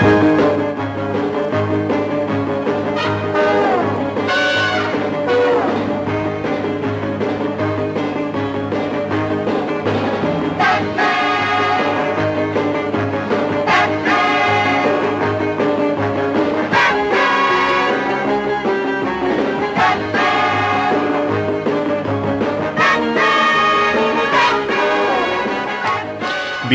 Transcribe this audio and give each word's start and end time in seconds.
Música 0.00 0.85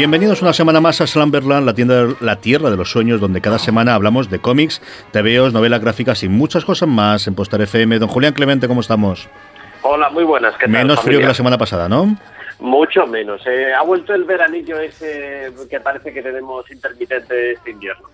Bienvenidos 0.01 0.41
una 0.41 0.51
semana 0.51 0.81
más 0.81 0.99
a 0.99 1.05
Slumberland, 1.05 1.63
la, 1.63 1.75
tienda, 1.75 2.07
la 2.21 2.37
tierra 2.37 2.71
de 2.71 2.75
los 2.75 2.89
sueños, 2.89 3.21
donde 3.21 3.39
cada 3.39 3.59
semana 3.59 3.93
hablamos 3.93 4.31
de 4.31 4.39
cómics, 4.39 4.81
TVOs, 5.11 5.53
novelas 5.53 5.79
gráficas 5.79 6.23
y 6.23 6.27
muchas 6.27 6.65
cosas 6.65 6.89
más 6.89 7.27
en 7.27 7.35
Postar 7.35 7.61
FM. 7.61 7.99
Don 7.99 8.09
Julián 8.09 8.33
Clemente, 8.33 8.67
¿cómo 8.67 8.81
estamos? 8.81 9.29
Hola, 9.83 10.09
muy 10.09 10.23
buenas. 10.23 10.55
¿qué 10.55 10.61
tal, 10.61 10.71
Menos 10.71 11.01
frío 11.01 11.19
que 11.19 11.27
la 11.27 11.35
semana 11.35 11.59
pasada, 11.59 11.87
¿no? 11.87 12.17
Mucho 12.57 13.05
menos. 13.05 13.45
eh. 13.45 13.75
ha 13.75 13.83
vuelto 13.83 14.15
el 14.15 14.23
veranillo 14.23 14.79
ese 14.79 15.53
que 15.69 15.79
parece 15.79 16.11
que 16.11 16.23
tenemos 16.23 16.65
intermitente 16.71 17.51
este 17.51 17.69
invierno. 17.69 18.07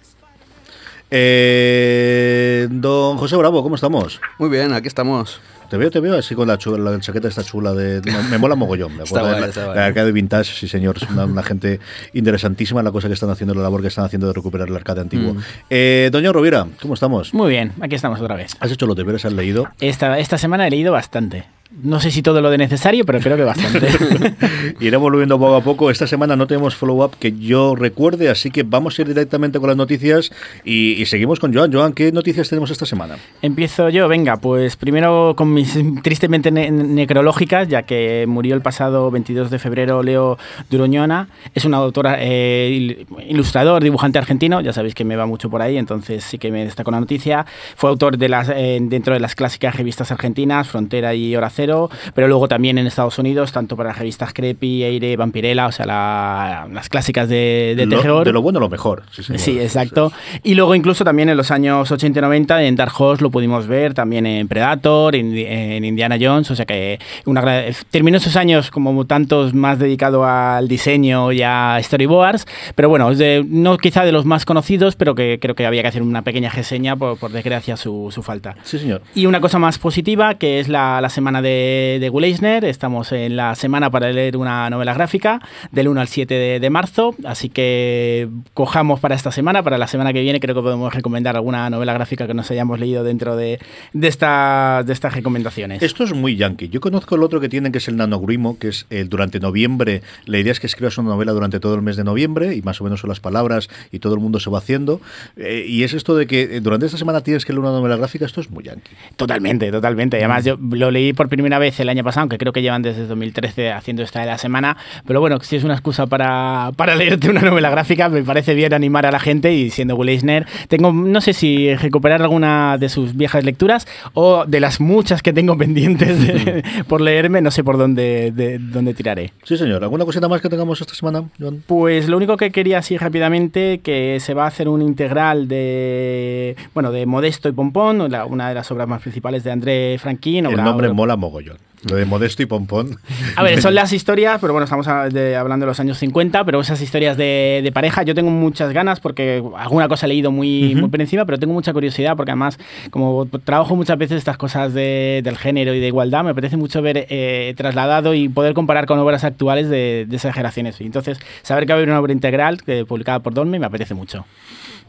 Eh, 1.09 2.67
don 2.69 3.15
José 3.15 3.37
Bravo, 3.37 3.63
¿cómo 3.63 3.75
estamos? 3.75 4.19
Muy 4.39 4.49
bien, 4.49 4.73
aquí 4.73 4.89
estamos. 4.89 5.39
Te 5.69 5.77
veo, 5.77 5.91
te 5.91 5.99
veo 5.99 6.17
así 6.17 6.33
con 6.33 6.47
la, 6.47 6.57
chula, 6.57 6.91
la 6.91 6.99
chaqueta 6.99 7.27
esta 7.27 7.43
chula 7.43 7.73
de... 7.73 8.01
Me, 8.01 8.23
me 8.29 8.37
mola 8.37 8.55
mogollón. 8.55 8.95
Me 8.95 9.03
acuerdo 9.07 9.27
de 9.27 9.39
guay, 9.39 9.51
la, 9.55 9.75
la 9.75 9.85
arcade 9.87 10.11
vintage, 10.11 10.53
sí 10.53 10.67
señor. 10.67 10.97
Es 10.97 11.09
una, 11.09 11.25
una 11.25 11.43
gente 11.43 11.79
interesantísima 12.13 12.81
la 12.83 12.91
cosa 12.91 13.07
que 13.07 13.13
están 13.13 13.29
haciendo, 13.29 13.53
la 13.53 13.61
labor 13.63 13.81
que 13.81 13.87
están 13.87 14.05
haciendo 14.05 14.27
de 14.27 14.33
recuperar 14.33 14.67
el 14.69 14.75
arcade 14.75 15.01
antiguo. 15.01 15.33
Mm. 15.33 15.39
Eh, 15.69 16.09
Doña 16.11 16.31
Rovira, 16.31 16.67
¿cómo 16.81 16.93
estamos? 16.93 17.33
Muy 17.33 17.49
bien, 17.49 17.73
aquí 17.81 17.95
estamos 17.95 18.21
otra 18.21 18.35
vez. 18.35 18.55
¿Has 18.59 18.71
hecho 18.71 18.85
los 18.85 18.95
deberes? 18.95 19.25
¿Has 19.25 19.33
leído? 19.33 19.67
Esta, 19.79 20.17
esta 20.19 20.37
semana 20.37 20.67
he 20.67 20.69
leído 20.69 20.91
bastante. 20.93 21.45
No 21.69 21.99
sé 21.99 22.11
si 22.11 22.21
todo 22.21 22.41
lo 22.41 22.49
de 22.49 22.57
necesario, 22.57 23.05
pero 23.05 23.19
creo 23.19 23.35
que 23.35 23.43
bastante. 23.43 23.87
Iremos 24.79 25.11
volviendo 25.11 25.37
poco 25.37 25.55
a 25.55 25.61
poco. 25.61 25.91
Esta 25.91 26.07
semana 26.07 26.35
no 26.35 26.47
tenemos 26.47 26.75
follow-up 26.75 27.17
que 27.19 27.33
yo 27.37 27.75
recuerde, 27.75 28.29
así 28.29 28.51
que 28.51 28.63
vamos 28.63 28.97
a 28.97 29.01
ir 29.01 29.09
directamente 29.09 29.59
con 29.59 29.67
las 29.67 29.75
noticias 29.77 30.31
y, 30.63 30.93
y 30.93 31.05
seguimos 31.07 31.39
con 31.39 31.53
Joan. 31.53 31.71
Joan, 31.73 31.91
¿qué 31.93 32.11
noticias 32.11 32.47
tenemos 32.49 32.71
esta 32.71 32.85
semana? 32.85 33.17
Empiezo 33.41 33.89
yo, 33.89 34.07
venga, 34.07 34.37
pues 34.37 34.77
primero 34.77 35.33
con 35.35 35.53
mis 35.53 35.77
tristemente 36.03 36.51
ne- 36.51 36.71
necrológicas, 36.71 37.67
ya 37.67 37.83
que 37.83 38.25
murió 38.27 38.55
el 38.55 38.61
pasado 38.61 39.11
22 39.11 39.49
de 39.51 39.59
febrero 39.59 40.01
Leo 40.03 40.37
Duroñona. 40.69 41.27
Es 41.53 41.65
un 41.65 41.73
autor, 41.73 42.07
eh, 42.17 42.69
il- 42.71 43.07
ilustrador, 43.29 43.83
dibujante 43.83 44.17
argentino, 44.19 44.61
ya 44.61 44.71
sabéis 44.71 44.95
que 44.95 45.03
me 45.03 45.15
va 45.17 45.25
mucho 45.25 45.49
por 45.49 45.61
ahí, 45.61 45.77
entonces 45.77 46.23
sí 46.23 46.37
que 46.37 46.49
me 46.51 46.63
destaco 46.63 46.91
la 46.91 46.99
noticia. 47.01 47.45
Fue 47.75 47.89
autor 47.89 48.17
de 48.17 48.29
las, 48.29 48.49
eh, 48.49 48.77
dentro 48.81 49.13
de 49.13 49.19
las 49.19 49.35
clásicas 49.35 49.75
revistas 49.75 50.11
argentinas, 50.11 50.67
Frontera 50.69 51.13
y 51.13 51.35
Hora 51.35 51.49
Cero, 51.57 51.89
pero 52.13 52.27
luego 52.27 52.47
también 52.47 52.77
en 52.77 52.87
Estados 52.87 53.17
Unidos, 53.19 53.51
tanto 53.51 53.75
para 53.75 53.89
las 53.89 53.97
revistas 53.99 54.31
Creepy, 54.33 54.83
Eire, 54.83 55.17
Vampirella, 55.17 55.65
o 55.67 55.71
sea, 55.71 55.85
la- 55.85 56.67
las 56.71 56.87
clásicas 56.87 57.27
de, 57.27 57.73
de 57.75 57.85
Lo- 57.87 57.99
terror. 57.99 58.25
de 58.25 58.31
lo 58.31 58.41
bueno, 58.41 58.59
lo 58.59 58.69
mejor. 58.69 59.03
Sí. 59.11 59.23
Sí, 59.37 59.59
exacto. 59.59 60.11
Y 60.43 60.53
luego 60.55 60.75
incluso 60.75 61.03
también 61.03 61.29
en 61.29 61.35
los 61.37 61.51
años 61.51 61.91
80 61.91 62.19
y 62.19 62.21
90 62.21 62.63
en 62.63 62.75
Dark 62.75 62.93
Horse 62.97 63.23
lo 63.23 63.31
pudimos 63.31 63.67
ver, 63.67 63.93
también 63.93 64.25
en 64.25 64.47
Predator, 64.47 65.15
en, 65.15 65.35
en 65.35 65.83
Indiana 65.83 66.17
Jones, 66.21 66.49
o 66.51 66.55
sea 66.55 66.65
que 66.65 66.99
una 67.25 67.43
terminó 67.91 68.17
esos 68.17 68.35
años 68.35 68.69
como 68.71 69.05
tantos 69.05 69.53
más 69.53 69.79
dedicado 69.79 70.25
al 70.25 70.67
diseño 70.67 71.31
y 71.31 71.41
a 71.43 71.79
storyboards, 71.81 72.45
pero 72.75 72.89
bueno, 72.89 73.09
es 73.11 73.17
de- 73.17 73.43
no 73.47 73.77
quizá 73.77 74.05
de 74.05 74.11
los 74.11 74.25
más 74.25 74.45
conocidos, 74.45 74.95
pero 74.95 75.15
que 75.15 75.39
creo 75.41 75.55
que 75.55 75.65
había 75.65 75.81
que 75.81 75.87
hacer 75.87 76.01
una 76.03 76.21
pequeña 76.21 76.49
reseña 76.49 76.95
por, 76.95 77.17
por 77.17 77.31
desgracia 77.31 77.77
su, 77.77 78.09
su 78.11 78.21
falta. 78.23 78.55
Sí, 78.63 78.77
señor. 78.79 79.01
Y 79.15 79.25
una 79.25 79.41
cosa 79.41 79.57
más 79.59 79.79
positiva, 79.79 80.35
que 80.35 80.59
es 80.59 80.67
la, 80.67 81.01
la 81.01 81.09
semana 81.09 81.41
de, 81.41 81.46
de 81.47 82.11
Eisner. 82.27 82.65
Estamos 82.65 83.11
en 83.11 83.35
la 83.35 83.55
semana 83.55 83.89
para 83.89 84.11
leer 84.11 84.37
una 84.37 84.69
novela 84.69 84.93
gráfica 84.93 85.41
del 85.71 85.87
1 85.87 86.01
al 86.01 86.07
7 86.07 86.33
de, 86.33 86.59
de 86.59 86.69
marzo. 86.69 87.15
Así 87.25 87.49
que 87.49 88.27
cojamos 88.53 88.99
para 88.99 89.15
esta 89.15 89.31
semana. 89.31 89.63
Para 89.63 89.77
la 89.77 89.87
semana 89.87 90.13
que 90.13 90.21
viene 90.21 90.39
creo 90.39 90.55
que 90.55 90.61
podemos 90.61 90.93
recomendar 90.93 91.35
alguna 91.35 91.69
novela 91.69 91.93
gráfica 91.93 92.27
que 92.27 92.33
nos 92.33 92.49
hayamos 92.51 92.79
leído 92.79 93.03
dentro 93.03 93.35
de, 93.35 93.59
de, 93.93 94.07
esta- 94.07 94.83
de 94.85 94.93
estas 94.93 95.13
recomendaciones. 95.13 95.81
Esto 95.81 96.03
es 96.03 96.13
muy 96.13 96.35
yankee. 96.35 96.69
Yo 96.69 96.81
conozco 96.81 97.15
el 97.15 97.23
otro 97.23 97.39
que 97.39 97.49
tienen, 97.49 97.71
que 97.71 97.77
es 97.77 97.87
el 97.87 97.97
nanogrimo, 97.97 98.57
que 98.59 98.69
es 98.69 98.85
eh, 98.89 99.05
durante 99.07 99.39
noviembre. 99.39 100.01
La 100.25 100.39
idea 100.39 100.51
es 100.51 100.59
que 100.59 100.67
escribas 100.67 100.97
una 100.97 101.09
novela 101.09 101.31
durante 101.31 101.59
todo 101.59 101.75
el 101.75 101.81
mes 101.81 101.95
de 101.97 102.03
noviembre 102.03 102.55
y 102.55 102.61
más 102.61 102.81
o 102.81 102.83
menos 102.83 102.99
son 103.01 103.09
las 103.09 103.19
palabras 103.19 103.69
y 103.91 103.99
todo 103.99 104.13
el 104.15 104.19
mundo 104.19 104.39
se 104.39 104.49
va 104.49 104.57
haciendo. 104.59 104.99
Eh, 105.37 105.65
y 105.67 105.83
es 105.83 105.93
esto 105.93 106.15
de 106.15 106.27
que 106.27 106.41
eh, 106.57 106.59
durante 106.61 106.85
esta 106.85 106.97
semana 106.97 107.21
tienes 107.21 107.45
que 107.45 107.53
leer 107.53 107.59
una 107.61 107.71
novela 107.71 107.95
gráfica. 107.95 108.25
Esto 108.25 108.41
es 108.41 108.49
muy 108.51 108.63
yankee. 108.63 108.91
Totalmente, 109.15 109.71
totalmente. 109.71 110.17
Además, 110.17 110.43
yo 110.45 110.57
lo 110.59 110.91
leí 110.91 111.13
por 111.13 111.27
primera 111.29 111.36
vez 111.59 111.79
el 111.79 111.89
año 111.89 112.03
pasado, 112.03 112.21
aunque 112.23 112.37
creo 112.37 112.53
que 112.53 112.61
llevan 112.61 112.81
desde 112.81 113.05
2013 113.07 113.71
haciendo 113.71 114.03
esta 114.03 114.19
de 114.21 114.25
la 114.27 114.37
semana. 114.37 114.77
Pero 115.05 115.19
bueno, 115.19 115.39
si 115.41 115.55
es 115.55 115.63
una 115.63 115.73
excusa 115.73 116.05
para, 116.07 116.71
para 116.75 116.95
leerte 116.95 117.29
una 117.29 117.41
novela 117.41 117.69
gráfica, 117.69 118.09
me 118.09 118.23
parece 118.23 118.53
bien 118.53 118.73
animar 118.73 119.05
a 119.05 119.11
la 119.11 119.19
gente 119.19 119.53
y 119.53 119.69
siendo 119.69 119.95
Will 119.95 120.09
Eisner, 120.09 120.45
tengo, 120.67 120.91
no 120.91 121.21
sé 121.21 121.33
si 121.33 121.73
recuperar 121.75 122.21
alguna 122.21 122.77
de 122.77 122.89
sus 122.89 123.15
viejas 123.15 123.43
lecturas 123.43 123.87
o 124.13 124.45
de 124.45 124.59
las 124.59 124.79
muchas 124.81 125.21
que 125.21 125.33
tengo 125.33 125.57
pendientes 125.57 126.25
de- 126.25 126.63
por 126.87 127.01
leerme, 127.01 127.41
no 127.41 127.51
sé 127.51 127.63
por 127.63 127.77
dónde, 127.77 128.31
de, 128.31 128.59
dónde 128.59 128.93
tiraré. 128.93 129.31
Sí, 129.43 129.57
señor. 129.57 129.83
¿Alguna 129.83 130.05
cosita 130.05 130.27
más 130.27 130.41
que 130.41 130.49
tengamos 130.49 130.81
esta 130.81 130.93
semana? 130.93 131.23
Pues 131.67 132.07
lo 132.09 132.17
único 132.17 132.37
que 132.37 132.51
quería 132.51 132.79
así 132.79 132.97
rápidamente, 132.97 133.79
que 133.83 134.19
se 134.19 134.33
va 134.33 134.45
a 134.45 134.47
hacer 134.47 134.67
un 134.67 134.81
integral 134.81 135.47
de, 135.47 136.55
bueno, 136.73 136.91
de 136.91 137.05
Modesto 137.05 137.49
y 137.49 137.51
Pompón, 137.51 138.09
la- 138.11 138.25
una 138.25 138.49
de 138.49 138.55
las 138.55 138.69
obras 138.71 138.87
más 138.87 139.01
principales 139.01 139.43
de 139.43 139.51
André 139.51 139.97
Franquín. 139.99 140.45
El 140.45 140.55
nombre 140.63 140.87
mola 140.93 141.15
mogollón. 141.27 141.57
Lo 141.87 141.95
de 141.95 142.05
Modesto 142.05 142.41
y 142.41 142.47
Pompón. 142.47 142.97
A 143.35 143.43
ver, 143.43 143.61
son 143.61 143.75
las 143.75 143.93
historias, 143.93 144.39
pero 144.41 144.51
bueno, 144.51 144.63
estamos 144.63 144.87
de- 145.13 145.35
hablando 145.35 145.65
de 145.65 145.67
los 145.69 145.79
años 145.79 145.97
50, 145.99 146.43
pero 146.43 146.59
esas 146.59 146.81
historias 146.81 147.17
de, 147.17 147.61
de 147.63 147.71
pareja, 147.71 148.01
yo 148.01 148.15
tengo 148.15 148.31
muchas 148.31 148.73
ganas 148.73 148.99
porque 148.99 149.43
alguna 149.55 149.87
cosa 149.87 150.07
he 150.07 150.09
leído 150.09 150.31
muy, 150.31 150.73
muy 150.73 150.89
por 150.89 150.99
encima, 150.99 151.25
pero 151.25 151.37
tengo 151.37 151.53
mucha 151.53 151.73
curiosidad 151.73 152.15
porque 152.17 152.31
además, 152.31 152.57
como 152.89 153.27
trabajo 153.27 153.75
muchas 153.75 153.97
veces 153.99 154.17
estas 154.17 154.37
cosas 154.37 154.73
de- 154.73 155.21
del 155.23 155.37
género 155.37 155.73
y 155.75 155.79
de 155.79 155.87
igualdad, 155.87 156.23
me 156.23 156.31
apetece 156.31 156.57
mucho 156.57 156.81
ver 156.81 157.05
eh, 157.09 157.53
trasladado 157.55 158.15
y 158.15 158.27
poder 158.27 158.55
comparar 158.55 158.87
con 158.87 158.97
obras 158.97 159.23
actuales 159.23 159.69
de, 159.69 160.05
de 160.09 160.15
esas 160.15 160.33
generaciones. 160.33 160.81
Y 160.81 160.85
entonces, 160.85 161.19
saber 161.43 161.65
que 161.67 161.73
va 161.73 161.75
a 161.75 161.77
haber 161.77 161.89
una 161.89 161.99
obra 161.99 162.11
integral 162.13 162.63
que, 162.63 162.85
publicada 162.85 163.19
por 163.19 163.33
Dolme 163.35 163.59
me 163.59 163.67
apetece 163.67 163.93
mucho. 163.93 164.25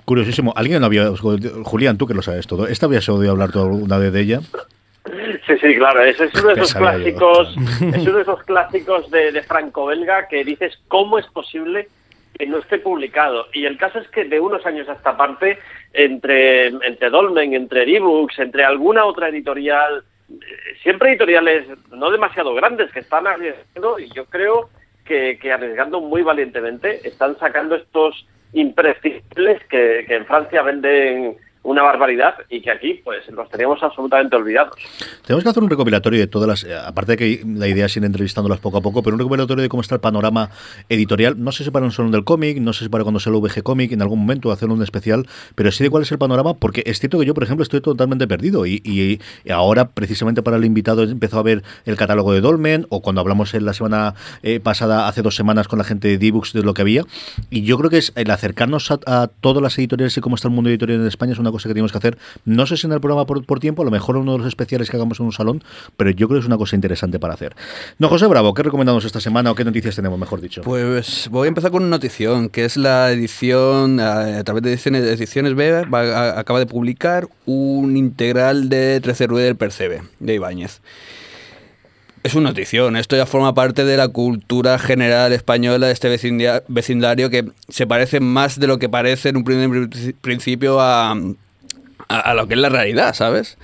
Curiosísimo. 0.06 0.54
¿Alguien 0.56 0.80
no 0.80 0.86
había... 0.86 1.10
Julián, 1.64 1.98
tú 1.98 2.06
que 2.06 2.14
lo 2.14 2.22
sabes 2.22 2.46
todo. 2.46 2.66
¿Esta 2.66 2.86
habías 2.86 3.06
oído 3.10 3.30
hablar 3.30 3.52
tú 3.52 3.60
alguna 3.60 3.98
vez 3.98 4.10
de 4.10 4.22
ella? 4.22 4.40
Sí, 5.46 5.58
sí, 5.60 5.76
claro. 5.76 6.02
Ese 6.02 6.24
es 6.24 6.34
uno 6.34 6.54
de 6.54 6.62
esos 6.62 6.74
clásicos, 6.74 7.56
es 7.94 8.06
uno 8.06 8.16
de 8.16 8.22
esos 8.22 8.42
clásicos 8.44 9.10
de, 9.10 9.32
de 9.32 9.42
franco-belga 9.42 10.28
que 10.28 10.44
dices 10.44 10.78
cómo 10.88 11.18
es 11.18 11.26
posible 11.26 11.88
que 12.38 12.46
no 12.46 12.58
esté 12.58 12.78
publicado. 12.78 13.46
Y 13.52 13.66
el 13.66 13.76
caso 13.76 13.98
es 13.98 14.08
que 14.08 14.24
de 14.24 14.40
unos 14.40 14.64
años 14.64 14.88
a 14.88 14.92
esta 14.92 15.16
parte, 15.16 15.58
entre, 15.92 16.68
entre 16.68 17.10
Dolmen, 17.10 17.54
entre 17.54 17.82
ebooks, 17.96 18.38
entre 18.38 18.64
alguna 18.64 19.04
otra 19.04 19.28
editorial, 19.28 20.04
eh, 20.30 20.34
siempre 20.82 21.10
editoriales 21.10 21.66
no 21.90 22.10
demasiado 22.10 22.54
grandes 22.54 22.92
que 22.92 23.00
están 23.00 23.26
arriesgando 23.26 23.98
y 23.98 24.08
yo 24.10 24.26
creo 24.26 24.70
que, 25.04 25.38
que 25.40 25.52
arriesgando 25.52 26.00
muy 26.00 26.22
valientemente 26.22 27.06
están 27.06 27.36
sacando 27.38 27.74
estos 27.74 28.26
imprescindibles 28.52 29.62
que, 29.64 30.04
que 30.06 30.16
en 30.16 30.26
Francia 30.26 30.62
venden 30.62 31.36
una 31.62 31.82
barbaridad 31.82 32.34
y 32.48 32.60
que 32.60 32.70
aquí 32.70 33.00
pues 33.04 33.28
los 33.30 33.48
teníamos 33.50 33.82
absolutamente 33.82 34.36
olvidados. 34.36 34.74
Tenemos 35.26 35.44
que 35.44 35.50
hacer 35.50 35.62
un 35.62 35.70
recopilatorio 35.70 36.20
de 36.20 36.26
todas 36.26 36.48
las, 36.48 36.64
eh, 36.64 36.76
aparte 36.76 37.12
de 37.12 37.16
que 37.16 37.42
la 37.46 37.68
idea 37.68 37.86
es 37.86 37.96
ir 37.96 38.04
entrevistándolas 38.04 38.60
poco 38.60 38.78
a 38.78 38.80
poco, 38.80 39.02
pero 39.02 39.14
un 39.14 39.18
recopilatorio 39.18 39.62
de 39.62 39.68
cómo 39.68 39.82
está 39.82 39.94
el 39.94 40.00
panorama 40.00 40.50
editorial, 40.88 41.34
no 41.42 41.52
sé 41.52 41.64
si 41.64 41.70
para 41.70 41.84
un 41.84 41.92
salón 41.92 42.12
del 42.12 42.24
cómic, 42.24 42.58
no 42.58 42.72
sé 42.72 42.84
si 42.84 42.88
para 42.88 43.04
cuando 43.04 43.20
sea 43.20 43.32
el 43.32 43.40
VG 43.40 43.62
Cómic 43.62 43.92
en 43.92 44.02
algún 44.02 44.20
momento 44.20 44.52
hacer 44.52 44.68
un 44.68 44.82
especial, 44.82 45.26
pero 45.54 45.70
sí 45.72 45.84
de 45.84 45.90
cuál 45.90 46.02
es 46.02 46.12
el 46.12 46.18
panorama, 46.18 46.54
porque 46.54 46.82
es 46.86 46.98
cierto 47.00 47.18
que 47.18 47.26
yo, 47.26 47.34
por 47.34 47.42
ejemplo, 47.42 47.62
estoy 47.62 47.80
totalmente 47.80 48.26
perdido 48.26 48.66
y, 48.66 48.80
y, 48.84 49.20
ahora 49.50 49.88
precisamente 49.88 50.42
para 50.42 50.56
el 50.56 50.64
invitado 50.64 51.02
empezó 51.02 51.38
a 51.38 51.42
ver 51.42 51.62
el 51.86 51.96
catálogo 51.96 52.32
de 52.32 52.40
Dolmen 52.40 52.86
o 52.90 53.02
cuando 53.02 53.20
hablamos 53.20 53.54
en 53.54 53.64
la 53.64 53.72
semana 53.72 54.14
eh, 54.42 54.60
pasada, 54.60 55.08
hace 55.08 55.22
dos 55.22 55.34
semanas 55.34 55.68
con 55.68 55.78
la 55.78 55.84
gente 55.84 56.08
de 56.08 56.18
D-Books 56.18 56.52
de 56.52 56.62
lo 56.62 56.74
que 56.74 56.82
había, 56.82 57.02
y 57.50 57.62
yo 57.62 57.78
creo 57.78 57.90
que 57.90 57.98
es 57.98 58.12
el 58.14 58.30
acercarnos 58.30 58.90
a, 58.90 59.00
a 59.06 59.28
todas 59.40 59.62
las 59.62 59.78
editoriales 59.78 60.16
y 60.16 60.20
cómo 60.20 60.36
está 60.36 60.48
el 60.48 60.54
mundo 60.54 60.70
editorial 60.70 61.00
en 61.00 61.06
España 61.06 61.32
es 61.32 61.38
una 61.38 61.47
cosa 61.50 61.68
que 61.68 61.74
tenemos 61.74 61.92
que 61.92 61.98
hacer. 61.98 62.18
No 62.44 62.66
sé 62.66 62.76
si 62.76 62.86
en 62.86 62.92
el 62.92 63.00
programa 63.00 63.26
por, 63.26 63.60
tiempo, 63.60 63.82
a 63.82 63.84
lo 63.84 63.90
mejor 63.90 64.16
uno 64.16 64.32
de 64.32 64.38
los 64.38 64.46
especiales 64.46 64.90
que 64.90 64.96
hagamos 64.96 65.20
en 65.20 65.26
un 65.26 65.32
salón, 65.32 65.62
pero 65.96 66.10
yo 66.10 66.28
creo 66.28 66.38
que 66.38 66.44
es 66.44 66.46
una 66.46 66.58
cosa 66.58 66.76
interesante 66.76 67.18
para 67.18 67.34
hacer. 67.34 67.54
No, 67.98 68.08
José 68.08 68.26
Bravo, 68.26 68.54
¿qué 68.54 68.62
recomendamos 68.62 69.04
esta 69.04 69.20
semana 69.20 69.50
o 69.50 69.54
qué 69.54 69.64
noticias 69.64 69.96
tenemos, 69.96 70.18
mejor 70.18 70.40
dicho? 70.40 70.62
Pues 70.62 71.28
voy 71.30 71.46
a 71.46 71.48
empezar 71.48 71.70
con 71.70 71.82
una 71.82 71.90
notición, 71.90 72.48
que 72.48 72.64
es 72.64 72.76
la 72.76 73.10
edición, 73.10 74.00
a, 74.00 74.42
través 74.44 74.62
de 74.62 74.72
ediciones, 74.72 75.04
ediciones 75.04 75.54
B, 75.54 75.86
acaba 76.36 76.58
de 76.58 76.66
publicar 76.66 77.28
un 77.46 77.96
integral 77.96 78.68
de 78.68 79.00
13 79.00 79.26
Ruedas 79.26 79.48
del 79.48 79.56
Percebe, 79.56 80.02
de 80.20 80.34
Ibáñez. 80.34 80.80
Es 82.22 82.34
una 82.34 82.50
notición, 82.50 82.96
esto 82.96 83.16
ya 83.16 83.26
forma 83.26 83.54
parte 83.54 83.84
de 83.84 83.96
la 83.96 84.08
cultura 84.08 84.78
general 84.78 85.32
española 85.32 85.86
de 85.86 85.92
este 85.92 86.08
vecindario 86.68 87.30
que 87.30 87.44
se 87.68 87.86
parece 87.86 88.20
más 88.20 88.58
de 88.58 88.66
lo 88.66 88.78
que 88.78 88.88
parece 88.88 89.28
en 89.28 89.36
un 89.36 89.44
primer 89.44 89.88
principio 90.20 90.80
a, 90.80 91.16
a, 92.08 92.34
lo 92.34 92.48
que 92.48 92.54
es 92.54 92.60
la 92.60 92.68
realidad, 92.68 93.14
¿sabes? 93.14 93.56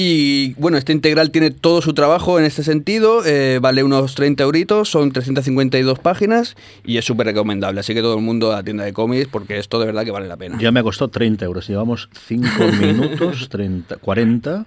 Y 0.00 0.54
bueno, 0.54 0.78
este 0.78 0.92
integral 0.92 1.32
tiene 1.32 1.50
todo 1.50 1.82
su 1.82 1.92
trabajo 1.92 2.38
en 2.38 2.44
este 2.44 2.62
sentido, 2.62 3.24
eh, 3.26 3.58
vale 3.60 3.82
unos 3.82 4.14
30 4.14 4.44
euritos, 4.44 4.88
son 4.88 5.10
352 5.10 5.98
páginas 5.98 6.54
y 6.84 6.98
es 6.98 7.04
súper 7.04 7.26
recomendable. 7.26 7.80
Así 7.80 7.94
que 7.94 8.00
todo 8.00 8.14
el 8.14 8.22
mundo 8.22 8.52
a 8.52 8.56
la 8.56 8.62
tienda 8.62 8.84
de 8.84 8.92
cómics 8.92 9.26
porque 9.28 9.58
esto 9.58 9.80
de 9.80 9.86
verdad 9.86 10.04
que 10.04 10.12
vale 10.12 10.28
la 10.28 10.36
pena. 10.36 10.56
Ya 10.60 10.70
me 10.70 10.84
costó 10.84 11.08
30 11.08 11.44
euros, 11.44 11.66
llevamos 11.66 12.08
5 12.28 12.48
minutos, 12.80 13.48
30, 13.48 13.96
40. 13.96 14.66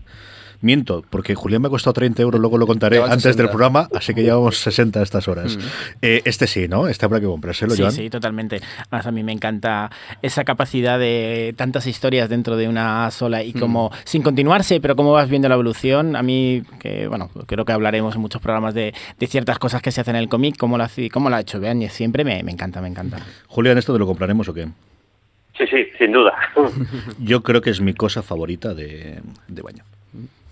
Miento, 0.61 1.03
porque 1.09 1.33
Julián 1.33 1.61
me 1.61 1.67
ha 1.67 1.71
costado 1.71 1.93
30 1.93 2.21
euros, 2.21 2.39
luego 2.39 2.57
lo 2.57 2.67
contaré 2.67 3.01
antes 3.01 3.35
del 3.35 3.49
programa, 3.49 3.89
así 3.95 4.13
que 4.13 4.21
llevamos 4.21 4.57
60 4.59 4.99
a 4.99 5.03
estas 5.03 5.27
horas. 5.27 5.57
Mm. 5.57 5.61
Eh, 6.03 6.21
este 6.25 6.45
sí, 6.45 6.67
¿no? 6.67 6.87
Este 6.87 7.05
habrá 7.05 7.19
que 7.19 7.25
comprárselo, 7.25 7.73
Sí, 7.73 7.83
sí, 7.89 8.09
totalmente. 8.09 8.61
Además, 8.89 9.07
a 9.07 9.11
mí 9.11 9.23
me 9.23 9.31
encanta 9.31 9.89
esa 10.21 10.43
capacidad 10.43 10.99
de 10.99 11.55
tantas 11.57 11.87
historias 11.87 12.29
dentro 12.29 12.57
de 12.57 12.67
una 12.67 13.09
sola 13.09 13.43
y 13.43 13.53
como 13.53 13.89
mm. 13.89 13.93
sin 14.03 14.21
continuarse, 14.21 14.79
pero 14.79 14.95
cómo 14.95 15.13
vas 15.13 15.29
viendo 15.29 15.49
la 15.49 15.55
evolución. 15.55 16.15
A 16.15 16.21
mí, 16.21 16.61
que 16.79 17.07
bueno, 17.07 17.29
creo 17.47 17.65
que 17.65 17.71
hablaremos 17.71 18.15
en 18.15 18.21
muchos 18.21 18.41
programas 18.41 18.75
de, 18.75 18.93
ciertas 19.27 19.57
cosas 19.57 19.81
que 19.81 19.91
se 19.91 20.01
hacen 20.01 20.15
en 20.15 20.21
el 20.21 20.29
cómic, 20.29 20.57
cómo 20.57 20.77
lo, 20.77 20.85
cómo 21.11 21.29
lo 21.29 21.37
ha 21.37 21.39
hecho 21.39 21.59
y 21.61 21.89
siempre 21.89 22.23
me, 22.23 22.43
me 22.43 22.51
encanta, 22.51 22.81
me 22.81 22.87
encanta. 22.87 23.19
Julián, 23.47 23.77
¿esto 23.77 23.93
te 23.93 23.99
lo 23.99 24.05
compraremos 24.05 24.47
o 24.49 24.53
qué? 24.53 24.67
Sí, 25.57 25.65
sí, 25.69 25.85
sin 25.97 26.11
duda. 26.11 26.33
Yo 27.19 27.41
creo 27.41 27.61
que 27.61 27.69
es 27.69 27.81
mi 27.81 27.93
cosa 27.93 28.21
favorita 28.21 28.73
de, 28.73 29.21
de 29.47 29.61
baño 29.61 29.83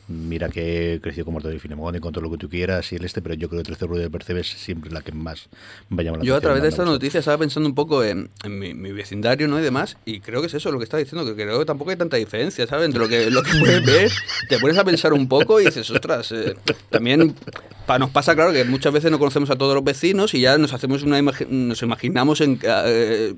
mira 0.10 0.50
que 0.50 0.96
he 0.96 1.02
crecido 1.02 1.26
como 1.26 1.40
de 1.40 1.60
Finemón 1.60 1.96
y 1.96 2.00
con 2.00 2.12
todo 2.12 2.24
lo 2.24 2.32
que 2.32 2.38
tú 2.38 2.50
quieras 2.50 2.92
y 2.92 2.96
el 2.96 3.06
este, 3.06 3.22
pero 3.22 3.36
yo 3.36 3.48
creo 3.48 3.62
que 3.62 3.66
13 3.66 3.86
Ruedas 3.86 4.04
del 4.04 4.12
Percebe 4.12 4.42
es 4.42 4.48
siempre 4.48 4.92
la 4.92 5.02
que 5.02 5.12
más 5.12 5.48
me 5.90 6.04
llama 6.04 6.18
la 6.18 6.24
Yo 6.24 6.36
a 6.36 6.42
través 6.42 6.64
de 6.64 6.70
esta 6.70 6.84
noticia 6.84 7.20
estaba 7.20 7.38
pensando 7.38 7.70
un 7.70 7.76
poco 7.76 8.04
en, 8.04 8.30
mi, 8.48 8.74
vecindario 8.92 9.48
¿no? 9.48 9.60
y 9.60 9.64
demás, 9.64 9.98
y 10.06 10.20
creo 10.20 10.42
que 10.42 10.48
es 10.48 10.54
eso 10.56 10.72
lo 10.72 10.80
que 10.80 10.84
está 10.84 10.98
diciendo, 10.98 11.26
que 11.26 11.36
creo 11.36 11.60
que 11.60 11.66
tampoco 11.66 11.92
hay 11.92 11.98
tanta 11.98 12.18
diferencia, 12.18 12.66
¿sabes? 12.68 12.88
Entre 12.88 13.00
lo 13.00 13.08
que, 13.08 13.30
lo 13.30 13.44
que 13.44 13.52
puedes 13.60 13.86
ver, 13.86 14.12
te 14.50 14.60
pones 14.60 14.78
a 14.78 14.84
pensar 14.84 15.14
un 15.14 15.28
poco 15.28 15.62
y 15.62 15.66
dices, 15.66 15.90
ostras, 15.92 16.32
eh, 16.32 16.56
también 16.90 17.36
nos 18.00 18.10
pasa, 18.10 18.36
claro, 18.36 18.52
que 18.52 18.64
muchas 18.66 18.94
veces 18.94 19.12
no 19.12 19.20
conocemos 19.20 19.50
a 19.50 19.58
todos 19.58 19.74
los 19.74 19.84
vecinos 19.84 20.34
y 20.34 20.42
ya 20.42 20.58
nos 20.58 20.74
hacemos 20.74 21.04
una 21.04 21.22
nos 21.22 21.82
imaginamos 21.82 22.42
en... 22.42 22.60
Eh, 22.64 23.36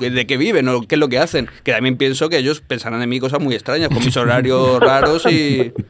de 0.00 0.26
qué 0.26 0.36
viven 0.36 0.68
o 0.68 0.82
qué 0.82 0.94
es 0.96 0.98
lo 0.98 1.08
que 1.08 1.18
hacen. 1.18 1.48
Que 1.62 1.72
también 1.72 1.96
pienso 1.96 2.28
que 2.28 2.38
ellos 2.38 2.60
pensarán 2.60 3.02
en 3.02 3.08
mí 3.08 3.20
cosas 3.20 3.40
muy 3.40 3.54
extrañas, 3.54 3.88
con 3.88 4.04
mis 4.04 4.16
horarios 4.16 4.80
raros 4.80 5.26
y... 5.26 5.72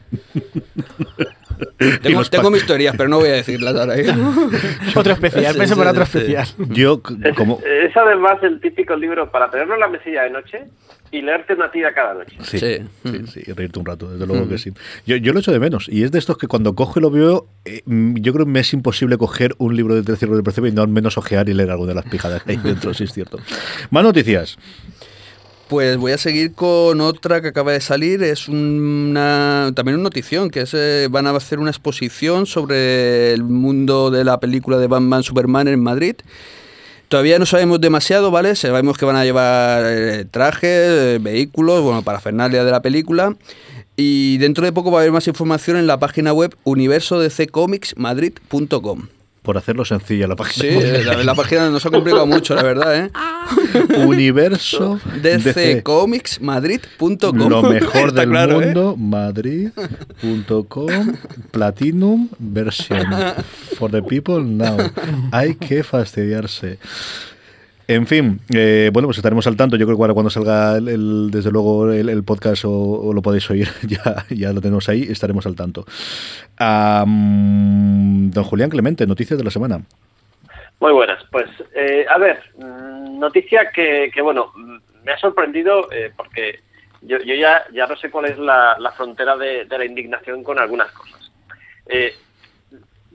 Tengo, 2.03 2.25
tengo 2.25 2.51
mis 2.51 2.67
teorías, 2.67 2.95
pero 2.97 3.09
no 3.09 3.19
voy 3.19 3.29
a 3.29 3.33
decirlas 3.33 3.75
ahora. 3.75 3.97
¿eh? 3.99 4.07
otro 4.95 5.13
especial, 5.13 5.55
pienso 5.55 5.77
para 5.77 5.91
otro 5.91 6.03
especial. 6.03 6.47
Yo, 6.71 7.03
como... 7.37 7.61
Es, 7.61 7.97
además 7.97 8.43
el 8.43 8.61
típico 8.61 8.97
libro 8.97 9.31
para 9.31 9.51
tenerlo 9.51 9.75
en 9.75 9.81
la 9.81 9.89
mesilla 9.89 10.23
de 10.23 10.31
noche 10.31 10.65
y 11.11 11.23
leerte 11.23 11.55
una 11.55 11.71
tira 11.71 11.95
cada 11.95 12.15
noche. 12.15 12.37
Sí, 12.43 12.59
sí, 12.59 12.81
sí, 13.27 13.53
reírte 13.53 13.79
un 13.79 13.87
rato, 13.87 14.11
desde 14.11 14.27
luego 14.27 14.49
que 14.49 14.59
sí. 14.59 14.73
Yo, 15.07 15.17
yo, 15.17 15.33
lo 15.33 15.39
echo 15.39 15.53
de 15.53 15.61
menos, 15.61 15.89
y 15.89 16.03
es 16.03 16.11
de 16.11 16.19
estos 16.19 16.37
que 16.39 16.49
cuando 16.49 16.75
cojo 16.75 16.99
y 16.99 17.03
lo 17.03 17.11
veo, 17.11 17.47
eh, 17.65 17.83
mm, 17.85 18.17
yo 18.17 18.33
creo 18.33 18.47
que 18.47 18.51
me 18.51 18.61
es 18.61 18.73
imposible 18.73 19.17
coger 19.17 19.55
un 19.59 19.77
libro 19.77 19.95
de 19.95 20.03
tercer 20.03 20.29
de 20.29 20.43
percebe 20.43 20.71
y 20.71 20.73
no 20.73 20.83
al 20.83 20.89
menos 20.89 21.17
ojear 21.17 21.49
y 21.49 21.55
leer 21.55 21.71
alguna 21.71 21.91
de 21.91 21.95
las 21.95 22.07
pijadas 22.07 22.43
que 22.43 22.53
hay 22.53 22.59
dentro, 22.59 22.93
sí 22.95 23.05
es 23.05 23.13
cierto. 23.13 23.39
Más 23.91 24.03
noticias. 24.03 24.59
Pues 25.69 25.97
voy 25.97 26.13
a 26.13 26.19
seguir 26.19 26.53
con 26.53 27.01
otra 27.01 27.41
que 27.41 27.49
acaba 27.49 27.73
de 27.73 27.81
salir, 27.81 28.23
es 28.23 28.49
una 28.49 29.73
también 29.75 29.95
una 29.95 30.05
notición, 30.05 30.51
que 30.51 30.61
es 30.61 30.75
eh, 30.75 31.09
van 31.11 31.27
a 31.27 31.31
hacer 31.31 31.59
una 31.59 31.71
exposición 31.71 32.45
sobre 32.45 33.33
el 33.33 33.45
mundo 33.45 34.11
de 34.11 34.25
la 34.25 34.39
película 34.41 34.77
de 34.77 34.89
Batman 34.89 35.23
Superman 35.23 35.69
en 35.69 35.81
Madrid. 35.81 36.17
Todavía 37.09 37.39
no 37.39 37.47
sabemos 37.47 37.81
demasiado, 37.81 38.31
¿vale? 38.31 38.57
Sabemos 38.57 38.99
que 38.99 39.07
van 39.07 39.17
a 39.17 39.25
llevar 39.25 39.85
eh, 39.87 40.27
trajes, 40.31 40.71
eh, 40.71 41.19
vehículos, 41.21 41.83
bueno, 41.83 42.03
para 42.03 42.21
Fernalia 42.21 42.63
de 42.63 42.71
la 42.71 42.83
película. 42.83 43.35
Y 43.97 44.37
dentro 44.39 44.65
de 44.67 44.73
poco 44.73 44.91
va 44.91 44.99
a 44.99 45.03
haber 45.03 45.13
más 45.13 45.29
información 45.29 45.77
en 45.79 45.87
la 45.87 45.99
página 45.99 46.35
web 46.35 46.55
universodccomicsmadrid.com 46.65 49.09
por 49.45 49.57
hacerlo 49.59 49.85
sencillo 49.85 50.27
la 50.27 50.37
página. 50.37 50.81
Sí, 50.81 50.87
la, 51.23 51.35
página 51.35 51.69
nos 51.69 51.85
ha 51.85 51.91
complicado 51.91 52.27
mucho, 52.27 52.55
la 52.55 52.63
verdad, 52.63 52.97
¿eh? 52.97 53.11
Universo 54.07 54.99
dccomicsmadrid.com 55.23 57.49
Lo 57.51 57.63
mejor 57.63 58.15
del 58.15 58.35
¿eh? 58.35 58.47
mundo, 58.47 58.97
madrid.com 58.97 60.89
Platinum 61.51 62.31
versión 62.39 63.05
for 63.77 63.91
the 63.91 64.03
people 64.03 64.43
now. 64.43 64.79
Hay 65.31 65.57
que 65.57 65.85
fastidiarse. 65.85 66.79
En 67.87 68.07
fin, 68.07 68.41
eh, 68.55 68.91
bueno, 68.93 69.09
pues 69.09 69.19
estaremos 69.19 69.47
al 69.47 69.57
tanto. 69.57 69.77
Yo 69.77 69.85
creo 69.85 69.99
que 69.99 70.03
ahora 70.03 70.15
cuando 70.15 70.31
salga 70.31 70.79
el, 70.79 71.31
desde 71.31 71.51
luego 71.51 71.93
el, 71.93 72.25
podcast 72.25 72.65
o, 72.67 73.13
lo 73.13 73.21
podéis 73.21 73.51
oír, 73.51 73.69
ya, 73.87 74.25
ya 74.31 74.53
lo 74.53 74.61
tenemos 74.61 74.89
ahí, 74.89 75.03
estaremos 75.03 75.47
al 75.47 75.55
tanto. 75.55 75.85
don 76.59 78.45
Julián 78.45 78.71
Clemente, 78.71 79.07
noticias 79.07 79.39
de 79.39 79.45
la 79.45 79.51
semana. 79.51 79.83
Muy 80.81 80.93
buenas. 80.93 81.23
Pues, 81.31 81.47
eh, 81.75 82.07
a 82.09 82.19
ver, 82.19 82.43
mm, 82.57 83.19
noticia 83.19 83.71
que, 83.71 84.11
que, 84.13 84.23
bueno, 84.23 84.53
me 85.05 85.13
ha 85.13 85.19
sorprendido 85.19 85.91
eh, 85.93 86.11
porque 86.17 86.61
yo, 87.03 87.19
ya, 87.19 87.65
ya 87.73 87.87
no 87.87 87.97
sé 87.97 88.11
cuál 88.11 88.27
es 88.27 88.39
la, 88.39 88.77
frontera 88.97 89.37
de, 89.37 89.67
la 89.67 89.85
indignación 89.85 90.43
con 90.43 90.59
algunas 90.59 90.91
cosas. 90.93 91.31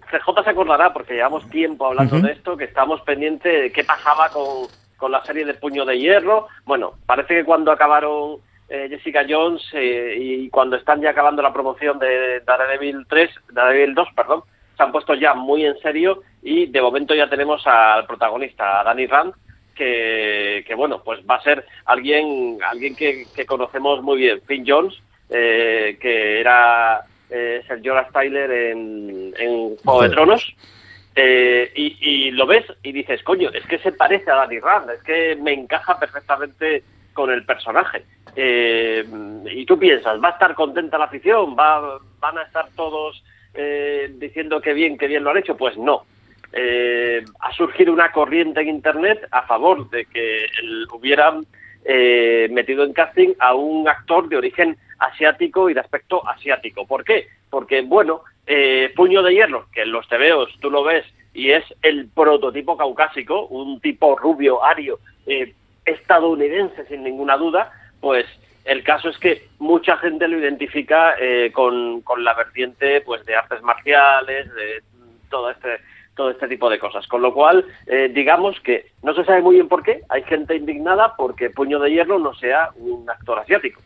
CJ 0.10 0.44
se 0.44 0.50
acordará, 0.50 0.92
porque 0.92 1.14
llevamos 1.14 1.50
tiempo 1.50 1.88
hablando 1.88 2.20
de 2.20 2.32
esto, 2.32 2.58
que 2.58 2.66
estamos 2.66 3.02
pendientes 3.02 3.62
de 3.62 3.72
qué 3.72 3.84
pasaba 3.84 4.30
con, 4.30 4.68
con, 4.98 5.12
la 5.12 5.24
serie 5.24 5.46
de 5.46 5.54
Puño 5.54 5.86
de 5.86 6.00
Hierro. 6.00 6.48
Bueno, 6.66 6.94
parece 7.06 7.36
que 7.36 7.46
cuando 7.46 7.72
acabaron 7.72 8.38
eh, 8.70 8.88
Jessica 8.90 9.26
Jones 9.28 9.62
eh, 9.74 10.16
y 10.20 10.50
cuando 10.50 10.76
están 10.76 11.02
ya 11.02 11.12
acabando 11.12 11.42
la 11.42 11.54
promoción 11.54 12.00
de 12.00 12.42
Daredevil 12.42 13.06
3, 13.08 13.30
Daredevil 13.52 13.96
2, 13.96 14.08
perdón, 14.16 14.44
se 14.78 14.84
han 14.84 14.92
puesto 14.92 15.14
ya 15.14 15.34
muy 15.34 15.66
en 15.66 15.78
serio 15.80 16.22
y 16.42 16.68
de 16.68 16.82
momento 16.82 17.14
ya 17.14 17.30
tenemos 17.30 17.66
al 17.66 18.06
protagonista, 18.06 18.80
a 18.80 18.84
Danny 18.84 19.08
Rand, 19.08 19.34
que, 19.76 20.64
que 20.68 20.76
bueno, 20.76 21.02
pues 21.04 21.20
va 21.30 21.36
a 21.36 21.42
ser 21.42 21.66
alguien, 21.86 22.60
alguien 22.64 22.96
que, 22.96 23.26
que 23.36 23.46
conocemos 23.46 24.02
muy 24.04 24.18
bien, 24.18 24.42
Finn 24.46 24.66
Jones, 24.68 24.94
eh, 25.30 25.98
que 26.00 26.40
era 26.40 27.06
eh, 27.30 27.64
Sergio 27.68 27.96
Styler 28.10 28.52
en, 28.52 29.34
en 29.38 29.76
Juego 29.78 30.04
de 30.04 30.10
Tronos. 30.10 30.56
Eh, 31.16 31.72
y, 31.76 32.32
lo 32.32 32.46
ves 32.46 32.66
y 32.82 32.94
dices, 32.94 33.22
coño, 33.24 33.50
es 33.50 33.66
que 33.66 33.80
se 33.80 33.92
parece 33.92 34.32
a 34.32 34.36
Danny 34.36 34.60
Rand, 34.60 34.90
es 34.92 35.04
que 35.04 35.36
me 35.36 35.52
encaja 35.52 36.00
perfectamente 36.00 36.84
con 37.14 37.30
el 37.30 37.44
personaje. 37.44 38.06
Eh, 38.38 39.04
y 39.52 39.66
tú 39.66 39.78
piensas, 39.78 40.24
¿va 40.24 40.30
a 40.30 40.32
estar 40.32 40.56
contenta 40.56 40.98
la 40.98 41.06
afición? 41.06 41.58
¿Va, 41.60 42.00
¿Van 42.20 42.38
a 42.38 42.44
estar 42.44 42.70
todos 42.76 43.22
eh, 43.54 44.10
diciendo 44.14 44.62
que 44.62 44.74
bien, 44.74 44.98
que 44.98 45.08
bien 45.08 45.24
lo 45.24 45.32
han 45.32 45.38
hecho? 45.38 45.58
Pues 45.58 45.78
no. 45.78 46.06
ha 46.54 47.52
surgido 47.54 47.92
una 47.92 48.12
corriente 48.14 48.62
en 48.62 48.70
Internet 48.70 49.28
a 49.32 49.42
favor 49.42 49.90
de 49.90 50.06
que 50.06 50.46
hubieran 50.94 51.46
metido 52.52 52.86
en 52.86 52.94
casting 52.94 53.34
a 53.40 53.56
un 53.56 53.90
actor 53.90 54.30
de 54.30 54.38
origen 54.38 54.78
asiático 55.00 55.70
y 55.70 55.74
de 55.74 55.80
aspecto 55.80 56.28
asiático. 56.28 56.86
¿Por 56.86 57.04
qué? 57.04 57.28
Porque, 57.50 57.82
bueno, 57.82 58.24
eh, 58.46 58.92
Puño 58.96 59.24
de 59.24 59.34
Hierro, 59.34 59.68
que 59.72 59.84
en 59.84 59.92
los 59.92 60.08
tebeos 60.08 60.50
tú 60.60 60.70
lo 60.70 60.84
ves 60.84 61.06
y 61.34 61.52
es 61.52 61.64
el 61.82 62.10
prototipo 62.10 62.76
caucásico, 62.78 63.46
un 63.48 63.80
tipo 63.80 64.18
rubio, 64.18 64.64
ario, 64.64 65.00
eh, 65.26 65.54
estadounidense 65.86 66.86
sin 66.88 67.04
ninguna 67.04 67.38
duda, 67.38 67.72
pues 68.02 68.26
el 68.66 68.84
caso 68.84 69.10
es 69.10 69.18
que 69.18 69.48
mucha 69.58 69.98
gente 69.98 70.28
lo 70.28 70.38
identifica 70.38 71.16
eh, 71.20 71.52
con, 71.54 72.04
la 72.20 72.34
vertiente 72.34 73.02
pues 73.02 73.26
de 73.26 73.36
artes 73.36 73.62
marciales, 73.62 74.54
de 74.54 74.84
todo 75.30 75.50
este 75.50 75.80
todo 76.16 76.32
este 76.32 76.50
tipo 76.50 76.70
de 76.70 76.80
cosas. 76.80 77.08
Con 77.08 77.22
lo 77.22 77.34
cual, 77.34 77.66
eh, 77.88 78.12
digamos 78.14 78.60
que 78.60 78.92
no 79.04 79.14
se 79.14 79.24
sabe 79.24 79.42
muy 79.42 79.56
bien 79.56 79.70
por 79.70 79.84
qué, 79.84 80.02
hay 80.10 80.22
gente 80.24 80.54
indignada 80.54 81.16
porque 81.16 81.50
Puño 81.50 81.80
de 81.80 81.92
Hierro 81.92 82.20
no 82.20 82.34
sea 82.34 82.72
un 82.76 83.10
actor 83.10 83.40
asiático. 83.40 83.82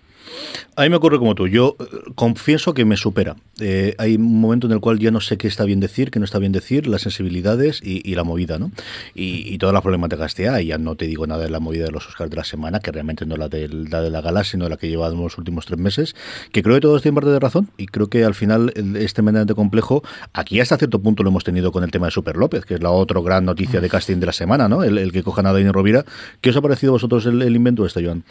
A 0.76 0.84
mí 0.84 0.90
me 0.90 0.96
ocurre 0.96 1.20
como 1.20 1.36
tú. 1.36 1.48
Yo 1.48 1.76
eh, 1.80 1.84
confieso 2.16 2.74
que 2.74 2.86
me 2.86 2.98
supera. 2.98 3.36
Eh, 3.60 3.96
hay 4.00 4.16
un 4.16 4.42
momento 4.42 4.66
en 4.68 4.74
el 4.74 4.80
cual 4.80 4.98
ya 4.98 5.12
no 5.12 5.22
sé 5.22 5.38
qué 5.38 5.48
está 5.48 5.66
bien 5.66 5.80
decir, 5.80 6.10
qué 6.10 6.20
no 6.20 6.26
está 6.26 6.40
bien 6.40 6.52
decir, 6.52 6.88
las 6.88 7.04
sensibilidades 7.04 7.80
y, 7.84 8.16
la 8.16 8.24
movida, 8.24 8.58
¿no? 8.58 8.72
Y, 9.14 9.58
todas 9.60 9.74
las 9.74 9.84
problemáticas 9.84 10.34
que 10.34 10.50
hay. 10.50 10.68
Ya 10.68 10.78
no 10.78 10.96
te 10.96 11.06
digo 11.06 11.28
nada 11.28 11.44
de 11.44 11.50
la 11.50 11.60
movida 11.60 11.86
de 11.86 11.92
los 11.92 12.08
Oscars 12.08 12.30
de 12.30 12.38
la 12.38 12.44
semana, 12.44 12.80
que 12.80 12.92
realmente 12.92 13.26
no 13.26 13.38
la 13.38 13.50
de 13.50 13.68
la, 13.68 14.02
de 14.02 14.10
la 14.10 14.22
gala, 14.22 14.44
sino 14.44 14.68
la 14.68 14.78
que 14.78 14.90
llevamos 14.90 15.22
los 15.24 15.38
últimos 15.38 15.66
tres 15.66 15.80
meses. 15.80 16.16
Que 16.52 16.64
creo 16.64 16.76
que 16.76 16.82
todos 16.82 17.02
tienen 17.02 17.16
parte 17.16 17.30
de 17.30 17.40
razón 17.40 17.70
y 17.78 17.86
creo 17.86 18.08
que 18.08 18.24
al 18.24 18.34
final 18.34 18.74
este 18.98 19.22
mediante 19.22 19.54
complejo, 19.54 20.04
aquí 20.34 20.60
hasta 20.60 20.78
cierto 20.78 21.00
punto 21.00 21.24
lo 21.24 21.30
hemos 21.30 21.44
tenido 21.44 21.72
con 21.72 21.84
el 21.84 21.92
tema 21.92 22.08
de 22.08 22.12
Super 22.12 22.36
López, 22.38 22.66
que 22.66 22.76
es 22.76 22.82
la 22.82 22.90
otra 22.90 23.22
gran 23.22 23.46
noticia 23.46 23.80
de 23.80 23.90
casting 23.90 24.18
de 24.18 24.26
la 24.26 24.34
semana, 24.34 24.68
¿no? 24.68 24.84
El, 24.84 25.12
que 25.12 25.22
cojan 25.22 25.46
a 25.46 25.54
Dani 25.54 25.70
Rovira. 25.70 26.06
¿Qué 26.42 26.50
os 26.50 26.58
ha 26.58 26.62
parecido 26.62 26.92
a 26.92 26.94
vosotros 26.94 27.26
el, 27.28 27.42
el 27.42 27.56
invento 27.56 27.86
este, 27.86 28.04
Joan? 28.04 28.24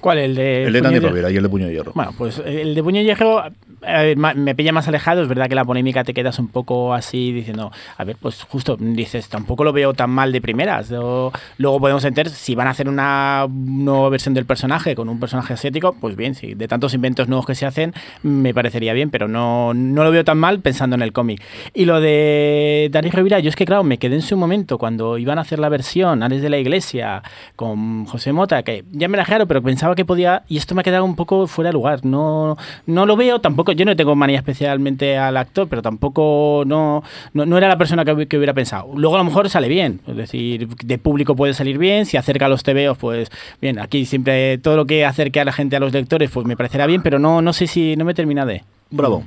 ¿Cuál? 0.00 0.18
El 0.18 0.34
de. 0.34 0.64
El 0.64 0.72
de 0.72 1.00
Rovira 1.00 1.30
y 1.30 1.36
el 1.36 1.42
de 1.42 1.48
Puño 1.48 1.66
de 1.66 1.72
Hierro. 1.72 1.92
Bueno, 1.94 2.12
pues 2.16 2.42
el 2.44 2.74
de 2.74 2.82
Puño 2.82 2.98
de 2.98 3.04
Hierro 3.04 3.42
me 3.80 4.54
pilla 4.54 4.72
más 4.72 4.88
alejado. 4.88 5.22
Es 5.22 5.28
verdad 5.28 5.48
que 5.48 5.54
la 5.54 5.64
polémica 5.64 6.04
te 6.04 6.14
quedas 6.14 6.38
un 6.38 6.48
poco 6.48 6.94
así 6.94 7.32
diciendo, 7.32 7.72
a 7.96 8.04
ver, 8.04 8.16
pues 8.20 8.42
justo 8.44 8.76
dices, 8.78 9.28
tampoco 9.28 9.64
lo 9.64 9.72
veo 9.72 9.94
tan 9.94 10.10
mal 10.10 10.32
de 10.32 10.40
primeras. 10.40 10.90
luego 10.90 11.80
podemos 11.80 12.04
entender 12.04 12.30
si 12.30 12.54
van 12.54 12.68
a 12.68 12.70
hacer 12.70 12.88
una 12.88 13.46
nueva 13.48 14.08
versión 14.08 14.34
del 14.34 14.46
personaje 14.46 14.94
con 14.94 15.08
un 15.08 15.20
personaje 15.20 15.54
asiático, 15.54 15.96
pues 16.00 16.16
bien, 16.16 16.34
sí, 16.34 16.54
de 16.54 16.68
tantos 16.68 16.94
inventos 16.94 17.28
nuevos 17.28 17.46
que 17.46 17.54
se 17.54 17.66
hacen, 17.66 17.94
me 18.22 18.54
parecería 18.54 18.92
bien, 18.92 19.10
pero 19.10 19.28
no, 19.28 19.74
no 19.74 20.04
lo 20.04 20.10
veo 20.10 20.24
tan 20.24 20.38
mal 20.38 20.60
pensando 20.60 20.96
en 20.96 21.02
el 21.02 21.12
cómic. 21.12 21.42
Y 21.74 21.84
lo 21.84 22.00
de 22.00 22.88
Dani 22.90 23.10
Rovira, 23.10 23.38
yo 23.40 23.48
es 23.48 23.56
que, 23.56 23.64
claro, 23.64 23.84
me 23.84 23.98
quedé 23.98 24.16
en 24.16 24.22
su 24.22 24.36
momento 24.36 24.78
cuando 24.78 25.18
iban 25.18 25.38
a 25.38 25.42
hacer 25.42 25.58
la 25.58 25.68
versión 25.68 26.22
Ares 26.22 26.42
de 26.42 26.50
la 26.50 26.58
Iglesia 26.58 27.22
con 27.54 28.04
José 28.06 28.32
Mota, 28.32 28.62
que 28.62 28.84
ya 28.92 29.08
me 29.08 29.16
la 29.16 29.22
dejaron, 29.22 29.48
pero 29.48 29.62
pensaba 29.62 29.94
que 29.94 30.04
podía, 30.04 30.44
y 30.48 30.56
esto 30.56 30.74
me 30.74 30.80
ha 30.80 30.84
quedado 30.84 31.04
un 31.04 31.16
poco 31.16 31.46
fuera 31.46 31.68
de 31.68 31.74
lugar. 31.74 32.04
No, 32.04 32.56
no 32.86 33.06
lo 33.06 33.16
veo, 33.16 33.40
tampoco, 33.40 33.65
yo 33.72 33.84
no 33.84 33.96
tengo 33.96 34.14
manía 34.14 34.38
especialmente 34.38 35.16
al 35.16 35.36
actor, 35.36 35.68
pero 35.68 35.82
tampoco 35.82 36.64
no, 36.66 37.02
no, 37.32 37.58
era 37.58 37.68
la 37.68 37.78
persona 37.78 38.04
que, 38.04 38.26
que, 38.26 38.36
hubiera 38.36 38.54
pensado. 38.54 38.90
Luego 38.94 39.16
a 39.16 39.18
lo 39.18 39.24
mejor 39.24 39.48
sale 39.50 39.68
bien, 39.68 40.00
es 40.06 40.16
decir, 40.16 40.68
de 40.68 40.98
público 40.98 41.36
puede 41.36 41.54
salir 41.54 41.78
bien, 41.78 42.06
si 42.06 42.16
acerca 42.16 42.46
a 42.46 42.48
los 42.48 42.62
TVOs, 42.62 42.98
pues 42.98 43.30
bien, 43.60 43.78
aquí 43.78 44.04
siempre 44.04 44.58
todo 44.58 44.76
lo 44.76 44.86
que 44.86 45.04
acerque 45.04 45.40
a 45.40 45.44
la 45.44 45.52
gente 45.52 45.76
a 45.76 45.80
los 45.80 45.92
lectores, 45.92 46.30
pues 46.30 46.46
me 46.46 46.56
parecerá 46.56 46.86
bien, 46.86 47.02
pero 47.02 47.18
no, 47.18 47.42
no 47.42 47.52
sé 47.52 47.66
si 47.66 47.96
no 47.96 48.04
me 48.04 48.14
termina 48.14 48.46
de. 48.46 48.62
Bravo. 48.90 49.24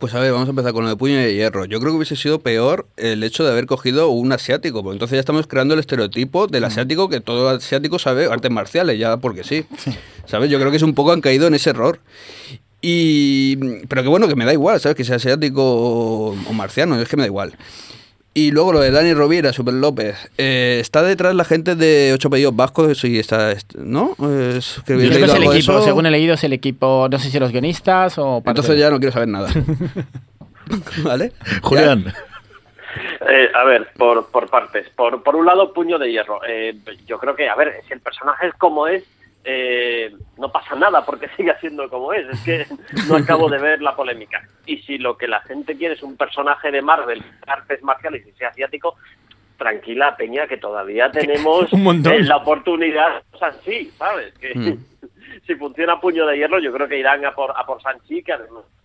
Pues 0.00 0.14
a 0.14 0.20
ver, 0.20 0.32
vamos 0.32 0.48
a 0.48 0.50
empezar 0.50 0.72
con 0.72 0.84
lo 0.84 0.88
de 0.88 0.96
puño 0.96 1.16
de 1.16 1.34
hierro. 1.34 1.66
Yo 1.66 1.78
creo 1.78 1.92
que 1.92 1.98
hubiese 1.98 2.16
sido 2.16 2.40
peor 2.40 2.88
el 2.96 3.22
hecho 3.22 3.44
de 3.44 3.50
haber 3.50 3.66
cogido 3.66 4.08
un 4.08 4.32
asiático, 4.32 4.82
porque 4.82 4.94
entonces 4.94 5.16
ya 5.16 5.20
estamos 5.20 5.46
creando 5.46 5.74
el 5.74 5.80
estereotipo 5.80 6.46
del 6.46 6.64
asiático 6.64 7.10
que 7.10 7.20
todo 7.20 7.50
asiático 7.50 7.98
sabe 7.98 8.24
artes 8.24 8.50
marciales, 8.50 8.98
ya 8.98 9.18
porque 9.18 9.44
sí. 9.44 9.66
¿Sabes? 10.24 10.48
Yo 10.48 10.58
creo 10.58 10.70
que 10.70 10.78
es 10.78 10.82
un 10.82 10.94
poco 10.94 11.12
han 11.12 11.20
caído 11.20 11.46
en 11.46 11.54
ese 11.54 11.68
error. 11.68 12.00
Y 12.82 13.56
pero 13.86 14.02
que 14.02 14.08
bueno, 14.08 14.28
que 14.28 14.36
me 14.36 14.44
da 14.44 14.52
igual, 14.52 14.80
¿sabes? 14.80 14.96
Que 14.96 15.04
sea 15.04 15.16
asiático 15.16 15.62
o 15.62 16.52
marciano, 16.52 17.00
es 17.00 17.08
que 17.08 17.16
me 17.16 17.22
da 17.22 17.26
igual. 17.26 17.56
Y 18.32 18.52
luego 18.52 18.72
lo 18.72 18.80
de 18.80 18.92
Dani 18.92 19.12
Rovira, 19.12 19.52
Super 19.52 19.74
López. 19.74 20.30
Eh, 20.38 20.78
está 20.80 21.02
detrás 21.02 21.34
la 21.34 21.44
gente 21.44 21.74
de 21.74 22.12
Ocho 22.14 22.30
Pedidos 22.30 22.54
Vascos 22.54 23.02
y 23.04 23.18
está, 23.18 23.52
¿no? 23.76 24.12
Es, 24.56 24.80
que 24.86 24.92
Yo 24.92 25.10
creo 25.10 25.26
es 25.26 25.34
el 25.34 25.42
equipo, 25.44 25.82
según 25.82 26.06
he 26.06 26.10
leído, 26.10 26.34
es 26.34 26.44
el 26.44 26.52
equipo, 26.52 27.08
no 27.10 27.18
sé 27.18 27.28
si 27.28 27.40
los 27.40 27.50
guionistas 27.50 28.18
o... 28.18 28.40
Entonces 28.46 28.78
ya 28.78 28.88
no 28.88 28.98
quiero 28.98 29.12
saber 29.12 29.28
nada. 29.28 29.50
¿Vale? 31.02 31.32
Julián. 31.62 32.14
Eh, 33.28 33.48
a 33.52 33.64
ver, 33.64 33.88
por, 33.96 34.30
por 34.30 34.48
partes. 34.48 34.88
Por, 34.90 35.24
por 35.24 35.34
un 35.34 35.46
lado, 35.46 35.72
puño 35.72 35.98
de 35.98 36.12
hierro. 36.12 36.40
Eh, 36.46 36.76
yo 37.06 37.18
creo 37.18 37.34
que, 37.34 37.48
a 37.48 37.56
ver, 37.56 37.80
si 37.88 37.92
el 37.94 38.00
personaje 38.00 38.46
es 38.46 38.54
como 38.54 38.86
es, 38.86 39.02
eh, 39.44 40.14
no 40.36 40.52
pasa 40.52 40.74
nada 40.74 41.04
porque 41.04 41.28
siga 41.36 41.58
siendo 41.60 41.88
como 41.88 42.12
es. 42.12 42.28
Es 42.28 42.40
que 42.40 42.66
no 43.08 43.16
acabo 43.16 43.48
de 43.48 43.58
ver 43.58 43.82
la 43.82 43.96
polémica. 43.96 44.42
Y 44.66 44.78
si 44.78 44.98
lo 44.98 45.16
que 45.16 45.28
la 45.28 45.40
gente 45.40 45.76
quiere 45.76 45.94
es 45.94 46.02
un 46.02 46.16
personaje 46.16 46.70
de 46.70 46.82
Marvel, 46.82 47.22
artes 47.46 47.82
marciales 47.82 48.26
y 48.26 48.32
sea 48.32 48.48
asiático, 48.48 48.96
tranquila, 49.56 50.16
Peña, 50.16 50.46
que 50.46 50.56
todavía 50.56 51.10
tenemos 51.12 51.72
eh, 51.72 52.22
la 52.22 52.36
oportunidad. 52.36 53.22
O 53.32 53.38
sea, 53.38 53.52
sí, 53.64 53.90
¿sabes? 53.96 54.34
Que 54.34 54.54
mm. 54.54 54.78
si 55.46 55.54
funciona 55.54 56.00
puño 56.00 56.26
de 56.26 56.36
hierro, 56.36 56.58
yo 56.58 56.72
creo 56.72 56.88
que 56.88 56.98
irán 56.98 57.24
a 57.24 57.32
por, 57.32 57.52
a 57.56 57.64
por 57.64 57.80
Sanchi, 57.82 58.22
que 58.22 58.34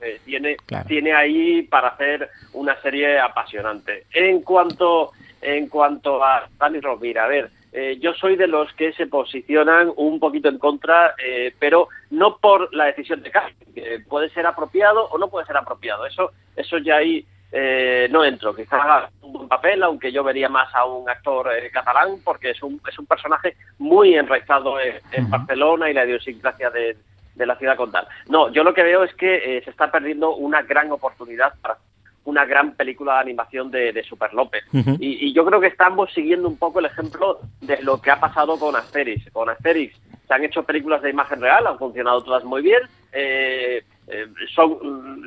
eh, 0.02 0.20
tiene, 0.26 0.58
tiene 0.88 1.14
ahí 1.14 1.64
para 1.64 1.90
hacer 1.90 2.30
una 2.54 2.80
serie 2.82 3.20
apasionante. 3.20 4.06
En 4.14 4.42
cuanto, 4.42 5.12
en 5.42 5.68
cuanto 5.68 6.24
a 6.24 6.48
Dani 6.58 6.80
Rovira, 6.80 7.26
a 7.26 7.28
ver 7.28 7.50
eh, 7.77 7.98
yo 8.00 8.13
soy 8.13 8.38
de 8.38 8.48
los 8.48 8.72
que 8.75 8.94
se 8.94 9.05
posicionan 9.05 9.91
un 9.98 10.17
poquito 10.17 10.48
en 10.48 10.58
contra, 10.58 11.13
eh, 11.22 11.53
pero 11.60 11.89
no 12.10 12.38
por 12.38 12.74
la 12.74 12.86
decisión 12.86 13.22
de 13.22 13.32
casting, 13.32 13.74
que 13.74 14.00
puede 14.08 14.29
ser 14.29 14.48
apropiado 14.48 15.10
o 15.10 15.17
no 15.17 15.27
puede 15.27 15.46
ser 15.46 15.58
apropiado. 15.58 16.05
Eso, 16.05 16.32
eso 16.55 16.77
ya 16.77 16.96
ahí 16.96 17.25
eh, 17.51 18.08
no 18.10 18.24
entro. 18.24 18.55
Quizás 18.55 18.79
haga 18.82 19.10
un 19.22 19.34
buen 19.34 19.50
papel, 19.50 19.84
aunque 19.84 20.10
yo 20.10 20.24
vería 20.24 20.48
más 20.48 20.74
a 20.74 20.86
un 20.86 21.10
actor 21.10 21.50
catalán, 21.74 22.22
porque 22.24 22.51
es 22.51 22.63
un, 22.63 22.79
es 22.89 22.98
un 22.98 23.08
personaje 23.08 23.58
muy 23.77 24.15
enraizado 24.15 24.77
en, 24.79 25.29
Barcelona 25.29 25.89
y 25.89 25.94
la 25.94 26.05
idiosincrasia 26.05 26.70
de, 26.70 26.96
de 27.36 27.46
la 27.46 27.58
ciudad 27.58 27.75
condal. 27.75 28.08
No, 28.29 28.53
yo 28.53 28.63
lo 28.63 28.74
que 28.74 28.84
veo 28.84 29.03
es 29.03 29.13
que 29.15 29.62
se 29.65 29.70
está 29.70 29.91
perdiendo 29.91 30.34
una 30.34 30.62
gran 30.62 30.89
oportunidad 30.94 31.53
para 31.62 31.77
una 32.25 32.46
gran 32.46 32.74
película 32.74 33.15
de 33.15 33.20
animación 33.20 33.72
de, 33.72 34.03
Super 34.03 34.34
López. 34.34 34.63
y, 35.00 35.34
yo 35.34 35.46
creo 35.46 35.62
que 35.62 35.67
estamos 35.67 36.12
siguiendo 36.13 36.48
un 36.48 36.58
poco 36.58 36.79
el 36.79 36.86
ejemplo 36.86 37.39
de 37.62 37.82
lo 37.82 38.01
que 38.01 38.12
ha 38.12 38.20
pasado 38.20 38.58
con 38.60 38.75
Asterix. 38.75 39.32
Con 39.32 39.50
Asterix 39.50 39.96
se 40.27 40.34
han 40.34 40.44
hecho 40.44 40.63
películas 40.63 41.01
de 41.01 41.12
imagen 41.12 41.39
real, 41.39 41.67
han 41.67 41.77
funcionado 41.77 42.24
todas 42.24 42.44
muy 42.44 42.62
bien. 42.62 42.82
Eh, 43.13 43.84
eh, 44.08 44.27
son, 44.53 45.24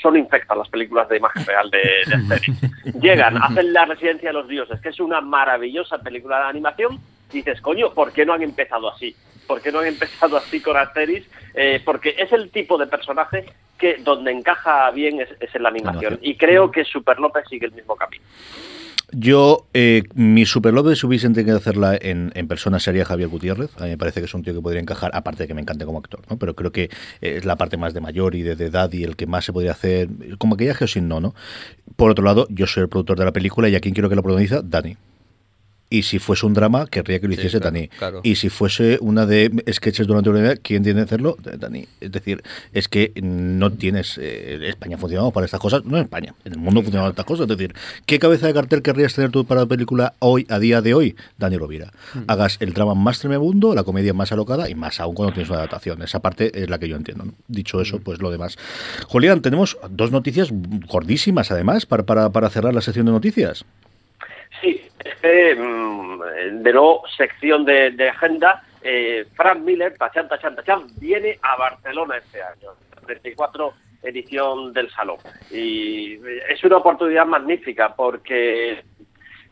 son 0.00 0.16
infectas 0.16 0.56
las 0.56 0.68
películas 0.68 1.08
de 1.08 1.16
imagen 1.16 1.44
real 1.44 1.70
de, 1.70 1.80
de 2.06 2.14
Asterix. 2.14 2.60
Llegan, 3.00 3.42
hacen 3.42 3.72
La 3.72 3.86
Residencia 3.86 4.28
de 4.28 4.34
los 4.34 4.48
Dioses, 4.48 4.80
que 4.80 4.90
es 4.90 5.00
una 5.00 5.20
maravillosa 5.20 5.98
película 5.98 6.38
de 6.38 6.44
animación. 6.44 6.98
Dices, 7.38 7.60
coño, 7.60 7.92
¿por 7.92 8.12
qué 8.12 8.24
no 8.24 8.32
han 8.32 8.42
empezado 8.42 8.90
así? 8.90 9.14
¿Por 9.46 9.60
qué 9.60 9.72
no 9.72 9.80
han 9.80 9.86
empezado 9.96 10.36
así 10.36 10.60
con 10.60 10.76
Asterix? 10.76 11.26
Eh, 11.54 11.80
porque 11.84 12.14
es 12.18 12.32
el 12.32 12.50
tipo 12.50 12.78
de 12.78 12.86
personaje 12.86 13.44
que 13.78 13.96
donde 13.96 14.30
encaja 14.30 14.90
bien 14.92 15.20
es, 15.20 15.54
en 15.54 15.62
la 15.62 15.68
animación. 15.68 16.18
Y 16.22 16.36
creo 16.36 16.70
que 16.70 16.84
Super 16.84 17.18
López 17.18 17.44
sigue 17.48 17.66
el 17.66 17.72
mismo 17.72 17.96
camino. 17.96 18.24
Yo, 19.14 19.66
eh, 19.74 20.04
mi 20.14 20.46
Super 20.46 20.72
López 20.72 21.04
hubiesen 21.04 21.34
tenido 21.34 21.58
que 21.58 21.60
hacerla 21.60 21.98
en, 22.00 22.30
persona 22.48 22.80
sería 22.80 23.04
Javier 23.04 23.28
Gutiérrez. 23.28 23.70
A 23.78 23.84
mí 23.84 23.90
me 23.90 23.98
parece 23.98 24.20
que 24.20 24.24
es 24.24 24.32
un 24.32 24.42
tío 24.42 24.54
que 24.54 24.62
podría 24.62 24.80
encajar, 24.80 25.10
aparte 25.12 25.42
de 25.42 25.48
que 25.48 25.54
me 25.54 25.60
encante 25.60 25.84
como 25.84 25.98
actor, 25.98 26.20
¿no? 26.30 26.38
Pero 26.38 26.54
creo 26.54 26.72
que 26.72 26.88
es 27.20 27.44
la 27.44 27.56
parte 27.56 27.76
más 27.76 27.92
de 27.92 28.00
mayor 28.00 28.34
y 28.34 28.42
de, 28.42 28.52
edad 28.52 28.90
y 28.90 29.04
el 29.04 29.16
que 29.16 29.26
más 29.26 29.44
se 29.44 29.52
podría 29.52 29.72
hacer, 29.72 30.08
como 30.38 30.56
que 30.56 30.70
o 30.70 30.86
sin 30.86 31.08
no, 31.08 31.20
¿no? 31.20 31.34
Por 31.96 32.10
otro 32.10 32.24
lado, 32.24 32.46
yo 32.48 32.66
soy 32.66 32.84
el 32.84 32.88
productor 32.88 33.18
de 33.18 33.26
la 33.26 33.32
película 33.32 33.68
y 33.68 33.76
a 33.76 33.80
quien 33.80 33.92
quiero 33.92 34.08
que 34.08 34.16
la 34.16 34.22
protagoniza, 34.22 34.62
Dani 34.62 34.96
y 35.92 36.04
si 36.04 36.18
fuese 36.18 36.46
un 36.46 36.54
drama, 36.54 36.86
querría 36.86 37.20
que 37.20 37.28
lo 37.28 37.34
hiciese 37.34 37.60
Dani. 37.60 37.90
Y 38.22 38.36
si 38.36 38.48
fuese 38.48 38.96
una 39.02 39.26
de 39.26 39.62
sketches 39.70 40.06
durante 40.06 40.30
una 40.30 40.40
vida, 40.40 40.56
¿quién 40.56 40.82
tiene 40.82 41.00
que 41.00 41.04
hacerlo? 41.04 41.36
Dani. 41.42 41.86
Es 42.00 42.10
decir, 42.10 42.42
es 42.72 42.88
que 42.88 43.12
no 43.22 43.70
tienes. 43.70 44.16
Eh, 44.16 44.58
España 44.68 44.96
funcionamos 44.96 45.34
para 45.34 45.44
estas 45.44 45.60
cosas, 45.60 45.84
no 45.84 45.98
en 45.98 46.04
España, 46.04 46.34
en 46.46 46.54
el 46.54 46.58
mundo 46.60 46.80
funcionamos 46.80 47.12
para 47.12 47.20
estas 47.20 47.26
cosas. 47.26 47.42
Es 47.50 47.58
decir, 47.58 47.74
¿qué 48.06 48.18
cabeza 48.18 48.46
de 48.46 48.54
cartel 48.54 48.80
querrías 48.80 49.14
tener 49.14 49.30
tú 49.30 49.44
para 49.44 49.60
la 49.60 49.66
película 49.66 50.14
hoy, 50.18 50.46
a 50.48 50.58
día 50.58 50.80
de 50.80 50.94
hoy? 50.94 51.14
Dani 51.36 51.58
Rovira. 51.58 51.92
Hmm. 52.14 52.22
Hagas 52.26 52.56
el 52.60 52.72
drama 52.72 52.94
más 52.94 53.18
tremebundo, 53.18 53.74
la 53.74 53.84
comedia 53.84 54.14
más 54.14 54.32
alocada 54.32 54.70
y 54.70 54.74
más 54.74 54.98
aún 54.98 55.14
cuando 55.14 55.34
tienes 55.34 55.50
una 55.50 55.58
adaptación. 55.58 56.00
Esa 56.00 56.20
parte 56.20 56.62
es 56.62 56.70
la 56.70 56.78
que 56.78 56.88
yo 56.88 56.96
entiendo. 56.96 57.26
Dicho 57.48 57.82
eso, 57.82 57.98
hmm. 57.98 58.02
pues 58.02 58.22
lo 58.22 58.30
demás. 58.30 58.56
Julián, 59.08 59.42
tenemos 59.42 59.76
dos 59.90 60.10
noticias 60.10 60.48
gordísimas 60.88 61.50
además 61.50 61.84
para, 61.84 62.04
para, 62.04 62.30
para 62.30 62.48
cerrar 62.48 62.72
la 62.72 62.80
sección 62.80 63.04
de 63.04 63.12
noticias. 63.12 63.66
Sí, 64.62 64.80
este, 65.04 65.56
de 65.56 66.72
nuevo, 66.72 67.02
sección 67.16 67.64
de, 67.64 68.08
agenda. 68.08 68.62
Eh, 68.80 69.26
Frank 69.34 69.58
Miller, 69.58 69.96
tachan, 69.98 70.28
tachan, 70.28 70.54
tachan, 70.54 70.86
viene 70.98 71.38
a 71.42 71.56
Barcelona 71.56 72.16
este 72.18 72.42
año, 72.42 72.70
34 73.04 73.74
edición 74.02 74.72
del 74.72 74.88
Salón. 74.90 75.18
Y 75.50 76.14
es 76.48 76.62
una 76.64 76.76
oportunidad 76.78 77.26
magnífica 77.26 77.94
porque 77.94 78.84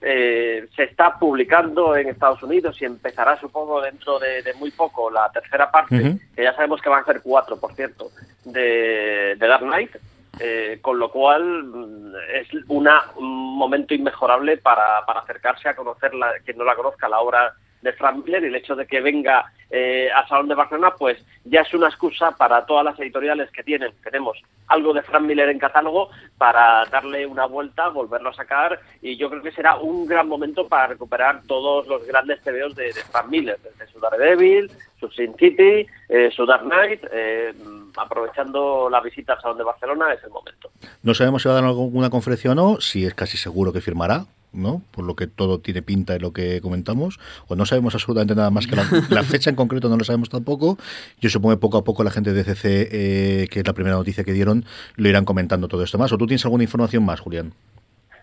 eh, 0.01 0.69
se 0.75 0.83
está 0.85 1.19
publicando 1.19 1.97
en 1.97 2.09
Estados 2.09 2.43
Unidos 2.43 2.81
y 2.81 2.85
empezará, 2.85 3.39
supongo, 3.41 3.81
dentro 3.81 4.19
de, 4.19 4.43
muy 4.59 4.71
poco 4.71 5.11
la 5.11 5.31
tercera 5.33 5.71
parte, 5.71 6.19
que 6.35 6.43
ya 6.43 6.55
sabemos 6.55 6.81
que 6.81 6.89
van 6.89 7.03
a 7.03 7.07
ser 7.07 7.21
cuatro, 7.23 7.59
por 7.59 7.75
cierto, 7.75 8.11
de, 8.45 9.37
de 9.37 9.47
Dark 9.47 9.65
Knight. 9.65 9.91
Eh, 10.39 10.79
con 10.81 10.99
lo 10.99 11.11
cual 11.11 11.65
mm, 11.65 12.15
es 12.35 12.49
una, 12.69 13.11
un 13.17 13.57
momento 13.57 13.95
inmejorable 13.95 14.57
para, 14.59 15.05
para 15.05 15.21
acercarse 15.21 15.69
a 15.69 15.77
conocer, 15.77 16.15
la, 16.15 16.33
quien 16.45 16.57
no 16.57 16.65
la 16.65 16.77
conozca, 16.77 17.09
la 17.09 17.21
obra 17.21 17.55
de 17.83 17.93
Frank 17.93 18.25
Miller 18.25 18.45
y 18.45 18.47
el 18.47 18.55
hecho 18.55 18.77
de 18.77 18.87
que 18.87 19.01
venga 19.01 19.53
eh, 19.71 20.09
al 20.15 20.27
Salón 20.29 20.49
de 20.49 20.55
Barcelona, 20.55 20.95
pues 20.99 21.19
ya 21.45 21.61
es 21.61 21.73
una 21.75 21.89
excusa 21.89 22.33
para 22.33 22.67
todas 22.67 22.85
las 22.85 22.99
editoriales 22.99 23.51
que 23.51 23.63
tienen, 23.63 23.93
tenemos 24.03 24.39
algo 24.67 24.93
de 24.93 25.03
Frank 25.03 25.23
Miller 25.23 25.49
en 25.49 25.59
catálogo 25.59 26.11
para 26.39 26.85
darle 26.87 27.27
una 27.27 27.47
vuelta, 27.47 27.89
volverlo 27.89 28.31
a 28.31 28.35
sacar 28.35 28.81
y 29.03 29.17
yo 29.17 29.31
creo 29.31 29.43
que 29.43 29.53
será 29.53 29.77
un 29.77 30.07
gran 30.07 30.29
momento 30.29 30.69
para 30.69 30.89
recuperar 30.89 31.43
todos 31.47 31.87
los 31.87 32.07
grandes 32.07 32.43
TVOs 32.43 32.75
de, 32.77 32.85
de 32.85 33.03
Frank 33.11 33.29
Miller, 33.29 33.59
desde 33.63 33.93
su 33.93 33.99
Daredevil, 34.01 34.71
su 34.99 35.09
Sin 35.11 35.35
City, 35.37 35.87
eh, 36.09 36.31
su 36.35 36.47
Dark 36.47 36.65
Knight, 36.65 37.05
eh, 37.11 37.53
aprovechando 37.97 38.89
la 38.91 39.01
visita 39.01 39.33
al 39.35 39.41
Salón 39.41 39.59
de 39.59 39.65
Barcelona 39.65 40.13
es 40.13 40.23
el 40.23 40.31
momento. 40.31 40.71
No 41.03 41.15
sabemos 41.15 41.43
si 41.43 41.49
va 41.49 41.59
a 41.59 41.61
dar 41.61 41.65
alguna 41.65 42.11
conferencia 42.11 42.53
o 42.53 42.55
no, 42.55 42.81
si 42.81 43.07
es 43.07 43.15
casi 43.15 43.37
seguro 43.37 43.73
que 43.73 43.81
firmará, 43.81 44.27
¿no? 44.53 44.83
Por 44.91 45.05
lo 45.05 45.17
que 45.17 45.27
todo 45.27 45.61
tiene 45.61 45.83
pinta 45.83 46.13
de 46.13 46.21
lo 46.21 46.33
que 46.33 46.61
comentamos, 46.61 47.19
o 47.49 47.57
no 47.57 47.67
sabemos 47.67 47.95
absolutamente 47.95 48.35
nada 48.35 48.51
más 48.51 48.67
que 48.67 48.77
la, 48.77 48.85
la 49.11 49.23
fecha 49.23 49.51
en 49.51 49.57
concreto 49.57 49.89
no 49.89 49.97
lo 49.97 50.05
sabemos 50.05 50.29
tampoco. 50.29 50.79
Yo 51.21 51.31
supongo 51.31 51.55
que 51.55 51.61
poco 51.61 51.79
a 51.79 51.85
poco 51.85 52.05
la 52.05 52.11
gente 52.11 52.33
de 52.33 52.45
CC, 52.45 52.89
eh, 52.91 53.49
que 53.49 53.61
es 53.61 53.67
la 53.67 53.73
primera 53.73 53.97
noticia 53.97 54.25
que 54.25 54.33
dieron, 54.33 54.65
lo 54.97 55.09
irán 55.09 55.25
comentando 55.25 55.69
todo 55.69 55.83
esto 55.83 55.99
más. 55.99 56.13
¿O 56.13 56.19
tú 56.19 56.27
tienes 56.27 56.45
alguna 56.45 56.65
información 56.65 57.05
más, 57.05 57.21
Julián? 57.21 57.53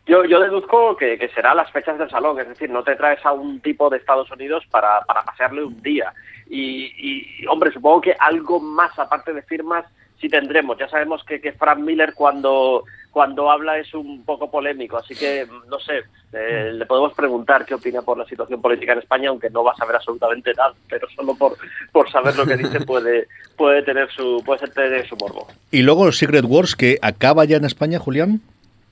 Yo, 0.08 0.24
yo 0.24 0.40
deduzco 0.40 0.96
que, 0.96 1.18
que 1.18 1.28
será 1.30 1.54
las 1.54 1.70
fechas 1.72 2.00
del 2.00 2.10
salón, 2.10 2.40
es 2.40 2.48
decir, 2.48 2.70
no 2.70 2.82
te 2.82 2.96
traes 2.96 3.26
a 3.26 3.34
un 3.34 3.60
tipo 3.60 3.90
de 3.90 3.98
Estados 3.98 4.32
Unidos 4.32 4.64
para, 4.72 5.02
para 5.02 5.24
pasearle 5.24 5.66
un 5.66 5.82
día. 5.82 6.14
Y, 6.50 6.94
y, 6.98 7.46
hombre, 7.48 7.74
supongo 7.74 8.00
que 8.00 8.16
algo 8.18 8.62
más 8.62 8.98
aparte 8.98 9.34
de 9.34 9.42
firmas 9.42 9.86
sí 10.20 10.30
tendremos. 10.30 10.78
Ya 10.78 10.88
sabemos 10.90 11.24
que, 11.24 11.40
que 11.40 11.52
Frank 11.54 11.80
Miller 11.80 12.14
cuando, 12.14 12.84
cuando 13.12 13.50
habla 13.52 13.78
es 13.78 13.94
un 13.94 14.24
poco 14.24 14.50
polémico, 14.50 14.98
así 14.98 15.16
que 15.16 15.48
no 15.70 15.80
sé, 15.80 16.04
eh, 16.34 16.72
le 16.74 16.86
podemos 16.86 17.14
preguntar 17.14 17.66
qué 17.66 17.74
opina 17.76 18.02
por 18.02 18.18
la 18.18 18.26
situación 18.26 18.62
política 18.62 18.94
en 18.94 19.00
España, 19.00 19.30
aunque 19.30 19.50
no 19.50 19.64
va 19.64 19.72
a 19.72 19.76
saber 19.76 19.96
absolutamente 19.96 20.54
nada, 20.54 20.74
pero 20.90 21.08
solo 21.16 21.36
por, 21.36 21.58
por 21.92 22.10
saber 22.12 22.36
lo 22.36 22.46
que 22.46 22.58
dice 22.58 22.82
puede, 22.82 23.28
puede 23.56 23.84
tener 23.84 24.10
su 24.12 24.42
puede 24.46 24.68
tener 24.68 25.08
su 25.08 25.16
morbo. 25.18 25.48
Y 25.72 25.82
luego 25.84 26.12
Secret 26.12 26.46
Wars 26.46 26.76
que 26.76 26.98
acaba 27.02 27.46
ya 27.46 27.58
en 27.58 27.66
España, 27.66 28.00
Julián. 28.00 28.42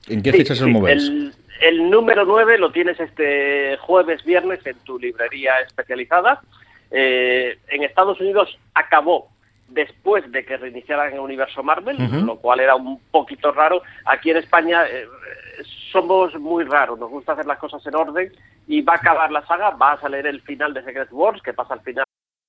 ¿En 0.08 0.22
qué 0.22 0.30
Sí, 0.32 0.38
fechas 0.38 0.58
sí, 0.58 0.64
os 0.64 0.70
movéis? 0.70 1.02
El, 1.08 1.32
el 1.62 1.90
número 1.90 2.24
9 2.24 2.58
lo 2.58 2.70
tienes 2.70 3.00
este 3.00 3.76
jueves, 3.78 4.24
viernes 4.24 4.64
en 4.66 4.76
tu 4.84 4.98
librería 4.98 5.58
especializada. 5.66 6.40
Eh, 6.92 7.58
en 7.68 7.82
Estados 7.82 8.20
Unidos 8.20 8.56
acabó 8.74 9.28
después 9.76 10.32
de 10.32 10.44
que 10.44 10.56
reiniciaran 10.56 11.12
el 11.12 11.20
universo 11.20 11.62
Marvel, 11.62 11.98
lo 12.24 12.36
cual 12.38 12.60
era 12.60 12.74
un 12.74 12.98
poquito 13.10 13.52
raro. 13.52 13.82
Aquí 14.06 14.30
en 14.30 14.38
España 14.38 14.84
eh, 14.86 15.06
somos 15.92 16.34
muy 16.40 16.64
raros, 16.64 16.98
nos 16.98 17.10
gusta 17.10 17.32
hacer 17.32 17.46
las 17.46 17.58
cosas 17.58 17.86
en 17.86 17.94
orden 17.94 18.32
y 18.66 18.80
va 18.80 18.94
a 18.94 18.96
acabar 18.96 19.30
la 19.30 19.46
saga, 19.46 19.70
va 19.70 19.92
a 19.92 20.00
salir 20.00 20.26
el 20.26 20.40
final 20.40 20.72
de 20.72 20.82
Secret 20.82 21.12
Wars, 21.12 21.42
que 21.42 21.52
pasa 21.52 21.74
al 21.74 21.82
final 21.82 22.06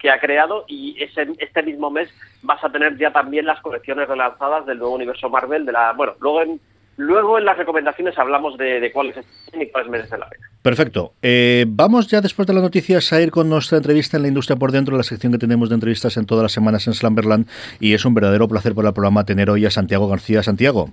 que 0.00 0.10
ha 0.10 0.18
creado 0.18 0.64
y 0.66 0.96
ese, 1.02 1.28
este 1.38 1.62
mismo 1.62 1.90
mes 1.90 2.08
vas 2.42 2.62
a 2.64 2.70
tener 2.70 2.96
ya 2.98 3.12
también 3.12 3.46
las 3.46 3.60
colecciones 3.60 4.08
relanzadas 4.08 4.66
del 4.66 4.78
nuevo 4.78 4.94
universo 4.94 5.28
Marvel 5.28 5.66
de 5.66 5.72
la 5.72 5.92
bueno 5.92 6.14
luego 6.20 6.42
en 6.42 6.60
luego 6.96 7.38
en 7.38 7.44
las 7.44 7.56
recomendaciones 7.56 8.18
hablamos 8.18 8.58
de, 8.58 8.80
de 8.80 8.92
cuáles 8.92 9.16
y 9.52 9.66
cuáles 9.66 9.90
merecen 9.90 10.20
la 10.20 10.28
pena 10.28 10.50
Perfecto. 10.62 11.14
Eh, 11.22 11.64
vamos 11.66 12.08
ya 12.08 12.20
después 12.20 12.46
de 12.46 12.52
las 12.52 12.62
noticias 12.62 13.14
a 13.14 13.22
ir 13.22 13.30
con 13.30 13.48
nuestra 13.48 13.78
entrevista 13.78 14.18
en 14.18 14.24
la 14.24 14.28
industria 14.28 14.56
por 14.56 14.72
dentro, 14.72 14.94
la 14.94 15.02
sección 15.02 15.32
que 15.32 15.38
tenemos 15.38 15.70
de 15.70 15.76
entrevistas 15.76 16.18
en 16.18 16.26
todas 16.26 16.42
las 16.42 16.52
semanas 16.52 16.86
en 16.86 16.92
Slamberland. 16.92 17.48
Y 17.80 17.94
es 17.94 18.04
un 18.04 18.12
verdadero 18.12 18.46
placer 18.46 18.74
para 18.74 18.88
el 18.88 18.94
programa 18.94 19.24
tener 19.24 19.48
hoy 19.48 19.64
a 19.64 19.70
Santiago 19.70 20.06
García. 20.06 20.42
Santiago. 20.42 20.90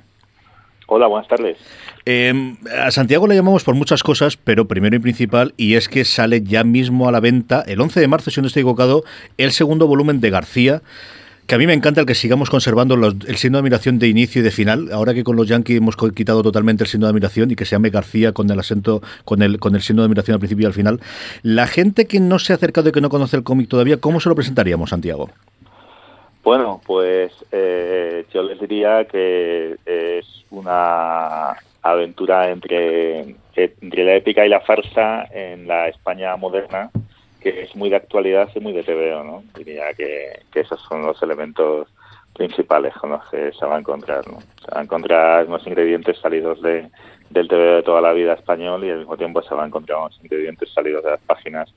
Hola, 0.90 1.08
buenas 1.08 1.28
tardes. 1.28 1.58
Eh, 2.06 2.56
a 2.82 2.92
Santiago 2.92 3.28
le 3.28 3.36
llamamos 3.36 3.66
por 3.66 3.76
muchas 3.76 4.04
cosas, 4.04 4.38
pero 4.38 4.70
primero 4.70 4.96
y 4.96 5.00
principal, 5.00 5.54
y 5.58 5.74
es 5.74 5.90
que 5.90 6.06
sale 6.06 6.42
ya 6.42 6.64
mismo 6.64 7.10
a 7.10 7.12
la 7.12 7.20
venta, 7.20 7.62
el 7.68 7.82
11 7.82 8.00
de 8.00 8.08
marzo, 8.08 8.32
si 8.32 8.40
no 8.40 8.48
estoy 8.48 8.62
equivocado, 8.62 9.04
el 9.38 9.52
segundo 9.52 9.86
volumen 9.86 10.22
de 10.22 10.30
García. 10.30 10.82
Que 11.46 11.56
a 11.56 11.58
mí 11.58 11.68
me 11.68 11.74
encanta 11.74 12.02
el 12.02 12.08
que 12.08 12.16
sigamos 12.16 12.50
conservando 12.50 12.96
el 12.96 13.38
signo 13.38 13.58
de 13.58 13.60
admiración 13.62 14.00
de 14.00 14.10
inicio 14.10 14.42
y 14.42 14.44
de 14.44 14.52
final. 14.52 14.90
Ahora 14.92 15.14
que 15.14 15.24
con 15.24 15.38
los 15.38 15.48
Yankees 15.48 15.78
hemos 15.78 15.96
quitado 15.96 16.44
totalmente 16.44 16.84
el 16.84 16.90
signo 16.90 17.06
de 17.06 17.12
admiración 17.12 17.52
y 17.52 17.56
que 17.56 17.64
se 17.64 17.72
llame 17.72 17.90
García 17.90 18.34
con 18.34 18.50
el 18.50 18.60
acento, 18.60 19.02
con 19.24 19.42
el, 19.42 19.58
con 19.58 19.74
el 19.76 19.82
signo 19.82 20.02
de 20.02 20.08
admiración 20.08 20.36
al 20.36 20.40
principio 20.40 20.64
y 20.64 20.68
al 20.68 20.74
final. 20.74 21.00
La 21.44 21.68
gente 21.68 22.06
que 22.06 22.20
no 22.20 22.40
se 22.40 22.52
ha 22.52 22.58
acercado 22.58 22.90
y 22.90 22.92
que 22.92 23.00
no 23.00 23.10
conoce 23.10 23.38
el 23.38 23.44
cómic 23.44 23.70
todavía, 23.70 23.96
¿cómo 23.96 24.20
se 24.20 24.28
lo 24.28 24.36
presentaríamos, 24.36 24.90
Santiago? 24.90 25.30
Bueno, 26.48 26.80
pues 26.86 27.34
eh, 27.52 28.26
yo 28.34 28.42
les 28.42 28.58
diría 28.58 29.04
que 29.04 29.76
es 29.86 30.46
una 30.50 31.58
aventura 31.82 32.50
entre, 32.52 33.36
entre 33.54 34.06
la 34.06 34.16
épica 34.16 34.46
y 34.46 34.50
la 34.50 34.62
farsa 34.62 35.26
en 35.30 35.68
la 35.68 35.90
España 35.90 36.38
moderna, 36.38 36.90
que 37.42 37.64
es 37.64 37.76
muy 37.76 37.90
de 37.90 37.98
actualidad 37.98 38.48
y 38.56 38.62
muy 38.62 38.72
de 38.72 38.84
TVO, 38.84 39.26
¿no? 39.26 39.44
Diría 39.58 39.94
que, 39.94 40.40
que 40.50 40.62
esos 40.62 40.82
son 40.84 41.02
los 41.02 41.22
elementos 41.22 41.90
principales 42.34 42.94
con 42.94 43.10
los 43.10 43.30
que 43.30 43.52
se 43.52 43.66
va 43.66 43.76
a 43.76 43.80
encontrar, 43.80 44.26
¿no? 44.30 44.40
Se 44.40 44.72
va 44.74 44.80
a 44.80 44.84
encontrar 44.84 45.48
unos 45.48 45.68
ingredientes 45.68 46.18
salidos 46.18 46.62
de, 46.62 46.90
del 47.30 47.50
TVO 47.50 47.76
de 47.76 47.84
toda 47.84 48.00
la 48.00 48.14
vida 48.14 48.36
español 48.36 48.86
y 48.86 48.92
al 48.92 49.00
mismo 49.00 49.18
tiempo 49.18 49.42
se 49.42 49.54
va 49.54 49.66
a 49.66 49.68
encontrar 49.68 50.00
unos 50.00 50.18
ingredientes 50.24 50.72
salidos 50.72 51.04
de 51.04 51.12
las 51.12 51.22
páginas 51.24 51.74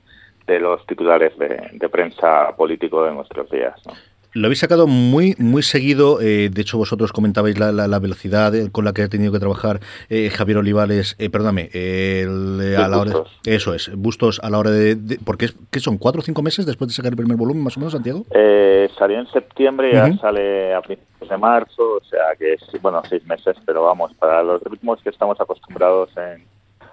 de 0.47 0.61
los 0.61 0.85
titulares 0.87 1.37
de, 1.37 1.71
de 1.73 1.89
prensa 1.89 2.55
político 2.55 3.03
de 3.03 3.11
nuestros 3.11 3.49
días, 3.49 3.75
¿no? 3.85 4.10
Lo 4.33 4.47
habéis 4.47 4.59
sacado 4.59 4.87
muy 4.87 5.35
muy 5.39 5.61
seguido. 5.61 6.21
eh, 6.21 6.49
de 6.49 6.61
hecho, 6.61 6.77
vosotros 6.77 7.11
comentabais 7.11 7.59
la, 7.59 7.71
la- 7.73 7.87
la 7.87 7.99
velocidad 7.99 8.55
eh, 8.55 8.69
con 8.71 8.85
la 8.85 8.93
que 8.93 9.01
ha 9.03 9.09
tenido 9.09 9.31
que 9.33 9.39
trabajar 9.39 9.81
eh, 10.09 10.29
Javier 10.29 10.57
Olivares. 10.59 11.15
Eh, 11.19 11.29
perdóname, 11.29 11.69
el, 11.73 12.59
eh, 12.63 12.77
a 12.77 12.87
la 12.87 12.99
hora, 12.99 13.23
eso 13.45 13.73
es, 13.73 13.91
Bustos 13.95 14.39
a 14.41 14.49
la 14.49 14.59
hora 14.59 14.71
de. 14.71 14.95
de- 14.95 15.19
porque 15.25 15.45
es, 15.45 15.55
¿qué 15.69 15.79
son? 15.81 15.97
¿Cuatro 15.97 16.21
o 16.21 16.23
cinco 16.23 16.41
meses 16.41 16.65
después 16.65 16.87
de 16.87 16.93
sacar 16.93 17.11
el 17.11 17.17
primer 17.17 17.35
volumen, 17.35 17.61
más 17.63 17.75
o 17.75 17.81
menos, 17.81 17.93
Santiago? 17.93 18.25
Eh, 18.31 18.89
salió 18.97 19.19
en 19.19 19.27
septiembre 19.27 19.89
y 19.89 19.93
ya 19.93 20.15
sale 20.17 20.73
a 20.73 20.81
principios 20.81 21.29
de 21.29 21.37
marzo, 21.37 21.97
o 21.97 22.03
sea 22.09 22.21
que 22.39 22.53
es, 22.53 22.61
bueno, 22.81 23.01
seis 23.09 23.25
meses, 23.27 23.57
pero 23.65 23.83
vamos, 23.83 24.13
para 24.15 24.41
los 24.43 24.61
ritmos 24.63 25.01
que 25.03 25.09
estamos 25.09 25.39
acostumbrados 25.41 26.09
en, 26.17 26.45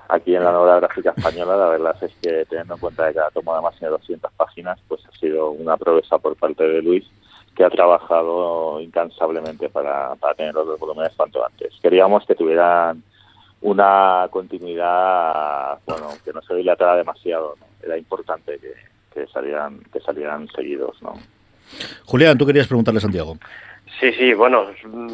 aquí 0.08 0.34
en 0.34 0.42
la 0.42 0.50
novela 0.52 0.80
gráfica 0.80 1.14
española, 1.16 1.56
la 1.56 1.68
verdad 1.68 1.96
es 2.02 2.12
que 2.20 2.44
teniendo 2.50 2.74
en 2.74 2.80
cuenta 2.80 3.08
que 3.08 3.14
cada 3.14 3.30
tomo 3.30 3.52
además 3.54 3.74
tiene 3.78 3.92
200 3.92 4.32
páginas, 4.36 4.78
pues 4.88 5.02
ha 5.06 5.16
sido 5.18 5.50
una 5.52 5.76
proeza 5.76 6.18
por 6.18 6.34
parte 6.36 6.64
de 6.64 6.82
Luis 6.82 7.04
que 7.58 7.64
ha 7.64 7.70
trabajado 7.70 8.80
incansablemente 8.80 9.68
para, 9.68 10.14
para 10.14 10.32
tener 10.34 10.54
los 10.54 10.64
dos 10.64 10.78
volúmenes 10.78 11.12
cuanto 11.16 11.44
antes. 11.44 11.74
Queríamos 11.82 12.24
que 12.24 12.36
tuvieran 12.36 13.02
una 13.62 14.28
continuidad, 14.30 15.80
bueno, 15.84 16.06
que 16.24 16.32
no 16.32 16.40
se 16.40 16.54
dilatara 16.54 16.94
demasiado, 16.94 17.56
¿no? 17.58 17.66
Era 17.84 17.98
importante 17.98 18.60
que, 18.60 18.74
que 19.12 19.26
salieran, 19.26 19.80
que 19.92 19.98
salieran 19.98 20.46
seguidos, 20.54 21.02
¿no? 21.02 21.14
Julián, 22.06 22.38
tú 22.38 22.46
querías 22.46 22.68
preguntarle 22.68 22.98
a 22.98 23.00
Santiago. 23.00 23.36
Sí, 23.98 24.12
sí, 24.12 24.34
bueno, 24.34 24.66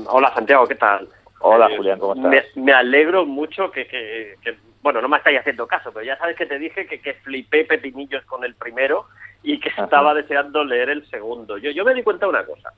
hola 0.09 0.35
Santiago, 0.35 0.67
¿qué 0.67 0.75
tal? 0.75 1.09
Hola 1.41 1.71
Julián, 1.75 1.99
¿cómo 1.99 2.15
estás? 2.15 2.31
Me, 2.57 2.63
me 2.63 2.73
alegro 2.75 3.25
mucho 3.25 3.71
que, 3.71 3.87
que, 3.87 4.35
que, 4.43 4.55
bueno, 4.83 5.01
no 5.01 5.09
me 5.09 5.17
estáis 5.17 5.41
haciendo 5.41 5.67
caso, 5.67 5.91
pero 5.95 6.05
ya 6.05 6.19
sabes 6.19 6.37
que 6.37 6.45
te 6.45 6.59
dije 6.59 6.87
que, 6.87 7.01
que 7.01 7.15
flipé 7.15 7.65
pepinillos 7.65 8.23
con 8.27 8.45
el 8.45 8.55
primero 8.55 9.07
y 9.45 9.61
que 9.61 9.69
estaba 9.69 10.15
deseando 10.15 10.65
leer 10.65 10.89
el 10.89 11.09
segundo. 11.11 11.59
Yo, 11.59 11.71
yo 11.71 11.85
me 11.85 11.95
di 11.95 12.03
cuenta 12.03 12.27
de 12.27 12.31
una 12.31 12.45
cosa. 12.45 12.73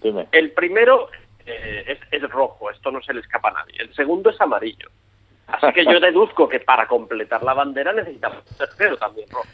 Dime. 0.00 0.28
El 0.30 0.52
primero 0.52 1.08
eh, 1.44 1.84
es, 1.86 1.98
es 2.10 2.30
rojo, 2.30 2.70
esto 2.70 2.92
no 2.92 3.02
se 3.02 3.12
le 3.12 3.20
escapa 3.20 3.48
a 3.48 3.54
nadie. 3.54 3.74
El 3.80 3.92
segundo 3.94 4.30
es 4.30 4.40
amarillo. 4.40 4.88
Así 5.48 5.72
que 5.72 5.84
yo 5.84 5.98
deduzco 6.00 6.48
que 6.48 6.60
para 6.60 6.86
completar 6.86 7.42
la 7.42 7.54
bandera 7.54 7.92
necesitamos 7.92 8.38
un 8.50 8.56
tercero 8.56 8.96
también 8.96 9.28
rojo. 9.30 9.48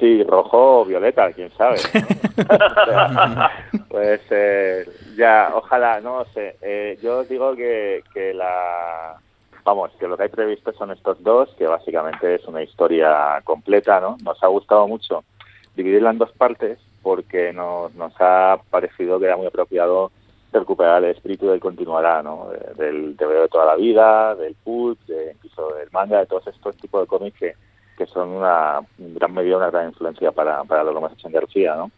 Sí, 0.00 0.22
rojo 0.24 0.80
o 0.80 0.84
violeta, 0.84 1.32
quién 1.32 1.50
sabe. 1.56 1.78
¿no? 1.94 3.48
pues 3.88 4.20
eh, 4.30 4.84
ya, 5.16 5.52
ojalá, 5.54 6.00
no 6.00 6.24
sé. 6.34 6.56
Eh, 6.60 6.98
yo 7.00 7.24
digo 7.24 7.54
que, 7.54 8.02
que 8.12 8.34
la. 8.34 9.16
Vamos, 9.64 9.90
que 9.98 10.06
lo 10.06 10.16
que 10.16 10.24
hay 10.24 10.28
previsto 10.28 10.72
son 10.74 10.90
estos 10.90 11.22
dos, 11.22 11.52
que 11.56 11.66
básicamente 11.66 12.34
es 12.34 12.44
una 12.46 12.62
historia 12.62 13.40
completa, 13.42 14.00
¿no? 14.00 14.16
Nos 14.22 14.40
ha 14.42 14.46
gustado 14.48 14.86
mucho 14.86 15.24
dividirla 15.76 16.10
en 16.10 16.18
dos 16.18 16.32
partes 16.32 16.78
porque 17.02 17.52
nos, 17.52 17.94
nos 17.94 18.12
ha 18.18 18.58
parecido 18.70 19.20
que 19.20 19.26
era 19.26 19.36
muy 19.36 19.46
apropiado 19.46 20.10
recuperar 20.52 21.04
el 21.04 21.10
espíritu 21.10 21.48
del 21.48 21.60
continuará, 21.60 22.22
¿no? 22.22 22.48
Del 22.76 23.16
TVO 23.16 23.42
de 23.42 23.48
toda 23.48 23.66
la 23.66 23.76
vida, 23.76 24.34
del 24.34 24.54
pulp, 24.54 24.98
de, 25.06 25.32
incluso 25.32 25.74
del 25.74 25.90
manga, 25.92 26.20
de 26.20 26.26
todos 26.26 26.46
estos 26.46 26.76
tipos 26.76 27.02
de 27.02 27.06
cómics 27.06 27.38
que, 27.38 27.54
que 27.96 28.06
son 28.06 28.30
una 28.30 28.80
en 28.98 29.14
gran 29.14 29.32
medida 29.34 29.56
una 29.56 29.70
gran 29.70 29.88
influencia 29.88 30.32
para, 30.32 30.64
para 30.64 30.84
lo 30.84 30.92
que 30.92 30.98
hemos 30.98 31.12
hecho 31.12 31.28
en 31.28 31.34
García, 31.34 31.74
¿no? 31.76 31.90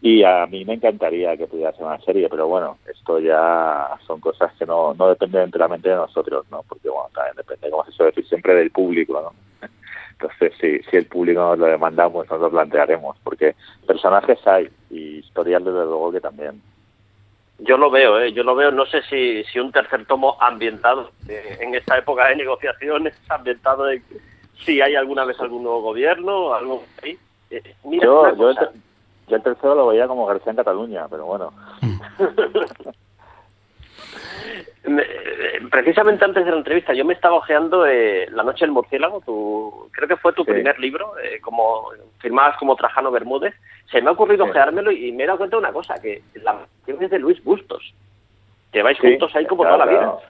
Y 0.00 0.24
a 0.24 0.46
mí 0.46 0.64
me 0.64 0.74
encantaría 0.74 1.36
que 1.36 1.46
pudiera 1.46 1.72
ser 1.72 1.84
una 1.84 2.00
serie, 2.00 2.28
pero 2.28 2.48
bueno, 2.48 2.78
esto 2.90 3.20
ya 3.20 3.88
son 4.04 4.18
cosas 4.18 4.52
que 4.58 4.66
no, 4.66 4.94
no 4.94 5.08
dependen 5.08 5.42
enteramente 5.42 5.88
de 5.88 5.94
nosotros, 5.94 6.44
¿no? 6.50 6.64
Porque 6.68 6.88
bueno, 6.88 7.08
también 7.14 7.36
depende, 7.36 7.70
como 7.70 7.84
se 7.84 7.92
suele 7.92 8.10
decir 8.10 8.28
siempre, 8.28 8.54
del 8.54 8.72
público, 8.72 9.20
¿no? 9.20 9.68
Entonces, 10.22 10.52
si, 10.60 10.78
si 10.88 10.96
el 10.96 11.06
público 11.06 11.40
nos 11.40 11.58
lo 11.58 11.66
demanda, 11.66 12.08
pues 12.08 12.30
nos 12.30 12.40
lo 12.40 12.50
plantearemos, 12.50 13.16
porque 13.24 13.56
personajes 13.86 14.38
hay 14.46 14.68
y 14.90 15.18
historias 15.18 15.64
desde 15.64 15.84
luego 15.84 16.12
que 16.12 16.20
también. 16.20 16.62
Yo 17.58 17.76
lo 17.76 17.90
veo, 17.90 18.20
¿eh? 18.20 18.32
yo 18.32 18.42
lo 18.42 18.54
veo, 18.54 18.70
no 18.70 18.86
sé 18.86 19.02
si, 19.02 19.44
si 19.44 19.58
un 19.58 19.72
tercer 19.72 20.06
tomo 20.06 20.36
ambientado 20.40 21.10
eh, 21.28 21.58
en 21.60 21.74
esta 21.74 21.98
época 21.98 22.28
de 22.28 22.36
negociaciones, 22.36 23.14
ambientado 23.28 23.90
en 23.90 24.02
si 24.64 24.80
hay 24.80 24.94
alguna 24.94 25.24
vez 25.24 25.40
algún 25.40 25.64
nuevo 25.64 25.82
gobierno, 25.82 26.54
algo 26.54 26.84
ahí. 27.02 27.18
Eh, 27.50 27.74
mira, 27.84 28.04
yo, 28.04 28.36
yo, 28.36 28.50
el, 28.50 28.56
yo 29.28 29.36
el 29.36 29.42
tercero 29.42 29.74
lo 29.74 29.88
veía 29.88 30.06
como 30.06 30.26
García 30.26 30.50
en 30.50 30.56
Cataluña, 30.56 31.06
pero 31.08 31.26
bueno. 31.26 31.52
Eh, 34.84 35.60
Precisamente 35.70 36.24
antes 36.24 36.44
de 36.44 36.50
la 36.50 36.56
entrevista, 36.58 36.92
yo 36.92 37.04
me 37.04 37.14
estaba 37.14 37.36
ojeando 37.36 37.86
eh, 37.86 38.26
La 38.30 38.42
Noche 38.42 38.64
del 38.64 38.72
Murciélago, 38.72 39.20
tu, 39.20 39.88
creo 39.92 40.08
que 40.08 40.16
fue 40.16 40.32
tu 40.32 40.44
Sí. 40.44 40.50
primer 40.50 40.78
libro, 40.78 41.12
eh, 41.18 41.40
como 41.40 41.84
firmabas 42.18 42.56
como 42.58 42.76
Trajano 42.76 43.10
Bermúdez. 43.10 43.54
Se 43.90 44.02
me 44.02 44.08
ha 44.08 44.12
ocurrido 44.12 44.44
Sí. 44.44 44.50
ojeármelo 44.50 44.90
y 44.90 45.12
me 45.12 45.22
he 45.22 45.26
dado 45.26 45.38
cuenta 45.38 45.56
de 45.56 45.60
una 45.60 45.72
cosa, 45.72 45.94
que 46.02 46.22
la 46.34 46.58
canción 46.84 47.02
es 47.04 47.10
de 47.10 47.18
Luis 47.20 47.42
Bustos. 47.44 47.94
Lleváis 48.72 48.98
Sí, 48.98 49.06
juntos 49.08 49.34
ahí 49.36 49.46
como 49.46 49.62
claro, 49.62 49.76
toda 49.76 49.86
la 49.86 49.92
vida. 49.92 50.02
claro. 50.02 50.20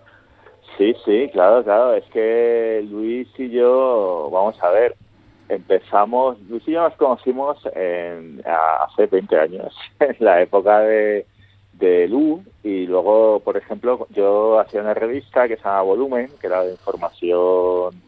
Sí, 0.79 0.95
sí, 1.05 1.31
claro, 1.33 1.65
claro. 1.65 1.95
Es 1.95 2.05
que 2.07 2.85
Luis 2.91 3.29
y 3.39 3.51
yo, 3.51 4.29
vamos 4.33 4.63
a 4.63 4.71
ver, 4.71 4.95
empezamos, 5.49 6.39
Luis 6.49 6.67
y 6.69 6.73
yo 6.73 6.83
nos 6.83 6.95
conocimos 6.97 7.59
en, 7.75 8.43
hace 8.45 9.07
20 9.07 9.39
años, 9.39 9.75
en 10.01 10.17
la 10.21 10.41
época 10.43 10.81
de, 10.81 11.27
de 11.75 12.09
Lu, 12.09 12.43
y 12.63 12.87
luego, 12.87 13.41
por 13.41 13.57
ejemplo, 13.57 14.07
yo 14.11 14.59
hacía 14.59 14.83
una 14.83 14.95
revista 14.95 15.49
que 15.49 15.57
se 15.57 15.65
llama 15.65 15.83
Volumen, 15.83 16.29
que 16.41 16.47
era 16.47 16.63
de 16.63 16.73
información 16.73 18.01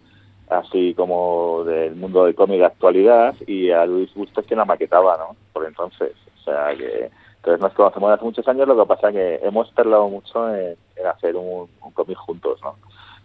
así 0.48 0.94
como 0.94 1.64
del 1.64 1.96
mundo 1.96 2.26
del 2.26 2.34
cómic 2.34 2.58
de 2.58 2.66
actualidad, 2.66 3.34
y 3.46 3.70
a 3.70 3.86
Luis 3.86 4.12
Bustos 4.14 4.44
que 4.46 4.54
la 4.54 4.64
maquetaba, 4.64 5.16
¿no? 5.16 5.36
Por 5.52 5.66
entonces, 5.66 6.12
o 6.40 6.44
sea 6.44 6.76
que... 6.76 7.10
Entonces 7.36 7.60
nos 7.60 7.74
conocemos 7.74 8.10
hace 8.10 8.24
muchos 8.24 8.48
años, 8.48 8.66
lo 8.66 8.74
que 8.74 8.88
pasa 8.88 9.08
es 9.10 9.14
que 9.14 9.46
hemos 9.46 9.70
tardado 9.74 10.08
mucho 10.08 10.48
en, 10.54 10.78
hacer 11.06 11.36
un 11.36 11.68
cómic 11.92 12.16
juntos, 12.16 12.58
¿no? 12.62 12.74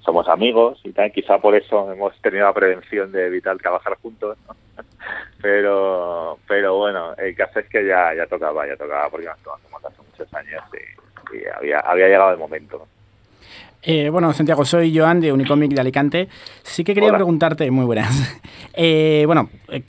Somos 0.10 0.28
amigos 0.28 0.82
y 0.84 0.92
tal, 0.92 1.12
quizá 1.12 1.38
por 1.38 1.54
eso 1.54 1.92
hemos 1.94 2.20
tenido 2.24 2.46
la 2.46 2.52
prevención 2.52 3.12
de 3.12 3.28
evitar 3.28 3.56
trabajar 3.60 3.96
juntos. 4.02 4.40
Pero, 5.40 6.38
pero 6.48 6.78
bueno, 6.78 7.14
el 7.18 7.34
caso 7.36 7.60
es 7.60 7.70
que 7.70 7.86
ya, 7.86 8.14
ya 8.14 8.28
tocaba, 8.28 8.68
ya 8.68 8.76
tocaba 8.76 9.10
porque 9.10 9.28
nos 9.28 9.38
conocemos 9.38 9.86
hace 9.86 10.02
muchos 10.02 10.34
años 10.34 10.62
y, 10.74 11.38
y 11.38 11.46
había, 11.46 11.80
había 11.80 12.08
llegado 12.08 12.32
el 12.32 12.38
momento. 12.38 12.86
Eh, 13.82 14.10
bueno, 14.10 14.34
Santiago, 14.34 14.66
soy 14.66 14.96
Joan 14.98 15.22
de 15.22 15.32
Unicomic 15.32 15.72
de 15.72 15.82
Alicante. 15.82 16.28
Sí 16.64 16.84
que 16.84 16.94
quería 16.94 17.10
Hola. 17.10 17.20
preguntarte, 17.20 17.70
muy 17.72 17.86
buenas. 17.86 18.10
Eh, 18.82 19.24
bueno, 19.26 19.50
eh, 19.70 19.82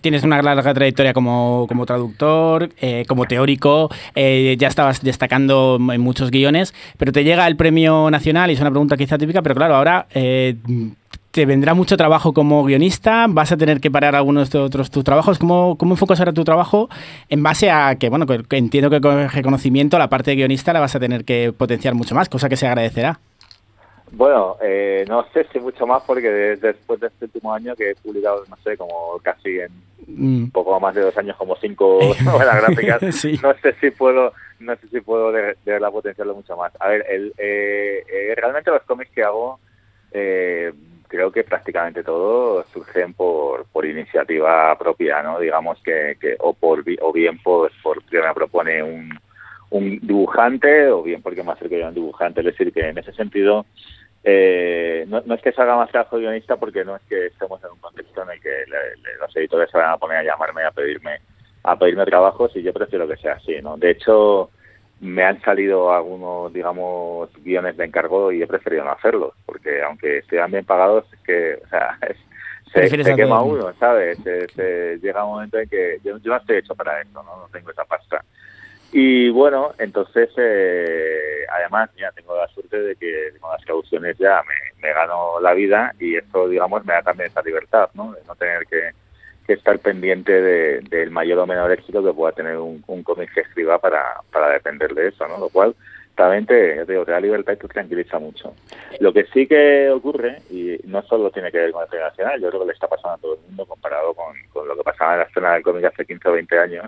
tienes 0.00 0.22
una 0.22 0.40
larga 0.40 0.72
trayectoria 0.72 1.12
como, 1.12 1.66
como 1.68 1.84
traductor, 1.84 2.68
como 3.08 3.24
teórico, 3.24 3.90
ya 4.14 4.68
estabas 4.68 5.02
destacando 5.02 5.78
en 5.92 6.00
muchos 6.00 6.30
guiones, 6.30 6.72
pero 6.96 7.10
te 7.10 7.24
llega 7.24 7.48
el 7.48 7.56
premio 7.56 8.08
nacional 8.08 8.50
y 8.50 8.54
es 8.54 8.60
una 8.60 8.70
pregunta 8.70 8.96
quizá 8.96 9.18
típica, 9.18 9.42
pero 9.42 9.56
claro, 9.56 9.74
ahora 9.74 10.06
te 11.30 11.46
vendrá 11.46 11.74
mucho 11.74 11.96
trabajo 11.96 12.32
como 12.32 12.64
guionista, 12.64 13.26
vas 13.28 13.52
a 13.52 13.56
tener 13.56 13.80
que 13.80 13.90
parar 13.90 14.16
algunos 14.16 14.50
de 14.50 14.58
otros 14.58 14.90
tus 14.90 15.04
trabajos. 15.04 15.38
¿Cómo, 15.38 15.76
cómo 15.78 15.94
enfocas 15.94 16.18
ahora 16.18 16.32
tu 16.32 16.44
trabajo 16.44 16.88
en 17.28 17.42
base 17.42 17.70
a 17.70 17.94
que, 17.96 18.08
bueno, 18.08 18.26
que, 18.26 18.56
entiendo 18.56 18.90
que 18.90 19.00
con 19.00 19.28
reconocimiento 19.28 19.98
la 19.98 20.08
parte 20.08 20.30
de 20.32 20.36
guionista 20.38 20.72
la 20.72 20.80
vas 20.80 20.94
a 20.96 21.00
tener 21.00 21.24
que 21.24 21.52
potenciar 21.56 21.94
mucho 21.94 22.14
más, 22.14 22.28
cosa 22.28 22.48
que 22.48 22.56
se 22.56 22.66
agradecerá? 22.66 23.20
Bueno, 24.12 24.56
eh, 24.60 25.04
no 25.08 25.24
sé 25.32 25.46
si 25.52 25.60
mucho 25.60 25.86
más 25.86 26.02
porque 26.04 26.28
de- 26.28 26.56
después 26.56 26.98
de 26.98 27.06
este 27.06 27.26
último 27.26 27.54
año 27.54 27.76
que 27.76 27.90
he 27.90 27.94
publicado, 27.94 28.44
no 28.48 28.56
sé, 28.64 28.76
como 28.76 29.18
casi 29.22 29.60
en 29.60 29.90
Mm. 30.06 30.44
un 30.44 30.50
poco 30.50 30.80
más 30.80 30.94
de 30.94 31.02
dos 31.02 31.16
años, 31.18 31.36
como 31.36 31.54
cinco 31.56 32.00
novelas 32.24 32.56
gráficas, 32.62 33.00
Sí. 33.14 33.38
no 33.40 33.54
sé 33.62 33.74
si 33.80 33.90
puedo, 33.92 34.32
no 34.58 34.74
sé 34.76 34.88
si 34.88 35.00
puedo 35.02 35.30
de, 35.30 35.42
de 35.42 35.72
verdad 35.72 35.92
potenciarlo 35.92 36.34
mucho 36.34 36.56
más. 36.56 36.72
A 36.80 36.88
ver, 36.88 37.04
el, 37.08 37.32
eh, 37.38 38.02
eh, 38.12 38.34
realmente 38.36 38.70
los 38.72 38.82
cómics 38.82 39.10
que 39.14 39.22
hago, 39.22 39.60
eh, 40.10 40.72
creo 41.10 41.32
que 41.32 41.44
prácticamente 41.44 42.04
todos 42.04 42.66
surgen 42.68 43.14
por, 43.14 43.66
por 43.66 43.86
iniciativa 43.86 44.78
propia, 44.78 45.22
¿no? 45.22 45.40
Digamos 45.40 45.82
que, 45.82 46.16
que 46.20 46.36
o 46.40 46.54
por 46.54 46.84
o 47.02 47.12
bien 47.12 47.38
pues 47.42 47.72
porque 47.82 48.22
me 48.22 48.34
propone 48.34 48.82
un, 48.82 49.10
un 49.70 49.98
dibujante 50.02 50.88
o 50.90 51.02
bien 51.02 51.22
porque 51.22 51.42
me 51.42 51.52
acerco 51.52 51.76
yo 51.76 51.86
a 51.86 51.88
un 51.90 51.94
dibujante. 51.94 52.40
Es 52.40 52.46
decir, 52.46 52.72
que 52.72 52.88
en 52.88 52.98
ese 52.98 53.12
sentido 53.14 53.66
eh, 54.24 55.04
no, 55.08 55.22
no 55.26 55.34
es 55.34 55.42
que 55.42 55.52
salga 55.52 55.76
más 55.76 55.90
trabajo 55.90 56.16
de 56.16 56.22
guionista 56.24 56.56
porque 56.56 56.84
no 56.84 56.96
es 56.96 57.02
que 57.08 57.26
estemos 57.26 57.62
en 57.64 57.70
un 57.72 57.78
contexto 57.80 58.22
en 58.22 58.30
el 58.30 58.40
que 58.40 58.50
le- 58.50 59.18
los 59.18 59.36
editores 59.36 59.70
se 59.70 59.78
van 59.78 59.90
a 59.90 59.98
poner 59.98 60.18
a 60.18 60.24
llamarme 60.24 60.64
a 60.64 60.70
pedirme 60.72 61.20
a 61.62 61.78
pedirme 61.78 62.06
trabajos 62.06 62.52
y 62.56 62.62
yo 62.62 62.72
prefiero 62.72 63.06
que 63.08 63.16
sea 63.18 63.34
así, 63.34 63.60
¿no? 63.62 63.76
De 63.76 63.90
hecho, 63.90 64.50
me 65.00 65.24
han 65.24 65.40
salido 65.42 65.92
algunos, 65.92 66.52
digamos, 66.52 67.30
guiones 67.42 67.76
de 67.76 67.86
encargo 67.86 68.30
y 68.32 68.42
he 68.42 68.46
preferido 68.46 68.84
no 68.84 68.92
hacerlos, 68.92 69.32
porque 69.46 69.82
aunque 69.82 70.18
estén 70.18 70.50
bien 70.50 70.64
pagados, 70.64 71.04
es 71.12 71.20
que, 71.20 71.54
o 71.64 71.68
sea, 71.68 71.98
es- 72.08 72.16
se, 72.72 72.82
quema 73.16 73.42
uno, 73.42 73.72
¿sabes? 73.80 74.18
Se, 74.22 74.46
se- 74.48 74.98
llega 74.98 75.24
un 75.24 75.32
momento 75.32 75.58
en 75.58 75.68
que 75.68 75.98
yo, 76.04 76.18
yo 76.18 76.30
no 76.32 76.36
estoy 76.36 76.58
hecho 76.58 76.74
para 76.76 77.00
eso, 77.00 77.22
¿no? 77.22 77.36
No 77.36 77.48
tengo 77.52 77.70
esa 77.70 77.84
pasta. 77.84 78.22
Y 78.92 79.30
bueno, 79.30 79.72
entonces, 79.78 80.30
eh, 80.36 81.44
además, 81.50 81.90
ya 81.96 82.10
tengo 82.12 82.36
la 82.36 82.46
suerte 82.48 82.78
de 82.80 82.96
que 82.96 83.32
con 83.40 83.50
las 83.52 83.64
cauciones 83.64 84.16
ya 84.18 84.42
me, 84.46 84.82
me 84.82 84.92
gano 84.92 85.40
la 85.40 85.52
vida 85.54 85.94
y 85.98 86.16
esto, 86.16 86.48
digamos, 86.48 86.84
me 86.84 86.92
da 86.94 87.02
también 87.02 87.30
esa 87.30 87.42
libertad, 87.42 87.88
¿no? 87.94 88.12
De 88.12 88.20
no 88.26 88.34
tener 88.34 88.66
que, 88.66 88.90
que 89.46 89.54
estar 89.54 89.78
pendiente 89.78 90.32
de- 90.40 90.80
del 90.80 91.10
mayor 91.10 91.38
o 91.40 91.46
menor 91.46 91.72
éxito 91.72 92.02
que 92.04 92.12
pueda 92.12 92.32
tener 92.32 92.56
un, 92.56 92.82
un 92.86 93.02
cómic 93.02 93.32
que 93.34 93.40
escriba 93.40 93.78
para, 93.78 94.20
para 94.32 94.48
depender 94.50 94.94
de 94.94 95.08
eso, 95.08 95.26
¿no? 95.26 95.38
Lo 95.38 95.48
cual 95.48 95.74
también 96.14 96.44
te, 96.46 96.76
ya 96.76 96.84
te 96.84 96.92
digo, 96.92 97.04
te 97.06 97.12
da 97.12 97.20
libertad 97.20 97.54
y 97.54 97.56
te 97.56 97.68
tranquiliza 97.68 98.18
mucho. 98.18 98.54
Lo 99.00 99.12
que 99.12 99.24
sí 99.32 99.46
que 99.46 99.88
ocurre, 99.90 100.42
y 100.50 100.78
no 100.84 101.02
solo 101.02 101.30
tiene 101.30 101.50
que 101.50 101.58
ver 101.58 101.72
con 101.72 101.82
el 101.82 101.88
cine 101.88 102.02
nacional, 102.02 102.40
yo 102.40 102.48
creo 102.50 102.60
que 102.60 102.66
le 102.66 102.72
está 102.74 102.88
pasando 102.88 103.14
a 103.14 103.18
todo 103.18 103.34
el 103.34 103.40
mundo 103.48 103.64
comparado 103.66 104.12
con, 104.14 104.34
con 104.52 104.68
lo 104.68 104.76
que 104.76 104.82
pasaba 104.82 105.14
en 105.14 105.18
la 105.20 105.24
escena 105.24 105.54
del 105.54 105.62
cómic 105.62 105.84
hace 105.86 106.04
15 106.04 106.28
o 106.28 106.32
20 106.32 106.58
años, 106.58 106.84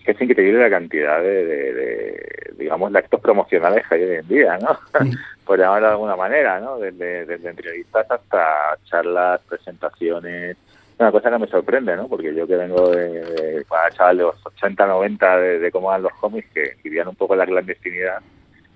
es 0.00 0.04
que 0.04 0.10
es 0.12 0.20
increíble 0.20 0.60
la 0.60 0.70
cantidad 0.70 1.20
de, 1.22 1.44
de- 1.46 1.72
de, 1.72 2.52
digamos, 2.58 2.92
de 2.92 2.98
actos 2.98 3.20
promocionales 3.20 3.86
que 3.88 3.94
hay 3.94 4.02
hoy 4.04 4.16
en 4.16 4.28
día, 4.28 4.58
¿no? 4.58 4.78
Por 5.46 5.58
llamarlo 5.58 5.86
de 5.86 5.92
alguna 5.92 6.16
manera, 6.16 6.60
¿no? 6.60 6.78
Desde, 6.78 7.24
desde 7.24 7.48
entrevistas 7.50 8.06
hasta 8.10 8.76
charlas, 8.84 9.40
presentaciones, 9.48 10.56
una 10.98 11.12
cosa 11.12 11.30
que 11.30 11.38
me 11.38 11.46
sorprende, 11.48 11.96
¿no? 11.96 12.08
Porque 12.08 12.34
yo 12.34 12.46
que 12.46 12.56
vengo 12.56 12.90
de, 12.90 13.20
de 13.20 13.56
era 13.58 13.90
chaval 13.90 14.18
los 14.18 14.46
80, 14.46 14.86
90, 14.86 15.36
de, 15.38 15.58
de 15.58 15.70
cómo 15.70 15.90
eran 15.90 16.02
los 16.02 16.14
cómics, 16.14 16.48
que 16.54 16.76
vivían 16.82 17.08
un 17.08 17.16
poco 17.16 17.34
en 17.34 17.40
la 17.40 17.46
clandestinidad, 17.46 18.20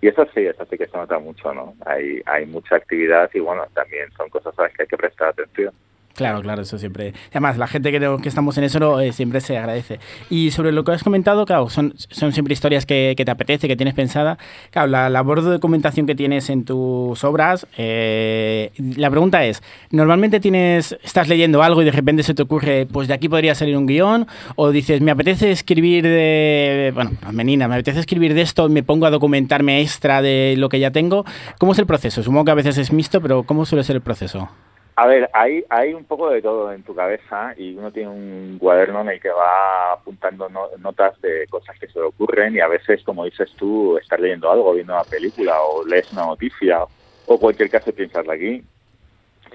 Y 0.03 0.09
eso 0.09 0.27
sí, 0.35 0.47
eso 0.47 0.67
sí 0.67 0.77
que 0.77 0.87
se 0.87 0.97
nota 0.97 1.19
mucho, 1.19 1.55
¿no? 1.55 1.75
Hay, 1.87 2.21
hay 2.27 2.47
mucha 2.47 2.77
actividad 2.77 3.31
y 3.33 3.41
bueno, 3.41 3.67
también 3.75 4.11
son 4.17 4.29
cosas 4.29 4.59
a 4.59 4.63
las 4.63 4.73
que 4.73 4.83
hay 4.83 4.89
que 4.89 4.97
prestar 4.97 5.29
atención. 5.29 5.73
Claro, 6.15 6.43
claro, 6.43 6.63
eso 6.63 6.79
siempre. 6.79 7.15
Además, 7.31 7.57
la 7.57 7.67
gente 7.67 7.91
que, 7.93 8.17
que 8.23 8.29
estamos 8.29 8.59
en 8.59 8.65
eso 8.65 9.01
eh, 9.01 9.13
siempre 9.13 9.41
se 9.41 9.57
agradece. 9.57 10.01
Y 10.29 10.51
sobre 10.51 10.73
lo 10.73 10.85
que 10.85 10.93
has 10.93 11.03
comentado, 11.03 11.47
claro, 11.47 11.71
son, 11.71 11.95
son 11.97 12.33
siempre 12.33 12.53
historias 12.53 12.85
que, 12.85 13.15
que 13.17 13.25
te 13.25 13.31
apetece, 13.31 13.69
que 13.69 13.77
tienes 13.77 13.95
pensada. 13.95 14.37
Claro, 14.71 14.89
la 14.89 15.09
labor 15.09 15.43
de 15.43 15.51
documentación 15.51 16.07
que 16.07 16.15
tienes 16.15 16.51
en 16.51 16.65
tus 16.65 17.25
obras, 17.25 17.67
eh, 17.77 18.73
la 18.97 19.11
pregunta 19.11 19.45
es, 19.45 19.63
¿normalmente 19.91 20.41
tienes, 20.41 20.99
estás 21.03 21.29
leyendo 21.29 21.63
algo 21.63 21.81
y 21.81 21.85
de 21.85 21.93
repente 21.93 22.23
se 22.23 22.35
te 22.35 22.43
ocurre, 22.43 22.87
pues 22.87 23.09
de 23.09 23.15
aquí 23.15 23.29
podría 23.29 23.55
salir 23.55 23.77
un 23.77 23.87
guion? 23.87 24.27
¿O 24.57 24.71
dices, 24.71 25.01
me 25.01 25.13
apetece 25.13 25.51
escribir 25.51 26.05
de, 26.05 26.93
bueno, 26.95 27.13
menina, 27.33 27.69
me 27.69 27.77
apetece 27.77 28.01
escribir 28.01 28.35
de 28.35 28.43
esto 28.43 28.69
me 28.69 28.83
pongo 28.83 29.07
a 29.07 29.11
documentarme 29.11 29.81
extra 29.81 30.21
de 30.21 30.55
lo 30.59 30.69
que 30.69 30.81
ya 30.81 30.91
tengo? 30.91 31.25
¿Cómo 31.59 31.73
es 31.73 31.79
el 31.79 31.87
proceso? 31.87 32.23
Supongo 32.23 32.45
que 32.45 32.51
a 32.51 32.55
veces 32.55 32.77
es 32.79 32.93
mixto, 32.93 33.21
pero 33.21 33.45
¿cómo 33.45 33.65
suele 33.65 33.85
ser 33.85 33.97
el 33.97 34.03
proceso? 34.03 34.51
A 35.01 35.07
ver, 35.07 35.31
hay, 35.33 35.95
un 35.95 36.05
poco 36.05 36.29
de 36.29 36.43
todo 36.43 36.71
en 36.71 36.83
tu 36.83 36.95
cabeza 36.95 37.55
y 37.57 37.75
uno 37.75 37.91
tiene 37.91 38.11
un 38.11 38.59
cuaderno 38.61 39.01
en 39.01 39.09
el 39.09 39.19
que 39.19 39.31
va 39.31 39.95
apuntando 39.95 40.47
notas 40.77 41.19
de 41.23 41.47
cosas 41.49 41.79
que 41.79 41.89
se 41.89 41.99
le 41.99 42.05
ocurren 42.05 42.55
y 42.55 42.61
a 42.61 42.69
veces, 42.69 43.03
como 43.03 43.25
dices 43.25 43.51
tú, 43.57 43.97
estás 43.97 44.21
leyendo 44.21 44.51
algo, 44.53 44.75
viendo 44.75 44.93
una 44.93 45.05
película 45.05 45.59
o 45.63 45.87
lees 45.87 46.13
una 46.13 46.27
noticia 46.27 46.85
o 47.25 47.41
cualquier 47.41 47.71
caso 47.71 47.95
piensas 47.95 48.29
aquí, 48.29 48.63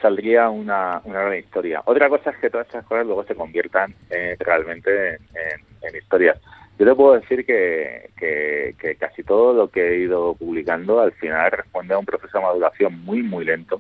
saldría 0.01 0.49
una, 0.49 0.99
una 1.03 1.21
gran 1.21 1.37
historia. 1.37 1.83
Otra 1.85 2.09
cosa 2.09 2.31
es 2.31 2.37
que 2.37 2.49
todas 2.49 2.67
esas 2.67 2.83
cosas 2.85 3.05
luego 3.05 3.23
se 3.25 3.35
conviertan 3.35 3.93
eh, 4.09 4.35
realmente 4.39 5.17
en, 5.17 5.95
historias. 5.95 6.41
Yo 6.79 6.87
te 6.87 6.95
puedo 6.95 7.19
decir 7.19 7.45
que 7.45 8.97
casi 8.99 9.21
todo 9.21 9.53
lo 9.53 9.67
que 9.69 9.89
he 9.89 9.97
ido 9.99 10.33
publicando 10.33 11.01
al 11.01 11.11
final 11.11 11.51
responde 11.51 11.93
a 11.93 11.99
un 11.99 12.05
proceso 12.05 12.35
de 12.35 12.43
maduración 12.43 12.99
muy, 13.05 13.21
muy 13.21 13.45
lento 13.45 13.79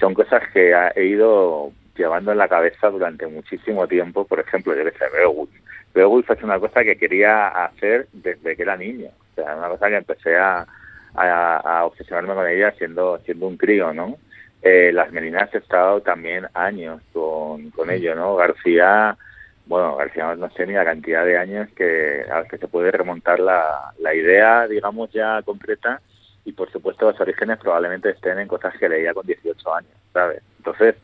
son 0.00 0.14
cosas 0.14 0.42
que 0.52 0.74
he 0.96 1.04
ido 1.04 1.70
llevando 1.94 2.32
en 2.32 2.38
la 2.38 2.48
cabeza 2.48 2.88
durante 2.88 3.26
muchísimo 3.26 3.86
tiempo. 3.86 4.24
Por 4.24 4.40
ejemplo, 4.40 4.74
yo 4.74 4.84
que 4.84 4.98
sé, 4.98 5.04
Beowulf. 5.12 5.50
Beowulf 5.94 6.30
es 6.30 6.42
una 6.42 6.58
cosa 6.58 6.82
que 6.82 6.96
quería 6.96 7.48
hacer 7.48 8.08
desde 8.12 8.56
que 8.56 8.62
era 8.62 8.76
niño. 8.76 9.10
O 9.32 9.34
sea, 9.34 9.56
una 9.56 9.68
cosa 9.68 9.88
que 9.88 9.96
empecé 9.96 10.36
a, 10.36 10.66
a, 11.14 11.84
obsesionarme 11.84 12.34
con 12.34 12.48
ella 12.48 12.72
siendo, 12.78 13.18
siendo 13.20 13.46
un 13.46 13.56
crío, 13.56 13.92
¿no? 13.92 14.16
Eh, 14.62 14.90
las 14.92 15.12
Meninas 15.12 15.52
he 15.54 15.58
estado 15.58 16.00
también 16.00 16.46
años 16.54 17.00
con, 17.12 17.70
con 17.70 17.90
ello, 17.90 18.14
¿no? 18.14 18.36
García, 18.36 19.16
bueno, 19.66 19.96
García 19.96 20.34
no 20.34 20.50
sé 20.50 20.66
ni 20.66 20.74
la 20.74 20.84
cantidad 20.84 21.24
de 21.24 21.38
años 21.38 21.68
que 21.74 22.24
a 22.30 22.40
los 22.40 22.48
que 22.48 22.58
se 22.58 22.68
puede 22.68 22.90
remontar 22.90 23.40
la, 23.40 23.92
la 23.98 24.14
idea, 24.14 24.66
digamos, 24.68 25.10
ya 25.12 25.42
concreta 25.42 26.00
y 26.50 26.52
por 26.52 26.70
supuesto 26.70 27.10
los 27.10 27.20
orígenes 27.20 27.58
probablemente 27.58 28.10
estén 28.10 28.38
en 28.38 28.48
cosas 28.48 28.76
que 28.76 28.88
leía 28.88 29.14
con 29.14 29.24
18 29.24 29.74
años, 29.74 29.92
¿sabes? 30.12 30.42
Entonces, 30.58 30.96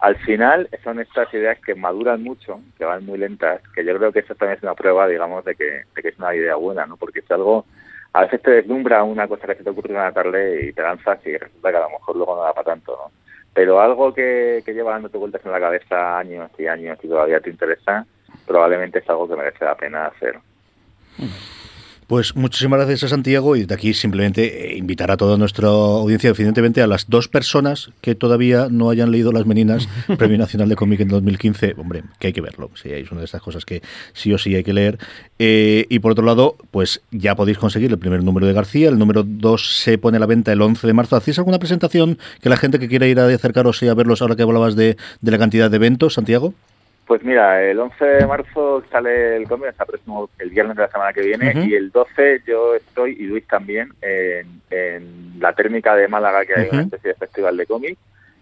al 0.00 0.16
final 0.16 0.68
son 0.84 1.00
estas 1.00 1.32
ideas 1.32 1.58
que 1.60 1.74
maduran 1.74 2.22
mucho, 2.22 2.60
que 2.76 2.84
van 2.84 3.06
muy 3.06 3.18
lentas, 3.18 3.62
que 3.74 3.84
yo 3.84 3.96
creo 3.96 4.12
que 4.12 4.18
eso 4.20 4.34
también 4.34 4.58
es 4.58 4.62
una 4.62 4.74
prueba, 4.74 5.08
digamos, 5.08 5.44
de 5.44 5.54
que, 5.54 5.84
de 5.94 6.02
que 6.02 6.08
es 6.08 6.18
una 6.18 6.34
idea 6.34 6.56
buena, 6.56 6.84
¿no? 6.86 6.96
Porque 6.96 7.20
es 7.20 7.30
algo, 7.30 7.64
a 8.12 8.22
veces 8.22 8.42
te 8.42 8.50
deslumbra 8.50 9.02
una 9.02 9.26
cosa 9.26 9.46
que 9.46 9.54
se 9.54 9.64
te 9.64 9.70
ocurre 9.70 9.94
una 9.94 10.12
tarde 10.12 10.66
y 10.66 10.72
te 10.74 10.82
lanzas 10.82 11.18
y 11.26 11.36
resulta 11.36 11.70
que 11.70 11.76
a 11.76 11.80
lo 11.80 11.90
mejor 11.90 12.16
luego 12.16 12.36
no 12.36 12.42
da 12.42 12.52
para 12.52 12.72
tanto, 12.72 12.92
¿no? 12.92 13.12
Pero 13.54 13.80
algo 13.80 14.12
que, 14.12 14.62
que 14.64 14.74
lleva 14.74 14.92
dándote 14.92 15.18
vueltas 15.18 15.44
en 15.44 15.52
la 15.52 15.60
cabeza 15.60 16.18
años 16.18 16.50
y 16.58 16.66
años 16.66 16.98
y 17.02 17.08
todavía 17.08 17.40
te 17.40 17.50
interesa, 17.50 18.06
probablemente 18.46 18.98
es 18.98 19.08
algo 19.08 19.28
que 19.28 19.36
merece 19.36 19.64
la 19.64 19.74
pena 19.74 20.06
hacer. 20.06 20.36
Pues 22.12 22.36
muchísimas 22.36 22.78
gracias 22.78 23.04
a 23.04 23.08
Santiago 23.08 23.56
y 23.56 23.64
de 23.64 23.72
aquí 23.74 23.94
simplemente 23.94 24.74
eh, 24.74 24.76
invitar 24.76 25.10
a 25.10 25.16
toda 25.16 25.38
nuestra 25.38 25.68
audiencia, 25.68 26.28
evidentemente 26.28 26.82
a 26.82 26.86
las 26.86 27.08
dos 27.08 27.26
personas 27.26 27.90
que 28.02 28.14
todavía 28.14 28.68
no 28.70 28.90
hayan 28.90 29.10
leído 29.10 29.32
Las 29.32 29.46
Meninas, 29.46 29.88
Premio 30.18 30.36
Nacional 30.36 30.68
de 30.68 30.76
Cómic 30.76 31.00
en 31.00 31.08
2015, 31.08 31.74
hombre, 31.78 32.02
que 32.18 32.26
hay 32.26 32.32
que 32.34 32.42
verlo, 32.42 32.70
sí, 32.74 32.90
es 32.90 33.10
una 33.10 33.22
de 33.22 33.24
estas 33.24 33.40
cosas 33.40 33.64
que 33.64 33.80
sí 34.12 34.30
o 34.30 34.36
sí 34.36 34.54
hay 34.54 34.62
que 34.62 34.74
leer. 34.74 34.98
Eh, 35.38 35.86
y 35.88 36.00
por 36.00 36.12
otro 36.12 36.26
lado, 36.26 36.56
pues 36.70 37.00
ya 37.12 37.34
podéis 37.34 37.56
conseguir 37.56 37.90
el 37.90 37.98
primer 37.98 38.22
número 38.22 38.46
de 38.46 38.52
García, 38.52 38.90
el 38.90 38.98
número 38.98 39.22
2 39.22 39.78
se 39.78 39.96
pone 39.96 40.18
a 40.18 40.20
la 40.20 40.26
venta 40.26 40.52
el 40.52 40.60
11 40.60 40.86
de 40.86 40.92
marzo. 40.92 41.16
¿Hacéis 41.16 41.38
alguna 41.38 41.58
presentación 41.58 42.18
que 42.42 42.50
la 42.50 42.58
gente 42.58 42.78
que 42.78 42.88
quiera 42.88 43.06
ir 43.06 43.20
a 43.20 43.26
acercaros 43.26 43.82
y 43.82 43.88
a 43.88 43.94
verlos 43.94 44.20
ahora 44.20 44.36
que 44.36 44.42
hablabas 44.42 44.76
de, 44.76 44.98
de 45.22 45.30
la 45.30 45.38
cantidad 45.38 45.70
de 45.70 45.76
eventos, 45.76 46.12
Santiago? 46.12 46.52
Pues 47.06 47.22
mira, 47.24 47.62
el 47.62 47.78
11 47.78 48.04
de 48.04 48.26
marzo 48.26 48.82
sale 48.90 49.36
el 49.36 49.48
cómic, 49.48 49.70
está 49.70 49.84
próximo 49.84 50.30
el 50.38 50.50
viernes 50.50 50.76
de 50.76 50.82
la 50.82 50.90
semana 50.90 51.12
que 51.12 51.22
viene, 51.22 51.52
y 51.66 51.74
el 51.74 51.90
12 51.90 52.42
yo 52.46 52.74
estoy, 52.76 53.16
y 53.18 53.24
Luis 53.24 53.46
también, 53.46 53.92
en, 54.00 55.40
la 55.40 55.52
térmica 55.52 55.96
de 55.96 56.06
Málaga, 56.06 56.44
que 56.46 56.54
hay 56.54 56.68
una 56.70 56.82
especie 56.82 57.10
de 57.10 57.16
festival 57.16 57.56
de 57.56 57.66
cómic, 57.66 57.98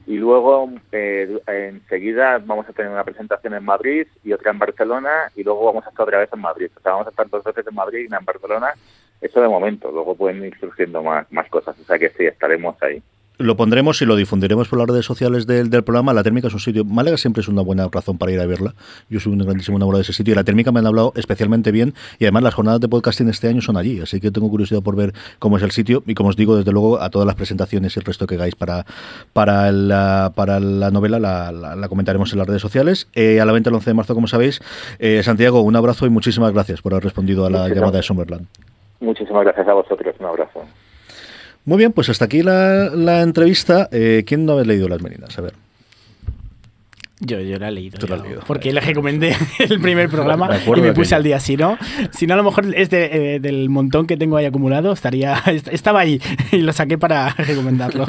y 0.07 0.17
luego 0.17 0.71
eh, 0.93 1.41
enseguida 1.47 2.39
vamos 2.39 2.69
a 2.69 2.73
tener 2.73 2.93
una 2.93 3.05
presentación 3.05 3.55
en 3.55 3.65
Madrid 3.65 4.07
y 4.25 4.33
otra 4.33 4.51
en 4.51 4.59
Barcelona, 4.59 5.31
y 5.35 5.43
luego 5.43 5.65
vamos 5.65 5.87
a 5.87 5.91
estar 5.91 6.05
otra 6.05 6.19
vez 6.19 6.31
en 6.33 6.41
Madrid. 6.41 6.71
O 6.77 6.81
sea, 6.81 6.93
vamos 6.93 7.07
a 7.07 7.11
estar 7.11 7.29
dos 7.31 7.45
veces 7.45 7.67
en 7.67 7.75
Madrid 7.75 8.01
y 8.01 8.07
una 8.07 8.19
en 8.19 8.25
Barcelona. 8.25 8.75
Eso 9.21 9.41
de 9.41 9.49
momento, 9.49 9.91
luego 9.91 10.15
pueden 10.15 10.45
ir 10.45 10.59
surgiendo 10.59 11.03
más, 11.03 11.31
más 11.33 11.49
cosas, 11.49 11.79
o 11.79 11.85
sea 11.85 11.99
que 11.99 12.11
sí, 12.11 12.27
estaremos 12.27 12.81
ahí 12.83 13.03
lo 13.41 13.57
pondremos 13.57 14.01
y 14.03 14.07
lo 14.07 14.17
difundiremos 14.17 14.69
por 14.69 14.79
las 14.79 14.89
redes 14.89 15.07
sociales 15.07 15.47
del, 15.47 15.71
del, 15.71 15.83
programa. 15.83 16.13
La 16.13 16.23
térmica 16.23 16.49
es 16.49 16.55
un 16.55 16.61
sitio. 16.61 16.85
Málaga 16.85 17.17
siempre 17.17 17.41
es 17.41 17.49
una 17.49 17.63
buena 17.63 17.89
razón 17.91 18.19
para 18.19 18.33
ir 18.33 18.41
a 18.41 18.47
verla. 18.47 18.75
Yo 19.09 19.19
soy 19.19 19.33
un 19.33 19.39
grandísimo 19.39 19.79
enamorado 19.79 19.99
de 19.99 20.03
ese 20.03 20.13
sitio 20.13 20.33
y 20.33 20.35
la 20.37 20.45
térmica 20.45 20.71
me 20.73 20.81
han 20.81 20.87
hablado 20.87 21.13
especialmente 21.17 21.73
bien. 21.73 21.95
Y 22.19 22.25
además, 22.25 22.43
las 22.43 22.55
jornadas 22.55 22.81
de 22.81 22.89
podcasting 22.89 23.29
este 23.29 23.49
año 23.49 23.63
son 23.63 23.77
allí. 23.77 24.01
Así 24.01 24.21
que 24.21 24.31
tengo 24.31 24.49
curiosidad 24.51 24.83
por 24.83 24.95
ver 24.95 25.13
cómo 25.39 25.57
es 25.57 25.63
el 25.63 25.71
sitio. 25.71 26.03
Y 26.07 26.15
como 26.15 26.29
os 26.29 26.37
digo, 26.37 26.57
desde 26.57 26.73
luego, 26.73 27.01
a 27.01 27.11
todas 27.11 27.27
las 27.27 27.35
presentaciones 27.35 27.97
y 27.97 28.01
el 28.01 28.05
resto 28.05 28.27
que 28.27 28.35
hagáis 28.35 28.55
para, 28.55 28.85
para, 29.33 29.73
la, 29.73 30.33
para 30.35 30.61
la 30.61 30.91
novela 30.91 31.19
la, 31.19 31.89
comentaremos 31.89 32.33
en 32.33 32.39
las 32.39 32.47
redes 32.47 32.63
sociales. 32.63 33.09
Eh, 33.15 33.41
a 33.41 33.45
la 33.45 33.53
venta 33.53 33.71
el 33.71 33.77
11 33.77 33.91
de 33.91 33.95
marzo, 33.95 34.15
como 34.15 34.27
sabéis. 34.27 34.61
Eh, 34.99 35.23
Santiago, 35.23 35.63
un 35.63 35.77
abrazo 35.77 36.07
y 36.07 36.11
muchísimas 36.11 36.53
gracias 36.53 36.83
por 36.83 36.93
haber 36.93 37.05
respondido 37.05 37.47
a 37.47 37.51
la 37.51 37.69
llamada 37.69 37.99
de 37.99 38.03
Summerland. 38.03 38.47
Muchísimas 39.01 39.45
gracias 39.45 39.67
a 39.67 39.73
vosotros. 39.73 40.15
Un 40.19 40.27
abrazo. 40.27 40.61
Muy 41.65 41.79
bien, 41.79 41.93
pues 41.93 42.09
hasta 42.09 42.25
aquí 42.25 42.43
la, 42.43 43.23
entrevista. 43.23 43.89
Eh, 43.93 44.25
¿Quién 44.27 44.47
no 44.47 44.59
ha 44.59 44.65
leído 44.65 44.89
Las 44.89 45.03
Meninas? 45.03 45.39
A 45.39 45.43
ver. 45.43 45.55
Yo, 47.23 47.39
yo 47.39 47.59
la 47.59 47.69
he 47.69 47.71
leído. 47.71 47.99
Porque 48.47 48.73
le 48.73 48.81
recomendé 48.81 49.37
el 49.59 49.79
primer 49.79 50.09
programa 50.09 50.49
y 50.75 50.81
me 50.81 50.95
puse 50.95 51.15
al 51.15 51.23
día. 51.23 51.39
Si 51.39 51.55
no, 51.55 51.77
si 52.13 52.27
no, 52.27 52.33
a 52.33 52.37
lo 52.39 52.45
mejor 52.45 52.75
es 52.75 52.89
de, 52.89 53.35
eh, 53.35 53.41
del 53.41 53.69
montón 53.69 54.07
que 54.07 54.17
tengo 54.17 54.39
ahí 54.39 54.47
acumulado, 54.47 54.91
estaría 54.93 55.35
estaba 55.71 56.01
ahí 56.01 56.21
y 56.53 56.59
lo 56.59 56.73
saqué 56.73 56.97
para 56.97 57.35
recomendarlo. 57.35 58.07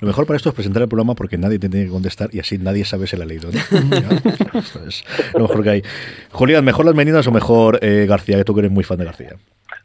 Lo 0.00 0.06
mejor 0.06 0.26
para 0.26 0.36
esto 0.36 0.50
es 0.50 0.54
presentar 0.54 0.82
el 0.82 0.88
programa 0.88 1.14
porque 1.14 1.38
nadie 1.38 1.58
te 1.58 1.70
tiene 1.70 1.86
que 1.86 1.92
contestar 1.92 2.28
y 2.34 2.40
así 2.40 2.58
nadie 2.58 2.84
sabe 2.84 3.06
si 3.06 3.16
la 3.16 3.24
ha 3.24 3.26
leído. 3.26 3.48
esto 3.48 4.86
es 4.86 5.04
lo 5.32 5.40
mejor 5.40 5.62
que 5.62 5.70
hay. 5.70 5.82
Julián, 6.30 6.64
¿mejor 6.66 6.84
Las 6.84 6.94
Meninas 6.94 7.26
o 7.26 7.32
mejor 7.32 7.78
eh, 7.80 8.04
García? 8.06 8.36
Que 8.36 8.44
tú 8.44 8.54
que 8.54 8.60
eres 8.60 8.70
muy 8.70 8.84
fan 8.84 8.98
de 8.98 9.06
García. 9.06 9.36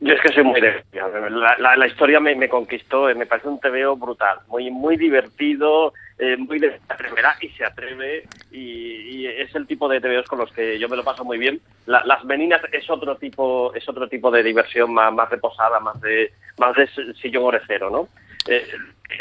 Yo 0.02 0.14
es 0.14 0.22
que 0.22 0.32
soy 0.32 0.44
muy 0.44 0.62
de 0.62 0.82
la, 0.94 1.76
la, 1.76 1.88
historia 1.88 2.22
me, 2.22 2.48
conquistó, 2.48 3.10
eh, 3.10 3.16
me 3.16 3.26
parece 3.26 3.50
un 3.50 3.60
TVO 3.60 3.98
brutal, 3.98 4.40
muy 4.48 4.72
muy 4.72 4.96
divertido, 4.96 5.94
eh, 6.18 6.38
muy 6.38 6.58
de 6.58 6.80
atreverá 6.88 7.36
y 7.42 7.50
se 7.50 7.66
atreve 7.66 8.24
y, 8.50 9.28
es 9.28 9.54
el 9.56 9.68
tipo 9.68 9.90
de 9.90 10.00
TVOs 10.00 10.28
con 10.28 10.40
los 10.40 10.52
que 10.54 10.80
yo 10.80 10.88
me 10.88 10.96
lo 10.96 11.04
paso 11.04 11.24
muy 11.26 11.38
bien. 11.38 11.60
las 11.86 12.24
meninas 12.24 12.62
es 12.72 12.90
otro 12.90 13.18
tipo 13.18 13.74
es 13.74 13.88
otro 13.90 14.08
tipo 14.08 14.32
de 14.32 14.42
diversión 14.42 14.94
más, 14.94 15.14
más 15.14 15.30
reposada, 15.30 15.80
más 15.82 16.00
de 16.00 16.32
más 16.58 16.76
de 16.76 16.88
sillón 17.22 17.44
orecero, 17.44 17.90
¿no? 17.90 18.08
Eh, 18.48 18.68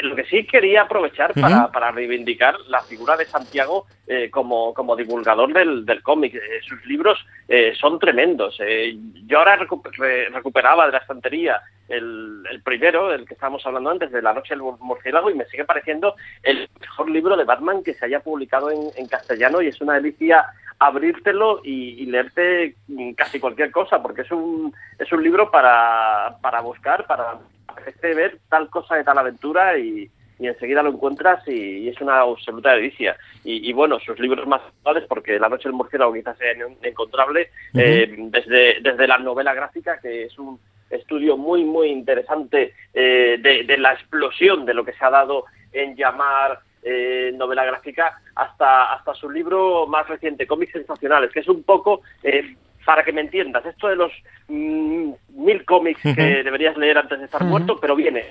lo 0.01 0.15
que 0.15 0.25
sí 0.25 0.45
quería 0.45 0.83
aprovechar 0.83 1.33
para, 1.33 1.71
para 1.71 1.91
reivindicar 1.91 2.55
la 2.67 2.81
figura 2.83 3.17
de 3.17 3.25
Santiago 3.25 3.87
eh, 4.05 4.29
como, 4.29 4.71
como 4.73 4.95
divulgador 4.95 5.51
del, 5.51 5.83
del 5.83 6.03
cómic. 6.03 6.35
Eh, 6.35 6.61
sus 6.61 6.85
libros 6.85 7.25
son 7.79 7.97
tremendos. 7.97 8.59
yo 9.25 9.39
ahora 9.39 9.55
recuperaba 9.55 10.85
de 10.85 10.91
la 10.91 10.99
estantería 10.99 11.59
el, 11.87 12.43
el, 12.51 12.61
primero, 12.61 13.11
el 13.11 13.25
que 13.25 13.33
estábamos 13.33 13.65
hablando 13.65 13.89
antes, 13.89 14.11
de 14.11 14.21
La 14.21 14.33
Noche 14.33 14.53
del 14.53 14.61
Murciélago, 14.61 15.31
y 15.31 15.33
me 15.33 15.45
sigue 15.45 15.65
pareciendo 15.65 16.15
el 16.43 16.69
mejor 16.79 17.09
libro 17.09 17.35
de 17.35 17.45
Batman 17.45 17.81
que 17.83 17.95
se 17.95 18.05
haya 18.05 18.19
publicado 18.19 18.69
en, 18.69 18.91
en 18.95 19.07
castellano 19.07 19.63
y 19.63 19.67
es 19.67 19.81
una 19.81 19.95
delicia 19.95 20.45
abrírtelo 20.77 21.61
y, 21.63 22.03
y, 22.03 22.05
leerte 22.05 22.75
casi 23.17 23.39
cualquier 23.39 23.71
cosa, 23.71 24.01
porque 24.01 24.21
es 24.21 24.31
un, 24.31 24.73
es 24.99 25.11
un 25.11 25.23
libro 25.23 25.49
para, 25.49 26.37
para 26.41 26.61
buscar, 26.61 27.05
para 27.05 27.39
apetece 27.79 28.13
ver 28.13 28.39
tal 28.49 28.69
cosa 28.69 28.95
de 28.95 29.03
tal 29.03 29.17
aventura 29.17 29.77
y, 29.77 30.09
enseguida 30.39 30.81
lo 30.81 30.91
encuentras 30.91 31.45
y, 31.47 31.89
es 31.89 31.99
una 31.99 32.21
absoluta 32.21 32.71
delicia. 32.71 33.17
Y, 33.43 33.73
bueno, 33.73 33.99
sus 33.99 34.19
libros 34.19 34.47
más 34.47 34.61
actuales, 34.61 35.05
porque 35.07 35.39
La 35.39 35.49
noche 35.49 35.67
del 35.67 35.73
murciélago 35.73 36.13
quizás 36.13 36.37
sea 36.37 36.53
inencontrable, 36.53 37.49
eh, 37.73 38.15
desde, 38.17 38.79
desde 38.81 39.07
la 39.07 39.17
novela 39.17 39.53
gráfica, 39.53 39.99
que 39.99 40.25
es 40.25 40.37
un 40.37 40.59
estudio 40.89 41.37
muy, 41.37 41.63
muy 41.63 41.89
interesante 41.89 42.73
eh, 42.93 43.37
de, 43.39 43.77
la 43.77 43.93
explosión 43.93 44.65
de 44.65 44.73
lo 44.73 44.83
que 44.83 44.93
se 44.93 45.05
ha 45.05 45.09
dado 45.09 45.45
en 45.71 45.95
llamar 45.95 46.59
eh, 46.83 47.31
novela 47.35 47.65
gráfica, 47.65 48.21
hasta, 48.35 48.93
hasta 48.93 49.13
su 49.13 49.29
libro 49.29 49.85
más 49.87 50.07
reciente, 50.07 50.47
Cómics 50.47 50.73
Sensacionales, 50.73 51.31
que 51.31 51.41
es 51.41 51.47
un 51.47 51.63
poco 51.63 52.01
para 52.85 53.03
que 53.03 53.11
me 53.11 53.21
entiendas, 53.21 53.65
esto 53.65 53.87
de 53.87 53.95
los 53.95 54.11
mm, 54.47 55.11
mil 55.35 55.65
cómics 55.65 56.01
que 56.01 56.43
deberías 56.43 56.77
leer 56.77 56.97
antes 56.97 57.19
de 57.19 57.25
estar 57.25 57.43
muerto, 57.43 57.79
pero 57.79 57.95
viene. 57.95 58.25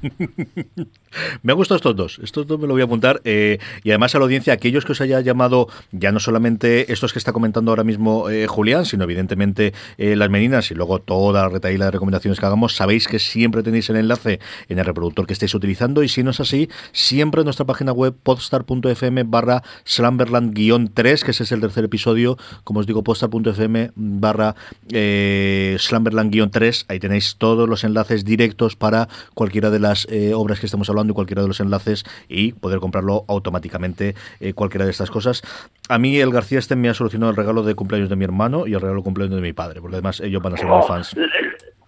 me 1.42 1.52
han 1.52 1.56
gustado 1.56 1.76
estos 1.76 1.96
dos. 1.96 2.20
Estos 2.22 2.46
dos 2.46 2.58
me 2.58 2.66
lo 2.66 2.74
voy 2.74 2.82
a 2.82 2.84
apuntar. 2.84 3.20
Eh, 3.24 3.58
y 3.82 3.90
además 3.90 4.14
a 4.14 4.18
la 4.18 4.24
audiencia, 4.24 4.52
aquellos 4.52 4.84
que 4.84 4.92
os 4.92 5.00
haya 5.00 5.20
llamado, 5.20 5.68
ya 5.92 6.12
no 6.12 6.20
solamente 6.20 6.92
estos 6.92 7.12
que 7.12 7.18
está 7.18 7.32
comentando 7.32 7.70
ahora 7.70 7.84
mismo 7.84 8.30
eh, 8.30 8.46
Julián, 8.46 8.84
sino 8.86 9.04
evidentemente 9.04 9.72
eh, 9.98 10.16
las 10.16 10.30
meninas 10.30 10.70
y 10.70 10.74
luego 10.74 11.00
toda 11.00 11.42
la 11.42 11.48
retaíla 11.48 11.86
de 11.86 11.90
recomendaciones 11.92 12.38
que 12.40 12.46
hagamos, 12.46 12.76
sabéis 12.76 13.08
que 13.08 13.18
siempre 13.18 13.62
tenéis 13.62 13.90
el 13.90 13.96
enlace 13.96 14.40
en 14.68 14.78
el 14.78 14.84
reproductor 14.84 15.26
que 15.26 15.32
estéis 15.32 15.54
utilizando. 15.54 16.02
Y 16.02 16.08
si 16.08 16.22
no 16.22 16.30
es 16.30 16.40
así, 16.40 16.68
siempre 16.92 17.40
en 17.42 17.44
nuestra 17.44 17.66
página 17.66 17.92
web 17.92 18.14
podstar.fm 18.22 19.24
barra 19.24 19.62
slamberland-3, 19.84 21.22
que 21.22 21.30
ese 21.32 21.42
es 21.44 21.52
el 21.52 21.60
tercer 21.60 21.84
episodio. 21.84 22.36
Como 22.64 22.80
os 22.80 22.86
digo, 22.86 23.02
podstar.fm 23.02 23.90
barra 23.94 24.54
slamberland-3. 24.88 26.84
Ahí 26.88 26.98
tenéis 27.00 27.36
todos 27.36 27.68
los 27.68 27.84
enlaces 27.84 28.24
directos 28.24 28.76
para 28.76 29.08
cualquiera 29.34 29.70
de 29.70 29.78
las 29.80 29.89
eh, 30.10 30.32
obras 30.34 30.60
que 30.60 30.66
estamos 30.66 30.88
hablando 30.88 31.12
y 31.12 31.14
cualquiera 31.14 31.42
de 31.42 31.48
los 31.48 31.60
enlaces 31.60 32.04
y 32.28 32.52
poder 32.52 32.78
comprarlo 32.80 33.24
automáticamente 33.28 34.14
eh, 34.40 34.52
cualquiera 34.52 34.84
de 34.84 34.90
estas 34.90 35.10
cosas. 35.10 35.42
A 35.88 35.98
mí 35.98 36.18
el 36.18 36.30
García 36.30 36.58
este 36.58 36.76
me 36.76 36.88
ha 36.88 36.94
solucionado 36.94 37.30
el 37.30 37.36
regalo 37.36 37.62
de 37.62 37.74
cumpleaños 37.74 38.08
de 38.08 38.16
mi 38.16 38.24
hermano 38.24 38.66
y 38.66 38.74
el 38.74 38.80
regalo 38.80 39.00
de 39.00 39.04
cumpleaños 39.04 39.36
de 39.36 39.42
mi 39.42 39.52
padre, 39.52 39.80
porque 39.80 39.96
además 39.96 40.20
ellos 40.20 40.42
van 40.42 40.54
a 40.54 40.56
ser 40.56 40.66
muy 40.66 40.82
fans 40.86 41.14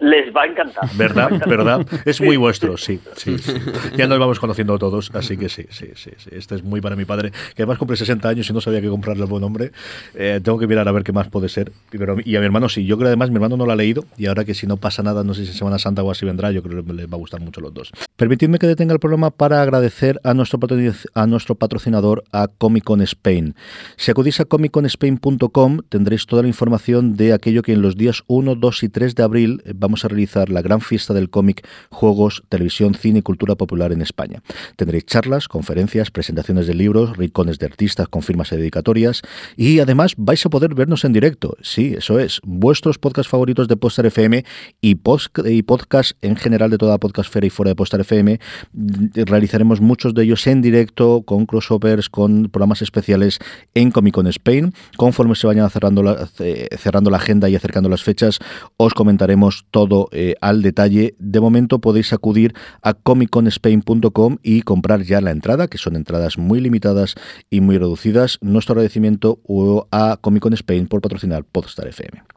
les 0.03 0.35
va 0.35 0.43
a 0.43 0.47
encantar. 0.47 0.91
¿Verdad? 0.97 1.31
¿Verdad? 1.47 1.87
Es 2.05 2.21
muy 2.21 2.37
vuestro, 2.37 2.77
sí, 2.77 3.01
sí, 3.17 3.37
Ya 3.97 4.07
nos 4.07 4.19
vamos 4.19 4.41
conociendo 4.41 4.79
todos, 4.79 5.11
así 5.15 5.37
que 5.37 5.49
sí, 5.49 5.67
sí, 5.71 5.91
sí, 5.95 6.11
sí. 6.17 6.31
Este 6.33 6.57
es 6.57 6.65
muy 6.65 6.81
para 6.81 6.97
mi 6.97 7.05
padre, 7.05 7.31
que 7.55 7.63
además 7.63 7.79
cumple 7.79 7.97
60 7.97 8.29
años 8.29 8.51
y 8.51 8.53
no 8.53 8.61
sabía 8.61 8.81
qué 8.81 8.89
comprarle 8.89 9.23
el 9.23 9.29
buen 9.31 9.45
hombre. 9.45 9.71
Eh, 10.15 10.41
tengo 10.43 10.59
que 10.59 10.67
mirar 10.67 10.89
a 10.89 10.93
ver 10.93 11.05
qué 11.05 11.13
más 11.13 11.29
puede 11.29 11.49
ser. 11.49 11.73
y 12.25 12.37
a 12.37 12.41
mi 12.41 12.47
hermano 12.47 12.69
sí. 12.69 12.85
Yo 12.85 12.99
creo 12.99 13.09
además 13.09 13.31
mi 13.31 13.37
hermano 13.37 13.57
no 13.57 13.65
lo 13.65 13.73
ha 13.73 13.77
leído 13.77 14.05
y 14.17 14.27
ahora 14.27 14.45
que 14.45 14.55
si 14.55 14.67
no 14.67 14.77
pasa 14.77 15.03
nada, 15.03 15.23
no 15.23 15.35
sé 15.35 15.47
si 15.47 15.53
Semana 15.53 15.79
Santa 15.79 16.03
o 16.03 16.11
así 16.11 16.27
vendrá, 16.27 16.51
yo 16.51 16.63
creo 16.63 16.85
que 16.85 16.93
les 16.93 17.07
va 17.07 17.15
a 17.15 17.19
gustar 17.19 17.41
mucho 17.41 17.61
los 17.61 17.73
dos. 17.73 17.93
Permitidme 18.17 18.59
que 18.59 18.67
detenga 18.67 18.93
el 18.93 18.99
programa 18.99 19.31
para 19.31 19.63
agradecer 19.63 20.21
a 20.25 20.35
nuestro, 20.35 20.59
a 21.15 21.27
nuestro 21.27 21.55
patrocinador, 21.55 22.25
a 22.33 22.49
Comic 22.49 22.85
Con 22.85 23.03
Spain. 23.03 23.55
Si 23.97 24.11
acudís 24.11 24.41
a 24.41 24.45
comicconspain.com 24.47 25.79
tendréis 25.89 26.27
toda 26.27 26.43
la 26.43 26.49
información 26.49 27.15
de 27.17 27.33
aquello 27.33 27.63
que 27.63 27.73
en 27.73 27.83
los 27.83 27.97
días 27.97 28.25
1, 28.27 28.57
2 28.57 28.83
y 28.83 28.89
3 28.89 29.15
de 29.15 29.23
abril 29.23 29.63
vamos 29.75 29.92
a 30.05 30.09
realizar 30.09 30.49
la 30.51 30.63
gran 30.63 30.81
fiesta 30.81 31.15
del 31.15 31.31
cómic, 31.31 31.67
juegos, 31.91 32.43
televisión, 32.49 32.95
cine 32.95 33.21
y 33.21 33.23
cultura 33.23 33.55
popular 33.55 33.93
en 33.93 34.03
España. 34.03 34.43
Tendréis 34.77 35.07
charlas, 35.07 35.49
conferencias, 35.49 36.11
presentaciones 36.11 36.67
de 36.67 36.75
libros, 36.75 37.17
rincones 37.17 37.59
de 37.59 37.67
artistas 37.67 38.09
con 38.09 38.23
firmas 38.23 38.53
y 38.53 38.57
dedicatorias 38.57 39.23
y 39.57 39.81
además 39.81 40.15
vais 40.17 40.45
a 40.47 40.51
poder 40.51 40.75
vernos 40.75 41.05
en 41.05 41.13
directo. 41.13 41.57
Sí, 41.63 41.95
eso 41.97 42.19
es. 42.19 42.41
Vuestros 42.45 42.99
podcasts 42.99 43.31
favoritos 43.31 43.69
de 43.69 43.77
Poster 43.77 44.07
FM 44.07 44.45
y, 44.81 44.97
y 45.45 45.63
podcast 45.63 46.13
en 46.23 46.37
general 46.37 46.71
de 46.71 46.79
toda 46.79 46.99
Podcastfera 46.99 47.47
y 47.47 47.51
fuera 47.51 47.71
de 47.71 47.77
Poster 47.77 48.01
FM. 48.01 48.41
Realizaremos 49.15 49.81
muchos 49.81 50.15
de 50.15 50.25
ellos 50.25 50.47
en 50.47 50.63
directo, 50.63 51.23
con 51.23 51.47
crossovers, 51.47 52.09
con 52.09 52.49
programas 52.49 52.83
especiales 52.83 53.39
en 53.75 53.91
Comic 53.91 54.15
Con 54.15 54.27
Spain. 54.27 54.73
Conforme 54.97 55.35
se 55.35 55.47
vayan 55.47 55.69
cerrando 55.71 56.03
la, 56.03 56.27
cerrando 56.79 57.11
la 57.11 57.17
agenda 57.17 57.49
y 57.49 57.57
acercando 57.57 57.89
las 57.89 58.03
fechas, 58.03 58.39
os 58.77 58.95
comentaremos 58.95 59.67
todo 59.71 59.82
eh, 60.13 60.35
al 60.41 60.63
detalle. 60.63 61.15
De 61.19 61.41
momento 61.41 61.81
podéis 61.81 62.13
acudir 62.13 62.55
a 62.83 62.95
comicconspain.com 62.95 64.39
y 64.43 64.63
comprar 64.63 65.03
ya 65.03 65.21
la 65.21 65.31
entrada, 65.31 65.69
que 65.69 65.79
son 65.79 65.97
entradas 65.97 66.39
muy 66.39 66.61
limitadas 66.61 67.15
y 67.51 67.61
muy 67.61 67.79
reducidas. 67.79 68.39
Nuestro 68.41 68.75
agradecimiento 68.75 69.41
a 69.91 70.19
Comic 70.21 70.43
Con 70.43 70.53
Spain 70.55 70.87
por 70.87 71.01
patrocinar 71.01 71.45
Podstar 71.45 71.89
FM. 71.89 72.32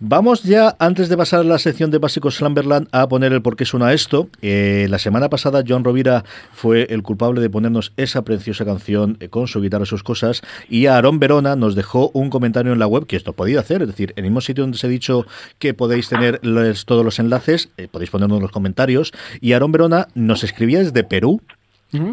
Vamos 0.00 0.44
ya, 0.44 0.76
antes 0.78 1.08
de 1.08 1.16
pasar 1.16 1.40
a 1.40 1.44
la 1.44 1.58
sección 1.58 1.90
de 1.90 1.98
Básicos 1.98 2.36
Slamberland, 2.36 2.86
a 2.92 3.08
poner 3.08 3.32
el 3.32 3.42
por 3.42 3.56
qué 3.56 3.64
suena 3.64 3.92
esto. 3.92 4.28
Eh, 4.42 4.86
la 4.88 5.00
semana 5.00 5.28
pasada, 5.28 5.64
John 5.66 5.82
Rovira 5.82 6.24
fue 6.52 6.86
el 6.90 7.02
culpable 7.02 7.40
de 7.40 7.50
ponernos 7.50 7.92
esa 7.96 8.22
preciosa 8.22 8.64
canción 8.64 9.16
eh, 9.18 9.28
con 9.28 9.48
su 9.48 9.60
guitarra 9.60 9.82
y 9.82 9.86
sus 9.86 10.04
cosas. 10.04 10.42
Y 10.68 10.86
Aaron 10.86 11.18
Verona 11.18 11.56
nos 11.56 11.74
dejó 11.74 12.10
un 12.14 12.30
comentario 12.30 12.72
en 12.72 12.78
la 12.78 12.86
web 12.86 13.06
que 13.06 13.16
esto 13.16 13.32
podía 13.32 13.58
hacer. 13.58 13.82
Es 13.82 13.88
decir, 13.88 14.12
en 14.14 14.24
el 14.24 14.30
mismo 14.30 14.40
sitio 14.40 14.62
donde 14.62 14.76
os 14.76 14.84
he 14.84 14.88
dicho 14.88 15.26
que 15.58 15.74
podéis 15.74 16.08
tener 16.08 16.40
todos 16.86 17.04
los 17.04 17.18
enlaces, 17.18 17.70
eh, 17.76 17.88
podéis 17.90 18.10
ponernos 18.10 18.40
los 18.40 18.52
comentarios. 18.52 19.12
Y 19.40 19.52
Aaron 19.52 19.72
Verona 19.72 20.06
nos 20.14 20.44
escribía 20.44 20.78
desde 20.78 21.02
Perú 21.02 21.42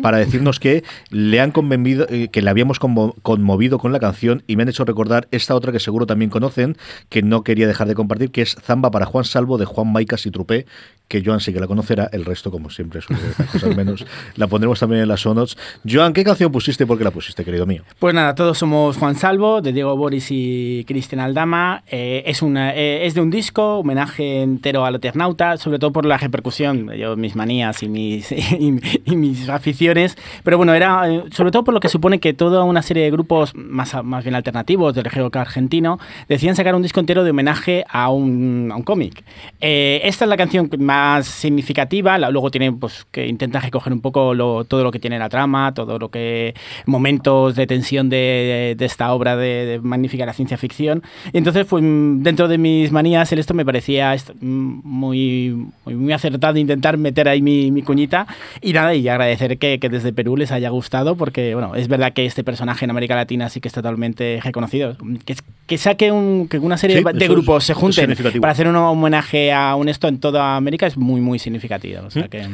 para 0.01 0.17
decirnos 0.17 0.59
que 0.59 0.83
le 1.09 1.41
han 1.41 1.51
conmovido, 1.51 2.07
eh, 2.09 2.29
que 2.29 2.41
le 2.41 2.49
habíamos 2.49 2.79
conmovido 2.79 3.77
con 3.77 3.91
la 3.91 3.99
canción 3.99 4.43
y 4.47 4.55
me 4.55 4.63
han 4.63 4.69
hecho 4.69 4.85
recordar 4.85 5.27
esta 5.31 5.55
otra 5.55 5.71
que 5.71 5.79
seguro 5.79 6.05
también 6.05 6.29
conocen, 6.29 6.77
que 7.09 7.21
no 7.21 7.43
quería 7.43 7.67
dejar 7.67 7.87
de 7.87 7.95
compartir, 7.95 8.31
que 8.31 8.41
es 8.41 8.55
Zamba 8.61 8.91
para 8.91 9.05
Juan 9.05 9.25
Salvo 9.25 9.57
de 9.57 9.65
Juan 9.65 9.91
Maicas 9.91 10.25
y 10.25 10.31
Trupé, 10.31 10.65
que 11.07 11.23
Joan 11.23 11.39
sí 11.39 11.53
que 11.53 11.59
la 11.59 11.67
conocerá, 11.67 12.09
el 12.11 12.25
resto, 12.25 12.49
como 12.51 12.69
siempre, 12.69 13.01
son 13.01 13.17
cosas 13.51 13.75
menos, 13.75 14.05
la 14.35 14.47
pondremos 14.47 14.79
también 14.79 15.01
en 15.03 15.07
las 15.07 15.21
sonots. 15.21 15.57
Joan, 15.87 16.13
¿qué 16.13 16.23
canción 16.23 16.51
pusiste 16.51 16.83
y 16.83 16.87
por 16.87 16.97
qué 16.97 17.03
la 17.03 17.11
pusiste, 17.11 17.43
querido 17.45 17.65
mío? 17.65 17.83
Pues 17.99 18.13
nada, 18.15 18.33
todos 18.33 18.57
somos 18.57 18.97
Juan 18.97 19.15
Salvo, 19.15 19.61
de 19.61 19.71
Diego 19.71 19.95
Boris 19.95 20.27
y 20.31 20.83
Cristian 20.87 21.19
Aldama. 21.21 21.83
Eh, 21.87 22.23
es, 22.25 22.41
una, 22.41 22.73
eh, 22.75 23.05
es 23.05 23.13
de 23.13 23.21
un 23.21 23.29
disco, 23.29 23.79
homenaje 23.79 24.41
entero 24.41 24.85
al 24.85 24.95
Eternauta, 24.95 25.57
sobre 25.57 25.79
todo 25.79 25.91
por 25.91 26.05
la 26.05 26.17
repercusión, 26.17 26.91
yo, 26.93 27.15
mis 27.15 27.35
manías 27.35 27.83
y 27.83 27.89
mis, 27.89 28.31
y, 28.59 29.15
mis 29.15 29.49
aficiones. 29.65 30.17
Pero 30.43 30.57
bueno, 30.57 30.73
era 30.73 31.09
eh, 31.09 31.23
sobre 31.31 31.51
todo 31.51 31.63
por 31.63 31.73
lo 31.73 31.79
que 31.79 31.89
supone 31.89 32.19
que 32.19 32.33
toda 32.33 32.63
una 32.63 32.81
serie 32.81 33.03
de 33.03 33.11
grupos 33.11 33.55
más, 33.55 33.95
más 34.03 34.23
bien 34.23 34.35
alternativos 34.35 34.93
del 34.93 35.05
rock 35.05 35.37
argentino 35.37 35.99
decían 36.29 36.55
sacar 36.55 36.75
un 36.75 36.81
disco 36.81 36.99
entero 36.99 37.23
de 37.23 37.31
homenaje 37.31 37.83
a 37.89 38.09
un, 38.09 38.69
a 38.71 38.75
un 38.75 38.83
cómic. 38.83 39.23
esta 39.59 40.25
es 40.25 40.29
la 40.29 40.37
canción 40.37 40.69
más 40.79 41.25
significativa. 41.25 42.17
Luego 42.17 42.51
tiene 42.51 42.71
pues 42.71 43.05
que 43.11 43.27
intenta 43.27 43.59
recoger 43.59 43.93
un 43.93 44.01
poco 44.01 44.35
todo 44.65 44.83
lo 44.83 44.91
que 44.91 44.99
tiene 44.99 45.17
la 45.17 45.29
trama, 45.29 45.73
todo 45.73 45.97
lo 45.97 46.09
que 46.09 46.53
momentos 46.85 47.55
de 47.55 47.67
tensión 47.67 48.09
de, 48.09 48.75
esta 48.79 49.13
obra 49.13 49.35
de, 49.35 49.79
magnífica 49.81 50.25
la 50.25 50.33
ciencia 50.33 50.57
ficción. 50.57 51.03
Entonces, 51.33 51.65
pues 51.65 51.83
dentro 51.83 52.47
de 52.47 52.57
mis 52.57 52.91
manías, 52.91 53.31
esto 53.31 53.53
me 53.53 53.65
parecía 53.65 54.15
muy, 54.41 55.67
muy, 55.85 56.13
acertado 56.13 56.57
intentar 56.57 56.97
meter 56.97 57.27
ahí 57.27 57.41
mi, 57.41 57.81
cuñita. 57.81 58.27
Y 58.61 58.73
nada, 58.73 58.93
y 58.95 59.07
agradecer 59.07 59.54
que, 59.57 59.77
desde 59.77 60.13
Perú 60.13 60.37
les 60.37 60.51
haya 60.51 60.69
gustado, 60.69 61.15
porque 61.15 61.53
bueno, 61.53 61.75
es 61.75 61.87
verdad 61.87 62.13
que 62.13 62.25
este 62.25 62.43
personaje 62.43 62.85
en 62.85 62.91
América 62.91 63.15
Latina 63.15 63.49
sí 63.49 63.61
que 63.61 63.67
es 63.67 63.73
totalmente 63.73 64.39
reconocido. 64.43 64.97
Que, 65.25 65.35
que 65.67 65.77
saque 65.77 66.11
un, 66.11 66.47
que 66.47 66.59
una 66.59 66.77
serie 66.77 67.03
de 67.03 67.27
grupos 67.27 67.63
se 67.63 67.73
junten 67.73 68.15
para 68.39 68.51
hacer 68.51 68.67
un 68.67 68.75
homenaje 68.75 69.51
a 69.51 69.75
un 69.75 69.89
esto 69.89 70.07
en 70.07 70.19
toda 70.19 70.55
América 70.55 70.87
es 70.87 70.97
muy, 70.97 71.21
muy 71.21 71.39
significativa. 71.39 72.01
O 72.01 72.09
sea 72.09 72.27
que... 72.27 72.47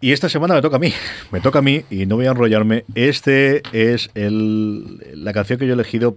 Y 0.00 0.12
esta 0.12 0.28
semana 0.28 0.54
me 0.54 0.60
toca 0.60 0.76
a 0.76 0.78
mí, 0.78 0.92
me 1.32 1.40
toca 1.40 1.60
a 1.60 1.62
mí 1.62 1.82
y 1.90 2.04
no 2.04 2.16
voy 2.16 2.26
a 2.26 2.30
enrollarme. 2.30 2.84
Este 2.94 3.62
es 3.72 4.10
el, 4.14 4.98
la 5.14 5.32
canción 5.32 5.58
que 5.58 5.66
yo 5.66 5.72
he 5.72 5.74
elegido. 5.74 6.16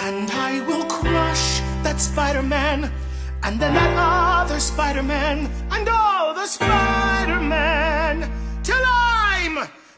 And 0.00 0.30
I 0.30 0.60
will 0.66 0.84
crush 0.86 1.60
that 1.84 2.00
Spider-Man, 2.00 2.90
and 3.42 3.60
then 3.60 3.74
that 3.74 3.94
other 3.96 4.58
Spider-Man, 4.58 5.50
and 5.70 5.88
all 5.88 6.32
the 6.34 6.46
Spider-Man, 6.46 8.30
till 8.62 8.82
I'm 8.84 9.54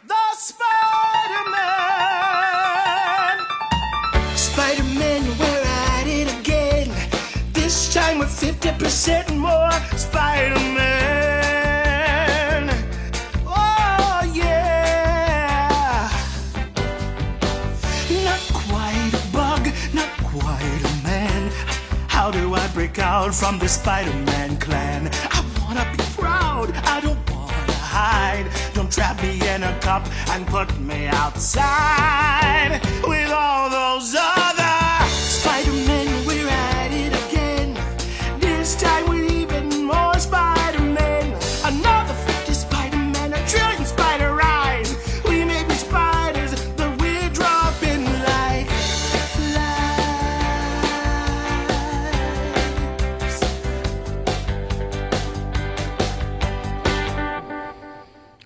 the 0.07 0.35
Spider-Man. 0.37 0.67
Spider-Man, 4.37 5.23
we're 5.39 5.65
at 5.65 6.07
it 6.07 6.29
again. 6.41 6.91
This 7.53 7.95
time 7.95 8.19
with 8.19 8.31
50% 8.31 9.37
more 9.39 9.71
Spider-Man. 9.97 11.04
Out 23.15 23.33
from 23.33 23.61
the 23.61 23.69
Spider-Man 23.69 24.57
clan? 24.59 25.09
I 25.31 25.41
wanna 25.61 25.87
be 25.97 26.03
proud, 26.21 26.73
I 26.95 27.01
don't 27.01 27.23
wanna 27.31 27.79
hide. 27.97 28.47
Don't 28.75 28.91
trap 28.93 29.23
me 29.23 29.35
in 29.55 29.63
a 29.63 29.75
cup 29.79 30.05
and 30.33 30.45
put 30.49 30.69
me 30.81 31.07
outside 31.07 32.81
with 33.07 33.31
all 33.31 33.71
those 33.71 34.17
other 34.19 34.64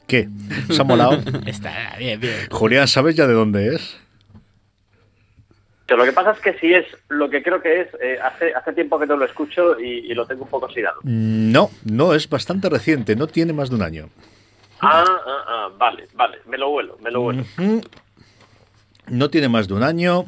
¿Qué? 0.08 0.28
¿Se 0.70 0.80
ha 0.80 0.84
molado? 0.84 1.20
Está 1.46 1.94
bien, 1.98 2.18
bien. 2.18 2.34
Julián, 2.50 2.88
¿sabes 2.88 3.14
ya 3.14 3.26
de 3.28 3.34
dónde 3.34 3.76
es? 3.76 3.96
Pero 5.86 5.98
lo 5.98 6.04
que 6.04 6.12
pasa 6.12 6.32
es 6.32 6.40
que 6.40 6.54
si 6.58 6.74
es 6.74 6.84
lo 7.08 7.30
que 7.30 7.42
creo 7.42 7.62
que 7.62 7.82
es, 7.82 7.88
eh, 8.02 8.18
hace, 8.22 8.52
hace 8.54 8.72
tiempo 8.72 8.98
que 8.98 9.06
no 9.06 9.16
lo 9.16 9.24
escucho 9.24 9.78
y, 9.80 10.10
y 10.10 10.14
lo 10.14 10.26
tengo 10.26 10.42
un 10.44 10.50
poco 10.50 10.66
oxidado. 10.66 10.98
No, 11.04 11.70
no, 11.84 12.12
es 12.14 12.28
bastante 12.28 12.68
reciente, 12.68 13.16
no 13.16 13.26
tiene 13.26 13.52
más 13.52 13.70
de 13.70 13.76
un 13.76 13.82
año. 13.82 14.08
Ah, 14.80 15.04
ah, 15.06 15.44
ah, 15.46 15.68
vale, 15.78 16.08
vale, 16.14 16.38
me 16.46 16.58
lo 16.58 16.70
vuelo, 16.70 16.98
me 17.02 17.10
lo 17.10 17.20
vuelo. 17.22 17.44
No 19.08 19.30
tiene 19.30 19.48
más 19.48 19.68
de 19.68 19.74
un 19.74 19.82
año. 19.82 20.24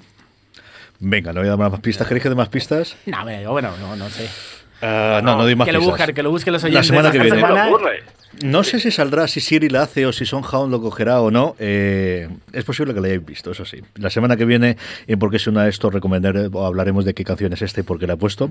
Venga, 0.99 1.33
no 1.33 1.41
voy 1.41 1.49
a 1.49 1.57
dar 1.57 1.71
más 1.71 1.81
pistas. 1.81 2.07
¿Queréis 2.07 2.23
que 2.23 2.29
dé 2.31 2.35
más 2.35 2.49
pistas? 2.49 2.97
No, 3.07 3.25
bueno, 3.53 3.75
no, 3.79 3.97
no 3.97 4.09
sé. 4.11 4.29
Ah, 4.83 5.21
no, 5.23 5.37
no 5.37 5.43
doy 5.45 5.57
más 5.57 5.67
que 5.67 5.73
lo 5.73 5.81
busquen, 5.83 6.15
que 6.15 6.23
lo 6.23 6.31
busquen 6.31 6.53
los 6.55 6.63
La 6.63 6.69
oyentes. 6.69 6.87
semana 6.89 7.11
que 7.13 7.19
viene. 7.19 7.37
semana. 7.37 7.69
No 8.43 8.63
sé 8.63 8.79
si 8.79 8.93
saldrá, 8.93 9.27
si 9.27 9.41
Siri 9.41 9.69
la 9.69 9.83
hace 9.83 10.07
o 10.07 10.13
si 10.13 10.25
Soundhound 10.25 10.71
lo 10.71 10.81
cogerá 10.81 11.21
o 11.21 11.33
no. 11.33 11.57
Eh, 11.59 12.29
es 12.53 12.65
posible 12.65 12.95
que 12.95 13.01
la 13.01 13.09
hayáis 13.09 13.27
visto, 13.27 13.51
eso 13.51 13.65
sí. 13.65 13.79
La 13.97 14.09
semana 14.09 14.37
que 14.37 14.45
viene, 14.45 14.77
en 15.09 15.19
Por 15.19 15.33
qué 15.33 15.41
suena 15.41 15.67
esto, 15.67 15.91
recomendaré 15.91 16.49
o 16.53 16.65
hablaremos 16.65 17.05
de 17.05 17.13
qué 17.13 17.25
canción 17.25 17.53
es 17.53 17.63
esta 17.63 17.81
y 17.81 17.83
por 17.83 17.99
qué 17.99 18.07
la 18.07 18.15
he 18.15 18.17
puesto. 18.17 18.51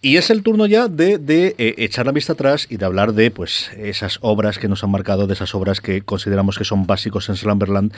Y 0.00 0.16
es 0.16 0.30
el 0.30 0.42
turno 0.42 0.64
ya 0.64 0.88
de, 0.88 1.18
de, 1.18 1.54
eh, 1.58 1.74
echar 1.78 2.06
la 2.06 2.12
vista 2.12 2.32
atrás 2.32 2.66
y 2.70 2.78
de 2.78 2.84
hablar 2.86 3.12
de 3.12 3.30
pues 3.30 3.70
esas 3.76 4.18
obras 4.22 4.58
que 4.58 4.68
nos 4.68 4.82
han 4.84 4.90
marcado, 4.90 5.26
de 5.26 5.34
esas 5.34 5.54
obras 5.54 5.82
que 5.82 6.00
consideramos 6.00 6.56
que 6.56 6.64
son 6.64 6.86
básicos 6.86 7.28
en 7.28 7.36
Slumberland. 7.36 7.92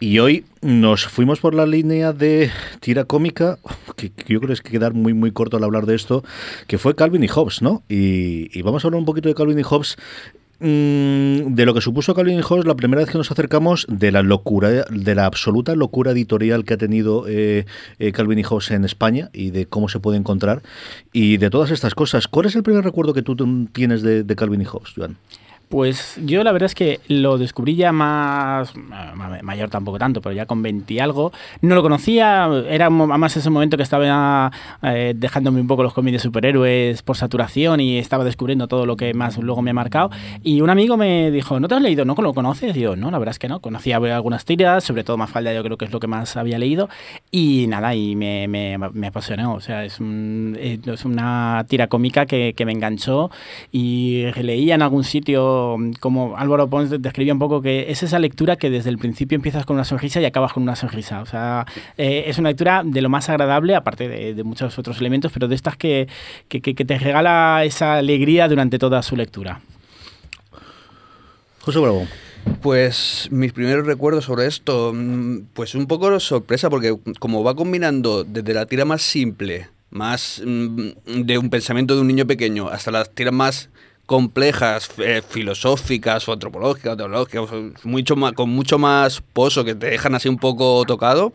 Y 0.00 0.18
hoy 0.18 0.44
nos 0.60 1.06
fuimos 1.06 1.40
por 1.40 1.54
la 1.54 1.64
línea 1.64 2.12
de 2.12 2.50
tira 2.80 3.04
cómica, 3.04 3.58
que, 3.96 4.12
yo 4.26 4.38
creo 4.38 4.48
que 4.48 4.52
es 4.52 4.60
que 4.60 4.70
quedar 4.70 4.92
muy, 4.92 5.14
muy 5.14 5.32
corto 5.32 5.56
al 5.56 5.64
hablar 5.64 5.86
de 5.86 5.94
esto, 5.94 6.22
que 6.66 6.76
fue 6.76 6.94
Calvin 6.94 7.24
y 7.24 7.28
Hobbes, 7.28 7.62
¿no? 7.62 7.82
Y, 7.88 8.56
y 8.56 8.60
vamos 8.60 8.84
a 8.84 8.88
hablar 8.88 8.98
un 8.98 9.06
poquito 9.06 9.30
de 9.30 9.34
Calvin 9.34 9.58
y 9.58 9.62
Hobbes 9.62 9.96
de 10.60 11.64
lo 11.64 11.74
que 11.74 11.80
supuso 11.80 12.14
Calvin 12.14 12.42
Hobbes 12.42 12.66
la 12.66 12.74
primera 12.74 13.02
vez 13.02 13.10
que 13.10 13.18
nos 13.18 13.30
acercamos 13.30 13.86
de 13.88 14.10
la 14.10 14.22
locura, 14.22 14.84
de 14.90 15.14
la 15.14 15.26
absoluta 15.26 15.74
locura 15.76 16.10
editorial 16.10 16.64
que 16.64 16.74
ha 16.74 16.78
tenido 16.78 17.26
eh, 17.28 17.64
eh, 17.98 18.12
Calvin 18.12 18.40
y 18.40 18.42
Hobbes 18.42 18.72
en 18.72 18.84
España 18.84 19.30
y 19.32 19.50
de 19.50 19.66
cómo 19.66 19.88
se 19.88 20.00
puede 20.00 20.18
encontrar 20.18 20.62
y 21.12 21.36
de 21.36 21.50
todas 21.50 21.70
estas 21.70 21.94
cosas. 21.94 22.26
¿Cuál 22.26 22.46
es 22.46 22.56
el 22.56 22.64
primer 22.64 22.82
recuerdo 22.82 23.14
que 23.14 23.22
tú 23.22 23.36
tienes 23.72 24.02
de, 24.02 24.24
de 24.24 24.36
Calvin 24.36 24.62
y 24.62 24.64
Hobbes, 24.64 24.94
Joan? 24.96 25.16
Pues 25.68 26.18
yo 26.24 26.42
la 26.44 26.52
verdad 26.52 26.64
es 26.66 26.74
que 26.74 26.98
lo 27.08 27.36
descubrí 27.36 27.76
ya 27.76 27.92
más, 27.92 28.74
ma- 28.74 29.38
mayor 29.42 29.68
tampoco 29.68 29.98
tanto, 29.98 30.22
pero 30.22 30.34
ya 30.34 30.46
con 30.46 30.62
20 30.62 30.94
y 30.94 30.98
algo. 30.98 31.30
No 31.60 31.74
lo 31.74 31.82
conocía, 31.82 32.48
era 32.70 32.88
mo- 32.88 33.06
más 33.06 33.36
ese 33.36 33.50
momento 33.50 33.76
que 33.76 33.82
estaba 33.82 34.50
eh, 34.82 35.12
dejándome 35.14 35.60
un 35.60 35.66
poco 35.66 35.82
los 35.82 35.92
cómics 35.92 36.14
de 36.14 36.18
superhéroes 36.20 37.02
por 37.02 37.18
saturación 37.18 37.80
y 37.80 37.98
estaba 37.98 38.24
descubriendo 38.24 38.66
todo 38.66 38.86
lo 38.86 38.96
que 38.96 39.12
más 39.12 39.36
luego 39.36 39.60
me 39.60 39.70
ha 39.72 39.74
marcado. 39.74 40.10
Y 40.42 40.62
un 40.62 40.70
amigo 40.70 40.96
me 40.96 41.30
dijo, 41.30 41.60
¿no 41.60 41.68
te 41.68 41.74
has 41.74 41.82
leído? 41.82 42.06
¿No 42.06 42.14
lo 42.18 42.32
conoces? 42.32 42.74
Y 42.74 42.80
yo, 42.80 42.96
no, 42.96 43.10
la 43.10 43.18
verdad 43.18 43.32
es 43.32 43.38
que 43.38 43.48
no. 43.48 43.60
Conocía 43.60 43.96
algunas 43.98 44.46
tiras, 44.46 44.84
sobre 44.84 45.04
todo 45.04 45.18
Mafalda 45.18 45.52
yo 45.52 45.62
creo 45.62 45.76
que 45.76 45.84
es 45.84 45.92
lo 45.92 46.00
que 46.00 46.06
más 46.06 46.38
había 46.38 46.58
leído. 46.58 46.88
Y 47.30 47.66
nada, 47.68 47.94
y 47.94 48.16
me, 48.16 48.48
me, 48.48 48.78
me 48.78 49.06
apasionó. 49.08 49.52
O 49.52 49.60
sea, 49.60 49.84
es, 49.84 50.00
un- 50.00 50.56
es 50.58 51.04
una 51.04 51.66
tira 51.68 51.88
cómica 51.88 52.24
que 52.24 52.54
me 52.64 52.72
enganchó 52.72 53.30
y 53.70 54.24
leía 54.40 54.74
en 54.74 54.80
algún 54.82 55.04
sitio 55.04 55.57
como 56.00 56.36
Álvaro 56.36 56.68
Pons 56.68 56.90
describía 57.00 57.32
un 57.32 57.38
poco 57.38 57.60
que 57.62 57.90
es 57.90 58.02
esa 58.02 58.18
lectura 58.18 58.56
que 58.56 58.70
desde 58.70 58.90
el 58.90 58.98
principio 58.98 59.36
empiezas 59.36 59.64
con 59.66 59.74
una 59.76 59.84
sonrisa 59.84 60.20
y 60.20 60.24
acabas 60.24 60.52
con 60.52 60.62
una 60.62 60.76
sonrisa. 60.76 61.20
O 61.22 61.26
sea, 61.26 61.66
eh, 61.96 62.24
es 62.26 62.38
una 62.38 62.50
lectura 62.50 62.82
de 62.84 63.00
lo 63.00 63.08
más 63.08 63.28
agradable, 63.28 63.74
aparte 63.74 64.08
de, 64.08 64.34
de 64.34 64.44
muchos 64.44 64.78
otros 64.78 64.98
elementos, 65.00 65.30
pero 65.32 65.48
de 65.48 65.54
estas 65.54 65.76
que, 65.76 66.08
que, 66.48 66.60
que- 66.60 66.74
que 66.74 66.84
te 66.84 66.98
regala 66.98 67.62
esa 67.64 67.94
alegría 67.98 68.48
durante 68.48 68.78
toda 68.78 69.02
su 69.02 69.16
lectura. 69.16 69.60
José 71.60 71.78
Bravo. 71.80 72.06
Pues 72.62 73.28
mis 73.30 73.52
primeros 73.52 73.84
recuerdos 73.84 74.24
sobre 74.24 74.46
esto, 74.46 74.92
mm, 74.94 75.40
pues 75.52 75.74
un 75.74 75.86
poco 75.86 76.18
sorpresa, 76.20 76.70
porque 76.70 76.96
como 77.18 77.42
va 77.44 77.54
combinando 77.54 78.24
desde 78.24 78.54
la 78.54 78.64
tira 78.66 78.84
más 78.84 79.02
simple, 79.02 79.68
más 79.90 80.40
mm, 80.44 80.88
de 81.24 81.36
un 81.38 81.50
pensamiento 81.50 81.94
de 81.94 82.00
un 82.00 82.06
niño 82.06 82.26
pequeño, 82.26 82.68
hasta 82.68 82.90
las 82.90 83.10
tiras 83.10 83.34
más 83.34 83.68
complejas, 84.08 84.88
eh, 84.96 85.20
filosóficas 85.20 86.26
o 86.26 86.32
antropológicas, 86.32 86.96
teológicas, 86.96 87.50
mucho 87.84 88.16
más, 88.16 88.32
con 88.32 88.48
mucho 88.48 88.78
más 88.78 89.20
pozo, 89.34 89.66
que 89.66 89.74
te 89.74 89.84
dejan 89.90 90.14
así 90.14 90.30
un 90.30 90.38
poco 90.38 90.82
tocado. 90.86 91.34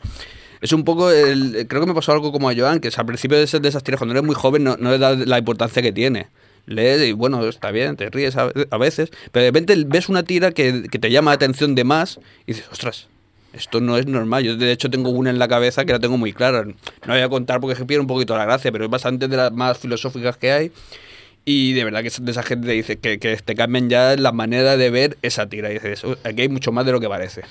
Es 0.59 0.73
un 0.73 0.83
poco, 0.83 1.11
el, 1.11 1.67
creo 1.69 1.81
que 1.81 1.87
me 1.87 1.93
pasó 1.93 2.13
algo 2.13 2.31
como 2.31 2.49
a 2.49 2.55
Joan, 2.55 2.79
que 2.79 2.89
al 2.95 3.05
principio 3.05 3.37
de, 3.37 3.45
de 3.45 3.69
esas 3.69 3.83
tiras, 3.83 3.99
cuando 3.99 4.13
eres 4.13 4.25
muy 4.25 4.33
joven, 4.33 4.63
no, 4.63 4.75
no 4.77 4.89
le 4.89 4.97
das 4.97 5.19
la 5.19 5.37
importancia 5.37 5.83
que 5.83 5.91
tiene. 5.91 6.29
Lees 6.65 7.03
y 7.03 7.11
bueno, 7.11 7.47
está 7.47 7.69
bien, 7.69 7.95
te 7.95 8.09
ríes 8.09 8.35
a, 8.37 8.47
veces, 8.79 9.11
pero 9.31 9.43
de 9.43 9.51
repente 9.51 9.75
ves 9.85 10.09
una 10.09 10.23
tira 10.23 10.49
que, 10.49 10.87
que 10.89 10.97
te 10.97 11.11
llama 11.11 11.29
la 11.29 11.35
atención 11.35 11.75
de 11.75 11.83
más 11.83 12.19
y 12.47 12.53
dices, 12.53 12.65
ostras, 12.71 13.07
esto 13.53 13.81
no 13.81 13.99
es 13.99 14.07
normal. 14.07 14.43
Yo 14.43 14.57
de 14.57 14.71
hecho 14.71 14.89
tengo 14.89 15.11
una 15.11 15.29
en 15.29 15.37
la 15.37 15.47
cabeza 15.47 15.85
que 15.85 15.93
la 15.93 15.99
tengo 15.99 16.17
muy 16.17 16.33
clara. 16.33 16.63
No 16.63 16.73
voy 17.05 17.21
a 17.21 17.29
contar 17.29 17.61
porque 17.61 17.77
que 17.77 17.85
pierde 17.85 18.01
un 18.01 18.07
poquito 18.07 18.35
la 18.35 18.45
gracia, 18.45 18.71
pero 18.71 18.85
es 18.85 18.89
bastante 18.89 19.27
de 19.27 19.37
las 19.37 19.51
más 19.51 19.77
filosóficas 19.77 20.37
que 20.37 20.51
hay. 20.51 20.71
Y 21.45 21.73
de 21.73 21.83
verdad 21.83 22.03
que 22.03 22.11
de 22.21 22.31
esa 22.31 22.43
gente 22.43 22.67
que 22.67 22.73
dice 22.73 22.99
que, 22.99 23.19
que 23.19 23.35
te 23.35 23.55
cambian 23.55 23.89
ya 23.89 24.15
la 24.15 24.31
manera 24.31 24.77
de 24.77 24.89
ver 24.89 25.17
esa 25.21 25.47
tira. 25.49 25.69
Y 25.71 25.73
dices, 25.73 26.03
"Oh, 26.05 26.15
aquí 26.23 26.43
hay 26.43 26.49
mucho 26.49 26.71
más 26.71 26.85
de 26.85 26.93
lo 26.93 27.01
que 27.01 27.09
parece. 27.09 27.41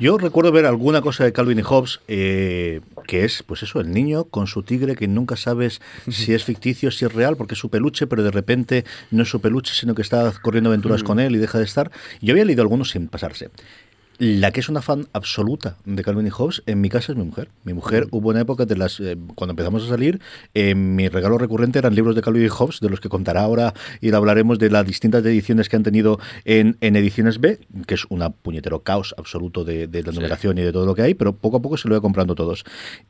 Yo 0.00 0.18
recuerdo 0.18 0.50
ver 0.50 0.66
alguna 0.66 1.00
cosa 1.00 1.24
de 1.24 1.32
Calvin 1.32 1.58
y 1.58 1.62
Hobbes, 1.62 2.00
eh, 2.08 2.80
que 3.06 3.24
es, 3.24 3.42
pues 3.44 3.62
eso, 3.62 3.80
el 3.80 3.92
niño 3.92 4.24
con 4.24 4.46
su 4.46 4.62
tigre 4.62 4.96
que 4.96 5.06
nunca 5.06 5.36
sabes 5.36 5.80
si 6.10 6.32
es 6.32 6.42
ficticio, 6.44 6.90
si 6.90 7.04
es 7.04 7.12
real, 7.12 7.36
porque 7.36 7.54
es 7.54 7.60
su 7.60 7.68
peluche, 7.68 8.06
pero 8.06 8.22
de 8.22 8.30
repente 8.30 8.84
no 9.10 9.22
es 9.22 9.28
su 9.28 9.40
peluche, 9.40 9.74
sino 9.74 9.94
que 9.94 10.02
está 10.02 10.32
corriendo 10.42 10.70
aventuras 10.70 11.02
con 11.02 11.20
él 11.20 11.34
y 11.36 11.38
deja 11.38 11.58
de 11.58 11.64
estar. 11.64 11.90
Yo 12.20 12.32
había 12.32 12.44
leído 12.44 12.62
algunos 12.62 12.90
sin 12.90 13.08
pasarse. 13.08 13.50
La 14.22 14.50
que 14.50 14.60
es 14.60 14.68
una 14.68 14.82
fan 14.82 15.08
absoluta 15.14 15.76
de 15.86 16.04
Calvin 16.04 16.26
y 16.26 16.30
Hobbes 16.30 16.62
en 16.66 16.82
mi 16.82 16.90
casa 16.90 17.12
es 17.12 17.16
mi 17.16 17.24
mujer. 17.24 17.48
Mi 17.64 17.72
mujer 17.72 18.06
hubo 18.10 18.28
una 18.28 18.42
época 18.42 18.66
de 18.66 18.76
las 18.76 19.00
eh, 19.00 19.16
cuando 19.34 19.52
empezamos 19.52 19.82
a 19.84 19.88
salir, 19.88 20.20
eh, 20.52 20.74
mi 20.74 21.08
regalo 21.08 21.38
recurrente 21.38 21.78
eran 21.78 21.94
libros 21.94 22.14
de 22.14 22.20
Calvin 22.20 22.44
y 22.44 22.48
Hobbes, 22.50 22.80
de 22.80 22.90
los 22.90 23.00
que 23.00 23.08
contará 23.08 23.40
ahora 23.40 23.72
y 24.02 24.12
hablaremos 24.12 24.58
de 24.58 24.68
las 24.68 24.86
distintas 24.86 25.24
ediciones 25.24 25.70
que 25.70 25.76
han 25.76 25.84
tenido 25.84 26.18
en, 26.44 26.76
en 26.82 26.96
ediciones 26.96 27.40
B, 27.40 27.60
que 27.86 27.94
es 27.94 28.04
una 28.10 28.28
puñetero 28.28 28.80
caos 28.82 29.14
absoluto 29.16 29.64
de, 29.64 29.86
de 29.86 30.02
la 30.02 30.12
numeración 30.12 30.58
y 30.58 30.60
de 30.60 30.72
todo 30.72 30.84
lo 30.84 30.94
que 30.94 31.00
hay, 31.00 31.14
pero 31.14 31.34
poco 31.34 31.56
a 31.56 31.62
poco 31.62 31.78
se 31.78 31.88
lo 31.88 31.94
voy 31.94 32.02
comprando 32.02 32.34
todos. 32.34 32.64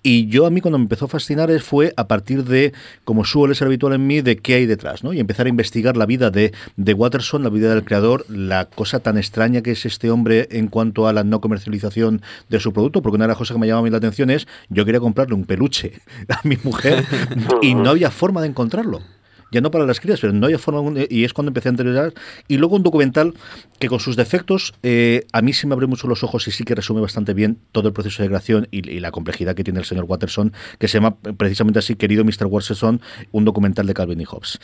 Y 0.05 0.29
yo 0.29 0.47
a 0.47 0.51
mí 0.51 0.61
cuando 0.61 0.79
me 0.79 0.85
empezó 0.85 1.07
a 1.07 1.09
fascinar 1.09 1.51
es- 1.51 1.65
fue 1.65 1.93
a 1.97 2.07
partir 2.07 2.45
de, 2.45 2.73
como 3.05 3.25
suele 3.25 3.57
ser 3.57 3.67
habitual 3.67 3.95
en 3.95 4.07
mí, 4.07 4.21
de 4.21 4.37
qué 4.37 4.55
hay 4.55 4.67
detrás, 4.67 5.03
¿no? 5.03 5.13
Y 5.13 5.19
empezar 5.19 5.47
a 5.47 5.49
investigar 5.49 5.97
la 5.97 6.07
vida 6.07 6.31
de, 6.31 6.53
de 6.77 6.95
Watterson, 6.95 7.43
la 7.43 7.51
vida 7.51 7.75
del 7.75 7.83
creador, 7.85 8.25
la 8.31 8.67
cosa 8.67 9.01
tan 9.01 9.19
extraña 9.19 9.61
que 9.61 9.73
es 9.73 9.85
este 9.87 10.09
hombre 10.13 10.47
en 10.53 10.69
cuanto 10.69 11.00
a 11.09 11.13
la 11.13 11.25
no 11.25 11.41
comercialización 11.41 12.23
de 12.49 12.61
su 12.61 12.73
producto, 12.73 13.03
porque 13.03 13.17
una 13.17 13.25
de 13.25 13.29
las 13.29 13.39
cosas 13.39 13.55
que 13.55 13.61
me 13.61 13.67
llamaba 13.67 13.81
a 13.81 13.85
mí 13.85 13.91
la 13.91 13.99
atención 13.99 14.31
es, 14.31 14.47
yo 14.69 14.85
quería 14.85 15.01
comprarle 15.01 15.35
un 15.35 15.45
peluche 15.45 16.01
a 16.29 16.41
mi 16.45 16.57
mujer 16.63 17.05
y 17.63 17.75
no 17.75 17.91
había 17.91 18.11
forma 18.11 18.41
de 18.41 18.49
encontrarlo 18.49 19.01
ya 19.51 19.61
no 19.61 19.71
para 19.71 19.87
las 19.87 20.01
crías, 20.01 20.21
pero 20.21 20.33
no 20.33 20.47
había 20.47 20.59
forma 20.59 20.81
algún- 20.81 21.07
y 21.09 21.25
es 21.25 21.33
cuando 21.33 21.51
empecé 21.51 21.69
a 21.69 21.71
enterar. 21.71 22.15
Y 22.49 22.57
luego 22.57 22.77
un 22.77 22.83
documental 22.83 23.35
que 23.79 23.89
con 23.89 24.01
sus 24.01 24.17
defectos 24.17 24.75
eh, 24.83 25.27
a 25.33 25.43
mí 25.43 25.53
sí 25.53 25.67
me 25.67 25.75
abre 25.75 25.87
mucho 25.87 26.07
los 26.07 26.23
ojos 26.23 26.47
y 26.49 26.51
sí 26.51 26.65
que 26.65 26.75
resume 26.75 27.01
bastante 27.01 27.35
bien 27.35 27.59
todo 27.73 27.89
el 27.89 27.95
proceso 27.95 28.23
de 28.23 28.29
creación 28.29 28.69
y, 28.71 29.01
la 29.01 29.11
complejidad 29.11 29.55
que 29.55 29.65
tiene 29.65 29.81
el 29.81 29.87
señor 29.87 30.05
Watterson, 30.05 30.53
que 30.79 30.89
se 30.89 30.99
llama 30.99 31.17
eh, 31.25 31.33
precisamente 31.33 31.79
así, 31.79 31.97
querido 31.97 32.25
Mr. 32.25 32.47
Watterson, 32.47 33.01
un 33.33 33.45
documental 33.45 33.87
de 33.87 33.95
Calvin 33.95 34.21
y 34.21 34.25
Hobbes. 34.25 34.59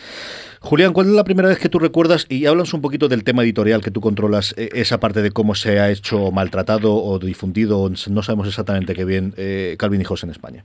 Julián, 0.60 0.92
¿cuál 0.92 1.06
es 1.06 1.12
la 1.12 1.24
primera 1.24 1.48
vez 1.48 1.58
que 1.58 1.68
tú 1.68 1.78
recuerdas, 1.78 2.26
y 2.28 2.46
háblanos 2.46 2.74
un 2.74 2.82
poquito 2.82 3.08
del 3.08 3.24
tema 3.24 3.42
editorial 3.44 3.82
que 3.82 3.90
tú 3.90 4.00
controlas, 4.00 4.54
eh, 4.56 4.68
esa 4.74 5.00
parte 5.00 5.22
de 5.22 5.30
cómo 5.30 5.54
se 5.54 5.78
ha 5.80 5.90
hecho 5.90 6.30
maltratado 6.30 6.94
o 6.94 7.18
difundido, 7.18 7.90
no 8.10 8.22
sabemos 8.22 8.48
exactamente 8.48 8.94
qué 8.94 9.04
bien, 9.04 9.34
eh, 9.36 9.76
Calvin 9.78 10.00
y 10.00 10.04
Hobbes 10.04 10.24
en 10.24 10.30
España? 10.30 10.64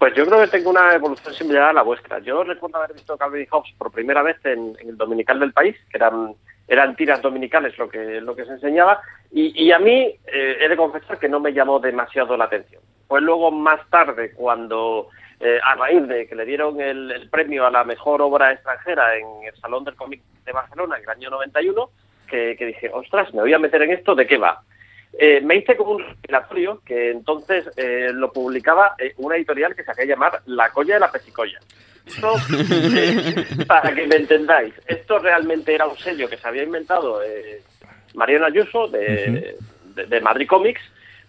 Pues 0.00 0.14
yo 0.14 0.24
creo 0.24 0.40
que 0.40 0.46
tengo 0.46 0.70
una 0.70 0.94
evolución 0.94 1.34
similar 1.34 1.64
a 1.64 1.72
la 1.74 1.82
vuestra. 1.82 2.20
Yo 2.20 2.42
recuerdo 2.42 2.78
haber 2.78 2.94
visto 2.94 3.18
Calvin 3.18 3.46
Hobbes 3.50 3.74
por 3.76 3.92
primera 3.92 4.22
vez 4.22 4.38
en, 4.46 4.74
el 4.80 4.96
Dominical 4.96 5.38
del 5.38 5.52
País, 5.52 5.76
que 5.90 5.98
eran, 5.98 6.32
eran 6.66 6.96
tiras 6.96 7.20
dominicales 7.20 7.76
lo 7.76 7.86
que, 7.86 8.18
lo 8.22 8.34
que 8.34 8.46
se 8.46 8.52
enseñaba, 8.52 9.02
y, 9.30 9.70
a 9.70 9.78
mí 9.78 10.16
eh, 10.26 10.56
he 10.58 10.68
de 10.70 10.76
confesar 10.78 11.18
que 11.18 11.28
no 11.28 11.38
me 11.38 11.52
llamó 11.52 11.80
demasiado 11.80 12.34
la 12.38 12.46
atención. 12.46 12.80
Fue 13.08 13.20
luego 13.20 13.50
más 13.50 13.78
tarde 13.90 14.32
cuando, 14.32 15.10
eh, 15.38 15.60
a 15.62 15.74
raíz 15.74 16.08
de 16.08 16.26
que 16.26 16.34
le 16.34 16.46
dieron 16.46 16.80
el, 16.80 17.12
el 17.12 17.28
premio 17.28 17.66
a 17.66 17.70
la 17.70 17.84
mejor 17.84 18.22
obra 18.22 18.52
extranjera 18.52 19.18
en 19.18 19.26
el 19.44 19.54
Salón 19.60 19.84
del 19.84 19.96
Cómic 19.96 20.22
de 20.46 20.52
Barcelona 20.52 20.96
en 20.96 21.02
el 21.02 21.10
año 21.10 21.28
91, 21.28 21.90
que, 22.26 22.56
que 22.56 22.64
dije, 22.64 22.90
ostras, 22.90 23.34
me 23.34 23.42
voy 23.42 23.52
a 23.52 23.58
meter 23.58 23.82
en 23.82 23.90
esto, 23.90 24.14
¿de 24.14 24.26
qué 24.26 24.38
va? 24.38 24.62
Eh, 25.22 25.42
me 25.42 25.56
hice 25.56 25.76
como 25.76 25.92
un 25.92 26.02
recopilatorio 26.02 26.80
que 26.82 27.10
entonces 27.10 27.68
eh, 27.76 28.08
lo 28.14 28.32
publicaba 28.32 28.94
eh, 28.98 29.12
una 29.18 29.36
editorial 29.36 29.74
que 29.76 29.84
se 29.84 29.90
hacía 29.90 30.06
llamar 30.06 30.40
La 30.46 30.70
Colla 30.70 30.94
de 30.94 31.00
la 31.00 31.12
Pesicolla. 31.12 31.58
Esto, 32.06 32.32
para 33.66 33.94
que 33.94 34.06
me 34.06 34.16
entendáis, 34.16 34.72
esto 34.86 35.18
realmente 35.18 35.74
era 35.74 35.86
un 35.86 35.98
sello 35.98 36.26
que 36.26 36.38
se 36.38 36.48
había 36.48 36.62
inventado 36.62 37.20
Mariano 38.14 38.46
Ayuso 38.46 38.88
de, 38.88 39.56
de- 39.94 40.06
de 40.06 40.20
Madrid 40.22 40.46
Comics 40.48 40.80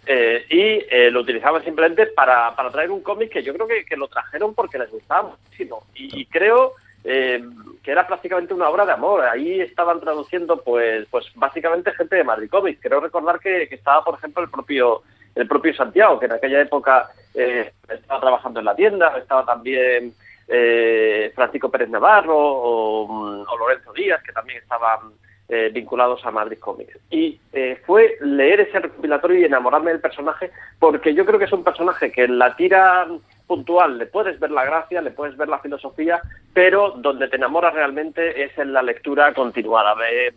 eh, 0.06 0.46
y 0.50 1.10
lo 1.12 1.20
utilizaban 1.22 1.62
simplemente 1.64 2.06
para, 2.08 2.56
para 2.56 2.72
traer 2.72 2.92
un 2.92 3.02
cómic 3.02 3.30
que 3.32 3.44
yo 3.44 3.54
creo 3.54 3.68
que, 3.68 3.84
que 3.84 3.98
lo 3.98 4.08
trajeron 4.08 4.56
porque 4.56 4.78
les 4.80 4.90
gustaba 4.90 5.36
muchísimo. 5.38 5.84
Y, 5.96 6.22
y 6.22 6.26
creo 6.28 6.76
eh, 7.04 7.44
que 7.84 7.92
era 7.92 8.06
prácticamente 8.06 8.54
una 8.54 8.70
obra 8.70 8.86
de 8.86 8.94
amor. 8.94 9.22
Ahí 9.22 9.62
estaban 9.62 10.00
traduciendo, 10.00 10.62
pues, 10.62 11.08
pues 11.10 11.26
básicamente 11.36 11.94
gente 11.94 12.16
de 12.16 12.24
Madrid 12.24 12.50
Comics. 12.50 12.82
Creo 12.82 13.00
recordar 13.00 13.40
que, 13.40 13.64
estaba, 13.64 14.04
por 14.04 14.16
ejemplo, 14.16 14.44
el 14.44 14.50
propio 14.50 15.02
el 15.34 15.48
propio 15.48 15.74
Santiago, 15.74 16.20
que 16.20 16.26
en 16.26 16.34
aquella 16.34 16.60
época 16.60 17.10
eh, 17.34 17.72
estaba 17.88 18.20
trabajando 18.20 18.60
en 18.60 18.66
la 18.66 18.76
tienda, 18.76 19.18
estaba 19.18 19.46
también 19.46 20.14
eh, 20.46 21.32
Francisco 21.34 21.72
Pérez 21.72 21.90
Navarro 21.90 22.38
o, 22.38 23.46
o 23.46 23.58
Lorenzo 23.58 23.94
Díaz, 23.94 24.22
que 24.24 24.34
también 24.34 24.60
estaban 24.62 25.14
eh, 25.54 25.70
vinculados 25.74 26.26
a 26.26 26.32
Madrid 26.32 26.58
Comics. 26.60 26.98
Y 27.10 27.38
eh, 27.52 27.78
fue 27.86 28.16
leer 28.22 28.62
ese 28.62 28.80
recopilatorio 28.80 29.38
y 29.38 29.44
enamorarme 29.44 29.92
del 29.92 30.00
personaje, 30.00 30.50
porque 30.80 31.14
yo 31.14 31.26
creo 31.26 31.38
que 31.38 31.44
es 31.44 31.52
un 31.52 31.66
personaje 31.66 32.10
que 32.10 32.24
en 32.24 32.40
la 32.40 32.56
tira 32.56 33.06
puntual 33.52 33.98
le 33.98 34.06
puedes 34.06 34.40
ver 34.40 34.50
la 34.50 34.64
gracia, 34.64 35.02
le 35.02 35.12
puedes 35.12 35.36
ver 35.36 35.50
la 35.50 35.60
filosofía, 35.60 36.22
pero 36.54 36.92
donde 36.92 37.28
te 37.28 37.36
enamoras 37.36 37.74
realmente 37.74 38.46
es 38.46 38.58
en 38.58 38.72
la 38.72 38.82
lectura 38.82 39.34
continuada. 39.34 39.94
Eh, 40.10 40.32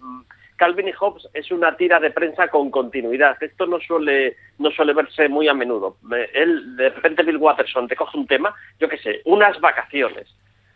Calvin 0.57 0.89
y 0.89 0.93
Hobbes 0.93 1.29
es 1.33 1.49
una 1.53 1.77
tira 1.77 2.01
de 2.01 2.11
prensa 2.11 2.49
con 2.49 2.73
continuidad. 2.73 3.41
Esto 3.41 3.67
no 3.67 3.79
suele 3.79 4.37
no 4.59 4.69
suele 4.73 4.95
verse 4.95 5.29
muy 5.29 5.47
a 5.47 5.55
menudo. 5.55 5.97
Eh, 6.13 6.29
Él, 6.35 6.77
de 6.77 6.89
repente 6.89 7.23
Bill 7.23 7.37
Watterson 7.37 7.87
te 7.87 7.95
coge 7.95 8.19
un 8.19 8.27
tema, 8.27 8.53
yo 8.81 8.89
qué 8.89 8.99
sé, 8.99 9.23
unas 9.27 9.61
vacaciones, 9.61 10.27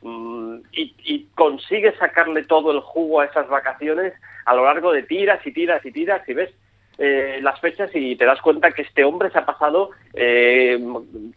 mm, 0.03 0.59
y, 0.70 0.95
y 1.03 1.26
consigue 1.34 1.93
sacarle 1.97 2.45
todo 2.45 2.70
el 2.70 2.78
jugo 2.78 3.20
a 3.20 3.24
esas 3.24 3.49
vacaciones 3.49 4.14
a 4.45 4.55
lo 4.55 4.64
largo 4.64 4.93
de 4.93 5.03
tiras 5.03 5.45
y 5.45 5.51
tiras 5.51 5.84
y 5.84 5.91
tiras 5.91 6.22
y 6.28 6.34
ves 6.34 6.55
eh, 7.01 7.38
las 7.42 7.61
fechas 7.61 7.90
y 7.94 8.16
te 8.16 8.24
das 8.24 8.40
cuenta 8.40 8.72
que 8.72 8.82
este 8.82 9.05
hombre 9.05 9.30
se 9.30 9.38
ha 9.38 9.46
pasado 9.46 9.90
eh, 10.14 10.76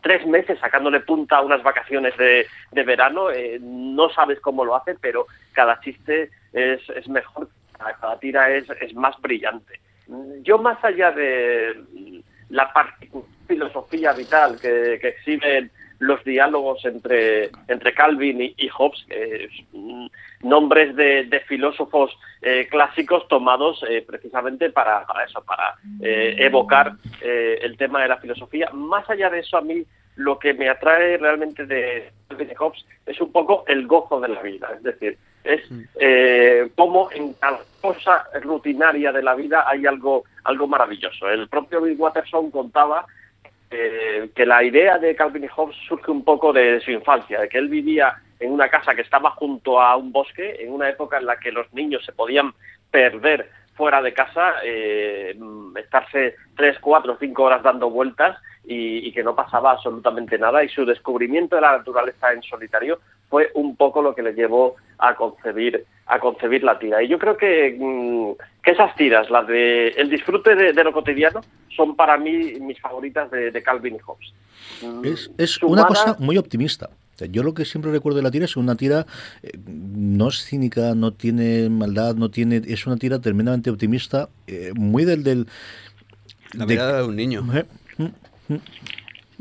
tres 0.02 0.26
meses 0.26 0.58
sacándole 0.60 1.02
punta 1.02 1.38
a 1.38 1.42
unas 1.42 1.62
vacaciones 1.62 2.18
de, 2.18 2.48
verano. 2.84 3.30
eh, 3.30 3.60
no 3.62 4.10
sabes 4.10 4.40
cómo 4.40 4.66
lo 4.66 4.76
hace, 4.76 4.96
pero 5.00 5.28
cada 5.54 5.80
chiste 5.82 6.32
es, 6.52 6.82
es 6.90 7.08
mejor, 7.08 7.48
cada, 7.78 8.18
tira 8.20 8.50
es, 8.50 8.66
es 8.82 8.96
más 8.96 9.16
brillante. 9.22 9.80
Yo 10.42 10.58
más 10.58 10.84
allá 10.84 11.12
de 11.12 11.76
la 12.50 12.72
filosofía 13.48 14.14
vital 14.14 14.60
que, 14.60 14.98
que 15.00 15.10
exhiben 15.10 15.72
los 16.02 16.24
diálogos 16.24 16.84
entre, 16.84 17.52
entre 17.68 17.94
Calvin 17.94 18.42
y, 18.42 18.56
y 18.58 18.68
Hobbes, 18.70 19.06
mm, 19.72 20.08
nombres 20.42 20.96
de, 20.96 21.26
de 21.26 21.40
filósofos 21.42 22.18
eh, 22.42 22.68
clásicos 22.72 23.28
tomados 23.28 23.86
eh, 23.88 24.04
precisamente 24.06 24.72
para, 24.72 25.06
para 25.06 25.26
eso, 25.26 25.44
para 25.44 25.76
eh, 26.02 26.36
evocar 26.40 26.94
eh, 27.22 27.60
el 27.62 27.78
tema 27.78 28.02
de 28.02 28.08
la 28.08 28.18
filosofía. 28.18 28.72
Más 28.74 29.08
allá 29.12 29.30
de 29.30 29.42
eso, 29.42 29.58
a 29.58 29.62
mí 29.62 29.84
lo 30.16 30.40
que 30.40 30.56
me 30.56 30.70
atrae 30.70 31.18
realmente 31.18 31.68
de 31.68 32.12
Calvin 32.28 32.50
y 32.52 32.56
Hobbes 32.56 32.86
es 33.06 33.22
un 33.22 33.32
poco 33.32 33.64
el 33.68 33.86
gozo 33.86 34.20
de 34.20 34.30
la 34.30 34.42
vida, 34.42 34.72
es 34.76 34.82
decir, 34.82 35.18
es 35.44 35.62
eh, 36.00 36.70
cómo 36.76 37.10
en 37.12 37.34
cada 37.34 37.60
cosa 37.80 38.26
rutinaria 38.42 39.12
de 39.12 39.22
la 39.22 39.36
vida 39.36 39.66
hay 39.68 39.86
algo, 39.86 40.24
algo 40.44 40.68
maravilloso. 40.68 41.30
El 41.30 41.48
propio 41.48 41.82
Bill 41.82 41.96
Watterson 41.98 42.50
contaba 42.52 43.06
eh, 43.72 44.30
que 44.36 44.46
la 44.46 44.64
idea 44.64 44.98
de 44.98 45.16
Calvin 45.16 45.46
y 45.46 45.48
Hobbes 45.48 45.78
surge 45.88 46.12
un 46.12 46.24
poco 46.24 46.52
de 46.52 46.80
su 46.82 46.92
infancia, 46.92 47.40
de 47.40 47.50
que 47.50 47.58
él 47.58 47.70
vivía 47.70 48.22
en 48.40 48.52
una 48.52 48.70
casa 48.70 48.94
que 48.94 49.02
estaba 49.02 49.32
junto 49.32 49.82
a 49.82 49.96
un 49.96 50.12
bosque, 50.12 50.58
en 50.60 50.74
una 50.74 50.90
época 50.90 51.18
en 51.18 51.26
la 51.26 51.40
que 51.40 51.52
los 51.52 51.72
niños 51.74 52.04
se 52.06 52.12
podían 52.12 52.54
perder 52.90 53.50
fuera 53.76 54.02
de 54.02 54.14
casa, 54.14 54.56
eh, 54.64 55.34
mm, 55.38 55.78
estarse 55.78 56.36
tres, 56.56 56.78
cuatro, 56.80 57.18
cinco 57.20 57.44
horas 57.44 57.64
dando 57.64 57.90
vueltas 57.90 58.38
y, 58.66 59.08
y 59.08 59.12
que 59.12 59.24
no 59.24 59.36
pasaba 59.36 59.72
absolutamente 59.72 60.38
nada. 60.38 60.64
Y 60.64 60.70
su 60.70 60.86
descubrimiento 60.86 61.56
de 61.56 61.62
la 61.62 61.78
naturaleza 61.78 62.34
en 62.34 62.44
solitario 62.44 63.00
fue 63.30 63.50
un 63.54 63.78
poco 63.78 64.02
lo 64.02 64.14
que 64.14 64.22
le 64.22 64.34
llevó 64.34 64.76
a 64.98 65.16
concebir 65.16 65.86
a 66.14 66.20
concebir 66.20 66.64
la 66.64 66.78
tira. 66.78 67.02
Y 67.02 67.08
yo 67.08 67.18
creo 67.18 67.38
que, 67.38 67.76
mm, 67.80 68.32
que 68.64 68.72
esas 68.72 68.94
tiras, 68.96 69.30
las 69.30 69.48
de 69.48 69.90
el 69.90 70.10
disfrute 70.10 70.56
de, 70.56 70.74
de 70.74 70.84
lo 70.84 70.92
cotidiano, 70.92 71.42
son 71.76 71.96
para 71.96 72.18
mí 72.18 72.54
mis 72.60 72.80
favoritas 72.82 73.32
de, 73.32 73.50
de 73.52 73.64
Calvin 73.64 73.96
y 73.96 74.00
Hobbes. 74.00 74.34
Mm, 74.82 75.06
Es, 75.06 75.32
es 75.38 75.52
sumada- 75.52 75.82
una 75.82 75.88
cosa 75.88 76.16
muy 76.20 76.38
optimista. 76.38 76.90
Yo 77.30 77.44
lo 77.44 77.54
que 77.54 77.66
siempre 77.66 77.92
recuerdo 77.92 78.18
de 78.18 78.24
la 78.24 78.32
tira 78.32 78.46
es 78.46 78.58
una 78.58 78.76
tira 78.76 79.06
eh, 79.44 79.52
no 79.68 80.30
es 80.30 80.44
cínica, 80.44 80.96
no 80.96 81.12
tiene 81.14 81.70
maldad, 81.70 82.16
no 82.16 82.30
tiene 82.32 82.62
es 82.68 82.88
una 82.88 82.98
tira 82.98 83.20
tremendamente 83.20 83.70
optimista, 83.70 84.28
eh, 84.48 84.72
muy 84.76 85.06
del 85.06 85.24
del 85.24 85.46
La 86.54 86.66
de- 86.66 86.74
mirada 86.74 86.98
de 87.04 87.08
un 87.08 87.16
niño. 87.16 87.46
Eh, 87.54 87.64
mm. 88.00 88.56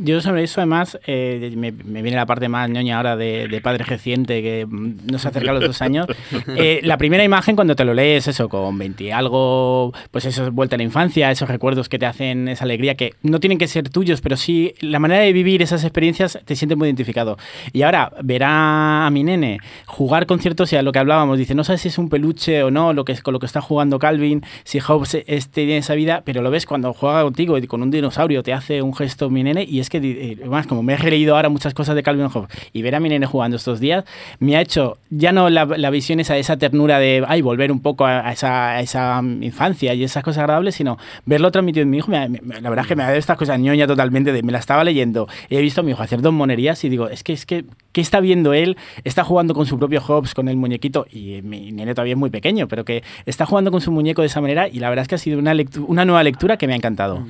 Yo 0.03 0.21
sobre 0.21 0.45
eso 0.45 0.61
además 0.61 0.99
me, 1.07 1.73
me 1.73 2.03
viene 2.03 2.17
la 2.17 2.27
parte 2.27 2.49
más 2.49 2.69
ñoña 2.69 2.97
ahora 2.97 3.17
de, 3.17 3.49
de 3.49 3.61
padre 3.61 3.85
reciente 3.85 4.43
que 4.43 4.67
nos 4.69 5.27
acerca 5.27 5.51
a 5.51 5.55
los 5.55 5.65
dos 5.65 5.83
años. 5.83 6.07
Eh, 6.57 6.81
la 6.83 6.97
primera 6.97 7.23
imagen 7.23 7.55
cuando 7.55 7.77
te 7.77 7.85
lo 7.85 7.95
lees, 7.95 8.27
eso, 8.27 8.49
con 8.49 8.77
20 8.77 9.05
y 9.05 9.11
algo, 9.11 9.93
pues 10.11 10.25
eso 10.25 10.47
es 10.47 10.51
vuelta 10.51 10.77
a 10.77 10.79
la 10.79 10.83
infancia, 10.83 11.31
esos 11.31 11.49
recuerdos 11.49 11.89
que 11.89 11.99
te 11.99 12.07
hacen 12.07 12.49
esa 12.49 12.65
alegría 12.65 12.97
que 12.97 13.15
no 13.23 13.41
tienen 13.41 13.59
que 13.59 13.69
ser 13.69 13.89
tuyos, 13.89 14.21
pero 14.21 14.37
sí 14.37 14.75
la 14.81 14.99
manera 14.99 15.23
de 15.23 15.33
vivir 15.33 15.63
esas 15.63 15.85
experiencias 15.85 16.39
te 16.45 16.57
sientes 16.57 16.77
muy 16.77 16.89
identificado. 16.89 17.37
Y 17.73 17.83
ahora 17.83 18.13
ver 18.23 18.43
a, 18.45 19.09
mi 19.13 19.23
nene 19.23 19.59
jugar 19.87 20.27
con 20.27 20.41
ciertos, 20.41 20.73
y 20.73 20.77
a 20.77 20.83
lo 20.83 20.93
que 20.93 20.99
hablábamos, 20.99 21.39
dice, 21.39 21.55
no 21.55 21.65
sabes 21.65 21.83
si 21.83 21.89
es 21.89 21.99
un 21.99 22.09
peluche 22.09 22.63
o 22.63 22.71
no, 22.71 22.93
lo 22.93 23.05
que 23.05 23.13
es, 23.13 23.23
con 23.23 23.33
lo 23.33 23.39
que 23.39 23.47
está 23.47 23.61
jugando 23.61 23.99
Calvin, 23.99 24.43
si 24.65 24.81
Hobbes 24.81 25.15
este, 25.27 25.65
tiene 25.65 25.79
esa 25.79 25.95
vida, 25.95 26.23
pero 26.25 26.43
lo 26.43 26.51
ves 26.51 26.67
cuando 26.67 26.93
juega 26.93 27.23
contigo 27.23 27.59
y 27.59 27.67
con 27.67 27.83
un 27.83 27.91
dinosaurio 27.91 28.43
te 28.43 28.53
hace 28.53 28.83
un 28.83 28.95
gesto 28.95 29.31
mi 29.31 29.43
nene 29.43 29.65
y 29.69 29.81
es 29.81 29.89
que, 29.91 29.99
eh, 29.99 30.47
más 30.47 30.66
como 30.66 30.82
me 30.82 30.95
he 30.95 30.97
releído 30.97 31.36
ahora 31.36 31.51
muchas 31.51 31.74
cosas 31.74 31.95
de 31.95 32.03
Calvin 32.03 32.28
Hobbes 32.28 32.49
y 32.72 32.80
ver 32.80 32.95
a 32.95 33.01
mi 33.01 33.11
nene 33.11 33.26
jugando 33.26 33.59
estos 33.59 33.78
días, 33.80 34.05
me 34.38 34.57
ha 34.57 34.62
hecho 34.62 34.97
ya 35.11 35.32
no 35.32 35.51
la, 35.51 35.66
la 35.66 35.91
visión 35.91 36.18
esa, 36.20 36.38
esa 36.38 36.57
ternura 36.57 36.99
de, 36.99 37.22
ay, 37.28 37.43
volver 37.43 37.70
un 37.70 37.80
poco 37.80 38.07
a, 38.07 38.26
a 38.26 38.32
esa, 38.32 38.70
a 38.70 38.80
esa 38.80 39.20
infancia 39.43 39.93
y 39.93 40.03
esas 40.05 40.22
cosas 40.24 40.38
agradables, 40.45 40.74
sino 40.76 40.97
verlo 41.26 41.51
transmitido 41.51 41.82
en 41.82 41.91
mi 41.91 41.99
hijo. 41.99 42.11
me 42.11 42.28
me- 42.28 42.41
la 42.61 42.70
verdad 42.70 42.84
es 42.84 42.88
que 42.88 42.97
me 42.97 43.03
ha 43.03 43.07
dado 43.07 43.18
estas 43.18 43.36
cosas 43.36 43.59
ñoña 43.61 43.86
totalmente, 43.86 44.32
de, 44.32 44.43
me 44.43 44.53
la 44.53 44.59
estaba 44.59 44.84
leyendo, 44.84 45.28
y 45.51 45.57
he 45.57 45.61
visto 45.61 45.80
a 45.80 45.84
mi 45.84 45.91
hijo 45.91 46.03
hacer 46.03 46.22
dos 46.22 46.32
monerías 46.32 46.82
y 46.84 46.88
digo, 46.88 47.09
es 47.09 47.22
que, 47.24 47.32
es 47.32 47.45
que, 47.45 47.64
¿qué 47.93 48.01
está 48.01 48.20
viendo 48.20 48.55
él? 48.55 48.76
Está 49.05 49.24
jugando 49.24 49.53
con 49.55 49.66
su 49.66 49.78
propio 49.78 50.01
Hobbes, 50.01 50.32
con 50.34 50.49
el 50.49 50.57
muñequito, 50.57 51.07
y 51.12 51.43
mi 51.43 51.72
nene 51.72 51.93
todavía 51.95 52.12
es 52.14 52.18
muy 52.18 52.30
pequeño, 52.30 52.68
pero 52.68 52.84
que 52.84 53.03
está 53.26 53.47
jugando 53.47 53.70
con 53.72 53.80
su 53.80 53.91
muñeco 53.91 54.22
de 54.22 54.26
esa 54.28 54.41
manera 54.41 54.68
y 54.68 54.78
la 54.78 54.88
verdad 54.88 55.03
es 55.03 55.09
que 55.09 55.14
ha 55.16 55.18
sido 55.18 55.38
una, 55.38 55.53
una 55.86 56.05
nueva 56.05 56.22
lectura 56.22 56.57
que 56.57 56.66
me 56.66 56.74
ha 56.74 56.76
encantado. 56.76 57.24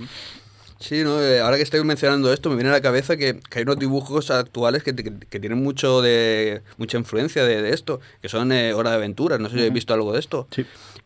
Sí, 0.81 1.05
¿no? 1.05 1.22
Eh, 1.22 1.41
ahora 1.41 1.59
que 1.59 1.62
estoy 1.62 1.85
mencionando 1.85 2.33
esto, 2.33 2.49
me 2.49 2.57
viene 2.57 2.70
a 2.70 2.72
la 2.72 2.81
cabeza 2.81 3.18
que, 3.18 3.39
que 3.51 3.59
hay 3.59 3.62
unos 3.64 3.78
dibujos 3.78 4.31
actuales 4.31 4.83
que, 4.83 4.95
que- 4.97 5.12
que 5.28 5.39
tienen 5.39 5.62
mucho 5.62 6.01
de 6.01 6.62
mucha 6.78 6.97
influencia 6.97 7.45
de, 7.45 7.61
de 7.61 7.74
esto, 7.74 8.01
que 8.22 8.31
son 8.31 8.51
eh, 8.51 8.72
Hora 8.72 8.89
de 8.91 8.97
Aventuras. 8.97 9.39
No 9.41 9.49
sé 9.51 9.57
si 9.57 9.61
habéis 9.61 9.74
visto 9.74 9.93
algo 9.93 10.12
de 10.14 10.20
esto. 10.20 10.49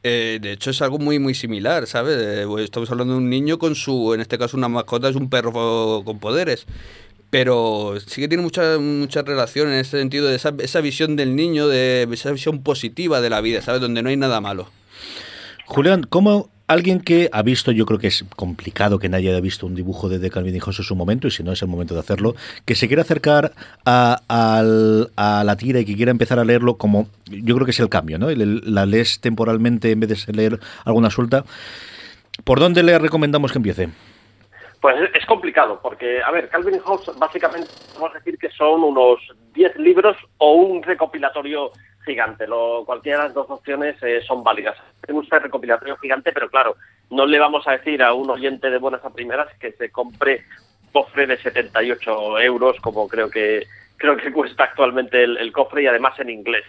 Eh, 0.04 0.38
de 0.40 0.52
hecho, 0.52 0.70
es 0.70 0.80
algo 0.80 0.98
muy 0.98 1.18
muy 1.18 1.34
similar, 1.34 1.88
¿sabes? 1.88 2.16
Eh, 2.20 2.44
pues 2.46 2.64
estamos 2.64 2.88
hablando 2.92 3.14
de 3.14 3.18
un 3.18 3.28
niño 3.28 3.58
con 3.58 3.74
su, 3.74 4.14
en 4.14 4.20
este 4.20 4.38
caso, 4.38 4.56
una 4.56 4.68
mascota, 4.68 5.08
es 5.08 5.16
un 5.16 5.28
perro 5.28 6.02
con 6.04 6.20
poderes. 6.20 6.66
Pero 7.30 7.94
sí 8.06 8.20
que 8.20 8.28
tiene 8.28 8.44
mucha, 8.44 8.78
mucha 8.78 9.22
relación 9.22 9.66
en 9.72 9.80
ese 9.80 9.98
sentido 9.98 10.28
de 10.28 10.36
esa, 10.36 10.54
esa 10.60 10.80
visión 10.82 11.16
del 11.16 11.34
niño, 11.34 11.66
de 11.66 12.06
esa 12.12 12.30
visión 12.30 12.62
positiva 12.62 13.20
de 13.20 13.28
la 13.28 13.40
vida, 13.40 13.60
¿sabes? 13.60 13.80
Donde 13.80 14.02
no 14.04 14.08
hay 14.08 14.16
nada 14.16 14.40
malo. 14.40 14.70
Julián, 15.66 16.04
¿cómo 16.08 16.48
alguien 16.66 17.00
que 17.00 17.28
ha 17.32 17.42
visto, 17.42 17.70
yo 17.72 17.84
creo 17.86 17.98
que 17.98 18.06
es 18.08 18.24
complicado 18.36 18.98
que 18.98 19.08
nadie 19.08 19.30
haya 19.30 19.40
visto 19.40 19.66
un 19.66 19.74
dibujo 19.74 20.08
de, 20.08 20.30
Calvin 20.30 20.56
y 20.56 20.60
Hobbes 20.60 20.78
en 20.78 20.84
su 20.84 20.96
momento, 20.96 21.28
y 21.28 21.30
si 21.30 21.42
no 21.42 21.52
es 21.52 21.60
el 21.62 21.68
momento 21.68 21.94
de 21.94 22.00
hacerlo, 22.00 22.34
que 22.64 22.74
se 22.74 22.86
quiera 22.86 23.02
acercar 23.02 23.52
a, 23.84 24.20
a 24.28 25.42
la 25.44 25.56
tira 25.56 25.80
y 25.80 25.84
que 25.84 25.94
quiera 25.96 26.10
empezar 26.10 26.38
a 26.38 26.44
leerlo 26.44 26.76
como, 26.76 27.08
yo 27.26 27.54
creo 27.54 27.64
que 27.64 27.72
es 27.72 27.80
el 27.80 27.88
cambio, 27.88 28.18
¿no? 28.18 28.28
La 28.30 28.86
lees 28.86 29.20
temporalmente 29.20 29.90
en 29.90 30.00
vez 30.00 30.26
de 30.26 30.32
leer 30.32 30.58
alguna 30.84 31.10
suelta. 31.10 31.44
¿Por 32.44 32.58
dónde 32.60 32.82
le 32.82 32.98
recomendamos 32.98 33.52
que 33.52 33.58
empiece? 33.58 33.88
Pues 34.80 34.96
es- 35.00 35.14
es 35.22 35.26
complicado, 35.26 35.80
porque, 35.82 36.20
a 36.22 36.30
ver, 36.30 36.48
Calvin 36.48 36.74
y 36.74 36.78
Hobbes 36.78 37.10
básicamente 37.18 37.68
podemos 37.92 38.12
decir 38.14 38.36
que 38.38 38.50
son 38.50 38.82
unos 38.82 39.18
10 39.54 39.76
libros 39.76 40.16
o 40.38 40.52
un 40.54 40.82
recopilatorio 40.82 41.70
gigante. 42.04 42.46
Lo, 42.46 42.84
cualquiera 42.84 43.18
de 43.18 43.24
las 43.24 43.34
dos 43.34 43.50
opciones 43.50 43.96
eh, 44.02 44.22
son 44.26 44.42
válidas. 44.42 44.76
Gusta 45.08 45.36
el 45.36 45.42
recopilatorio 45.44 45.96
gigante, 45.96 46.32
pero 46.32 46.48
claro, 46.48 46.76
no 47.10 47.26
le 47.26 47.38
vamos 47.38 47.66
a 47.66 47.72
decir 47.72 48.02
a 48.02 48.12
un 48.12 48.30
oyente 48.30 48.70
de 48.70 48.78
buenas 48.78 49.04
a 49.04 49.10
primeras 49.10 49.48
que 49.58 49.72
se 49.72 49.90
compre 49.90 50.44
un 50.84 50.92
cofre 50.92 51.26
de 51.26 51.36
78 51.36 52.40
euros, 52.40 52.76
como 52.80 53.08
creo 53.08 53.28
que 53.28 53.66
creo 53.96 54.16
que 54.16 54.32
cuesta 54.32 54.64
actualmente 54.64 55.22
el, 55.22 55.36
el 55.38 55.52
cofre 55.52 55.82
y 55.82 55.86
además 55.86 56.18
en 56.20 56.30
inglés. 56.30 56.64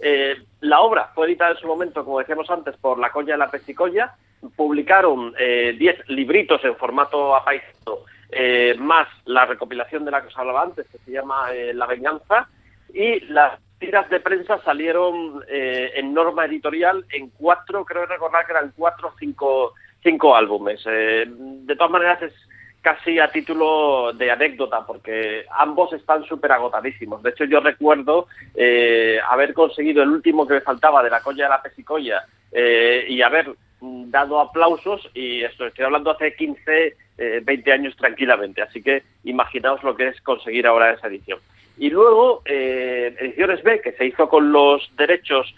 Eh, 0.00 0.36
la 0.60 0.80
obra 0.80 1.10
fue 1.14 1.26
editada 1.26 1.52
en 1.52 1.58
su 1.58 1.66
momento, 1.66 2.04
como 2.04 2.18
decíamos 2.18 2.50
antes, 2.50 2.76
por 2.76 2.98
La 2.98 3.10
Colla 3.10 3.34
y 3.34 3.38
la 3.38 3.50
Pesicolla. 3.50 4.14
Publicaron 4.56 5.34
eh, 5.38 5.74
10 5.78 6.08
libritos 6.08 6.64
en 6.64 6.76
formato 6.76 7.34
apaisado, 7.34 8.04
eh, 8.30 8.76
más 8.78 9.08
la 9.24 9.46
recopilación 9.46 10.04
de 10.04 10.12
la 10.12 10.22
que 10.22 10.28
os 10.28 10.38
hablaba 10.38 10.62
antes, 10.62 10.86
que 10.88 10.98
se 10.98 11.10
llama 11.10 11.52
eh, 11.52 11.74
La 11.74 11.86
Venganza, 11.86 12.48
y 12.92 13.20
las 13.26 13.60
tiras 13.78 14.08
de 14.10 14.20
prensa 14.20 14.60
salieron 14.62 15.42
eh, 15.48 15.92
en 15.94 16.12
norma 16.12 16.44
editorial 16.46 17.04
en 17.10 17.30
cuatro, 17.30 17.84
creo 17.84 18.06
recordar 18.06 18.44
que 18.46 18.52
eran 18.52 18.72
cuatro 18.76 19.08
o 19.08 19.14
cinco, 19.18 19.74
cinco 20.02 20.34
álbumes. 20.34 20.82
Eh, 20.86 21.24
de 21.28 21.76
todas 21.76 21.92
maneras 21.92 22.22
es 22.22 22.32
casi 22.80 23.18
a 23.18 23.30
título 23.30 24.12
de 24.12 24.30
anécdota, 24.30 24.86
porque 24.86 25.44
ambos 25.50 25.92
están 25.92 26.24
súper 26.24 26.52
agotadísimos. 26.52 27.22
De 27.22 27.30
hecho, 27.30 27.44
yo 27.44 27.60
recuerdo 27.60 28.28
eh, 28.54 29.18
haber 29.28 29.52
conseguido 29.52 30.02
el 30.02 30.10
último 30.10 30.46
que 30.46 30.54
me 30.54 30.60
faltaba 30.60 31.02
de 31.02 31.10
la 31.10 31.20
colla 31.20 31.44
de 31.44 31.50
la 31.50 31.62
pesicolla 31.62 32.24
eh, 32.52 33.04
y 33.08 33.20
haber 33.22 33.54
dado 33.80 34.40
aplausos, 34.40 35.08
y 35.14 35.42
esto 35.42 35.66
estoy 35.66 35.84
hablando 35.84 36.10
hace 36.10 36.34
15, 36.34 36.96
eh, 37.18 37.40
20 37.44 37.72
años 37.72 37.96
tranquilamente, 37.96 38.62
así 38.62 38.82
que 38.82 39.02
imaginaos 39.24 39.82
lo 39.82 39.94
que 39.94 40.08
es 40.08 40.20
conseguir 40.22 40.66
ahora 40.66 40.92
esa 40.92 41.08
edición. 41.08 41.38
Y 41.78 41.90
luego, 41.90 42.42
eh, 42.44 43.14
Ediciones 43.18 43.62
B, 43.62 43.80
que 43.80 43.92
se 43.92 44.04
hizo 44.06 44.28
con 44.28 44.50
los 44.52 44.90
derechos 44.96 45.54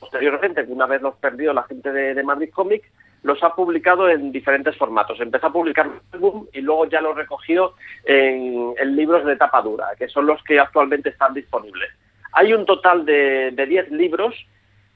posteriormente, 0.00 0.64
que 0.66 0.72
una 0.72 0.86
vez 0.86 1.02
los 1.02 1.14
perdió 1.16 1.52
la 1.52 1.62
gente 1.64 1.92
de, 1.92 2.14
de 2.14 2.22
Madrid 2.22 2.50
Comics, 2.52 2.88
los 3.22 3.42
ha 3.42 3.54
publicado 3.54 4.08
en 4.08 4.32
diferentes 4.32 4.74
formatos. 4.76 5.20
Empezó 5.20 5.48
a 5.48 5.52
publicar 5.52 5.86
un 5.86 6.00
álbum 6.12 6.46
y 6.54 6.62
luego 6.62 6.86
ya 6.86 7.02
los 7.02 7.14
recogió 7.14 7.74
en, 8.04 8.72
en 8.78 8.96
libros 8.96 9.24
de 9.26 9.36
tapa 9.36 9.60
dura, 9.60 9.88
que 9.98 10.08
son 10.08 10.24
los 10.26 10.42
que 10.42 10.58
actualmente 10.58 11.10
están 11.10 11.34
disponibles. 11.34 11.90
Hay 12.32 12.52
un 12.54 12.64
total 12.64 13.04
de 13.04 13.50
de 13.52 13.66
10 13.66 13.90
libros 13.90 14.34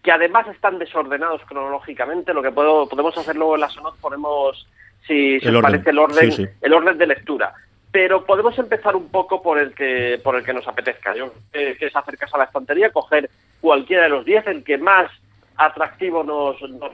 que 0.03 0.11
además 0.13 0.47
están 0.49 0.79
desordenados 0.79 1.43
cronológicamente. 1.47 2.33
Lo 2.33 2.43
que 2.43 2.51
puedo, 2.51 2.89
podemos 2.89 3.17
hacer 3.19 3.37
luego 3.37 3.55
en 3.57 3.61
la 3.63 3.69
sonot, 3.71 3.97
ponemos, 4.01 4.67
si, 5.07 5.39
si 5.41 5.47
os 5.49 5.55
orden. 5.55 5.63
parece, 5.63 5.91
el 5.91 5.99
orden, 5.99 6.33
Sí, 6.33 6.45
sí. 6.45 6.49
el 6.63 6.73
orden 6.73 6.97
de 6.99 7.07
lectura. 7.07 7.55
Pero 7.95 8.25
podemos 8.25 8.59
empezar 8.59 8.97
un 8.97 9.09
poco 9.09 9.41
por 9.41 9.57
el 9.57 9.73
que 9.73 10.21
por 10.25 10.35
el 10.35 10.45
que 10.45 10.53
nos 10.53 10.67
apetezca. 10.67 11.15
Yo 11.15 11.33
creo 11.53 11.77
que 11.77 11.87
es 11.87 11.95
acercarse 11.95 12.35
a 12.35 12.39
la 12.39 12.45
estantería, 12.47 12.91
coger 12.91 13.31
cualquiera 13.61 14.03
de 14.03 14.09
los 14.09 14.25
10, 14.25 14.49
el 14.49 14.65
que 14.65 14.79
más 14.79 15.13
atractivo 15.57 16.25
nos, 16.25 16.61
nos. 16.61 16.91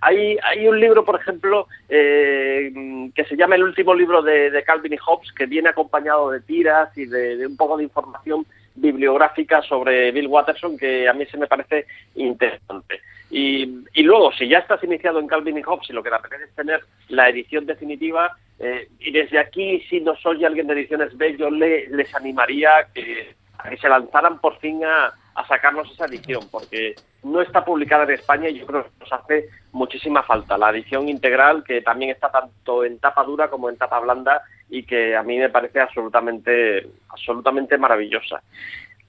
Hay, 0.00 0.38
hay 0.40 0.68
un 0.68 0.78
libro, 0.78 1.04
por 1.04 1.20
ejemplo, 1.20 1.66
eh, 1.88 3.10
que 3.12 3.24
se 3.24 3.36
llama 3.36 3.56
El 3.56 3.64
último 3.64 3.92
libro 3.92 4.22
de, 4.22 4.52
de 4.52 4.62
Calvin 4.62 4.92
y 4.92 4.98
Hobbes, 4.98 5.32
que 5.32 5.46
viene 5.46 5.70
acompañado 5.70 6.30
de 6.30 6.40
tiras 6.42 6.96
y 6.96 7.06
de, 7.06 7.36
de 7.36 7.46
un 7.48 7.56
poco 7.56 7.76
de 7.76 7.82
información 7.82 8.46
bibliográfica 8.76 9.62
sobre 9.62 10.12
Bill 10.12 10.28
Watterson, 10.28 10.78
que 10.78 11.08
a 11.08 11.12
mí 11.12 11.26
se 11.26 11.38
me 11.38 11.48
parece 11.48 11.86
interesante. 12.14 13.00
Y, 13.30 13.84
y 13.94 14.02
luego, 14.02 14.32
si 14.32 14.48
ya 14.48 14.58
estás 14.58 14.82
iniciado 14.82 15.20
en 15.20 15.28
Calvin 15.28 15.56
y 15.58 15.62
Hobbes 15.62 15.88
y 15.88 15.92
lo 15.92 16.02
que 16.02 16.10
te 16.10 16.16
apetece 16.16 16.44
es 16.44 16.54
tener 16.54 16.80
la 17.08 17.28
edición 17.28 17.64
definitiva, 17.64 18.36
eh, 18.58 18.88
y 18.98 19.12
desde 19.12 19.38
aquí, 19.38 19.80
si 19.88 20.00
nos 20.00 20.24
oye 20.26 20.44
alguien 20.44 20.66
de 20.66 20.74
Ediciones 20.74 21.16
B, 21.16 21.36
yo 21.36 21.48
le- 21.50 21.88
les 21.88 22.12
animaría 22.14 22.88
que, 22.92 23.34
a 23.58 23.70
que 23.70 23.76
se 23.76 23.88
lanzaran 23.88 24.40
por 24.40 24.58
fin 24.58 24.84
a, 24.84 25.14
a 25.34 25.46
sacarnos 25.46 25.90
esa 25.92 26.06
edición, 26.06 26.48
porque 26.50 26.98
no 27.22 27.40
está 27.40 27.64
publicada 27.64 28.04
en 28.04 28.10
España 28.10 28.48
y 28.48 28.58
yo 28.58 28.66
creo 28.66 28.84
que 28.84 28.90
nos 29.00 29.12
hace 29.12 29.48
muchísima 29.72 30.22
falta. 30.22 30.58
La 30.58 30.70
edición 30.70 31.08
integral, 31.08 31.62
que 31.64 31.82
también 31.82 32.10
está 32.10 32.30
tanto 32.30 32.84
en 32.84 32.98
tapa 32.98 33.22
dura 33.24 33.48
como 33.48 33.70
en 33.70 33.76
tapa 33.76 34.00
blanda 34.00 34.42
y 34.68 34.82
que 34.84 35.14
a 35.16 35.22
mí 35.22 35.38
me 35.38 35.50
parece 35.50 35.80
absolutamente, 35.80 36.86
absolutamente 37.10 37.76
maravillosa. 37.78 38.42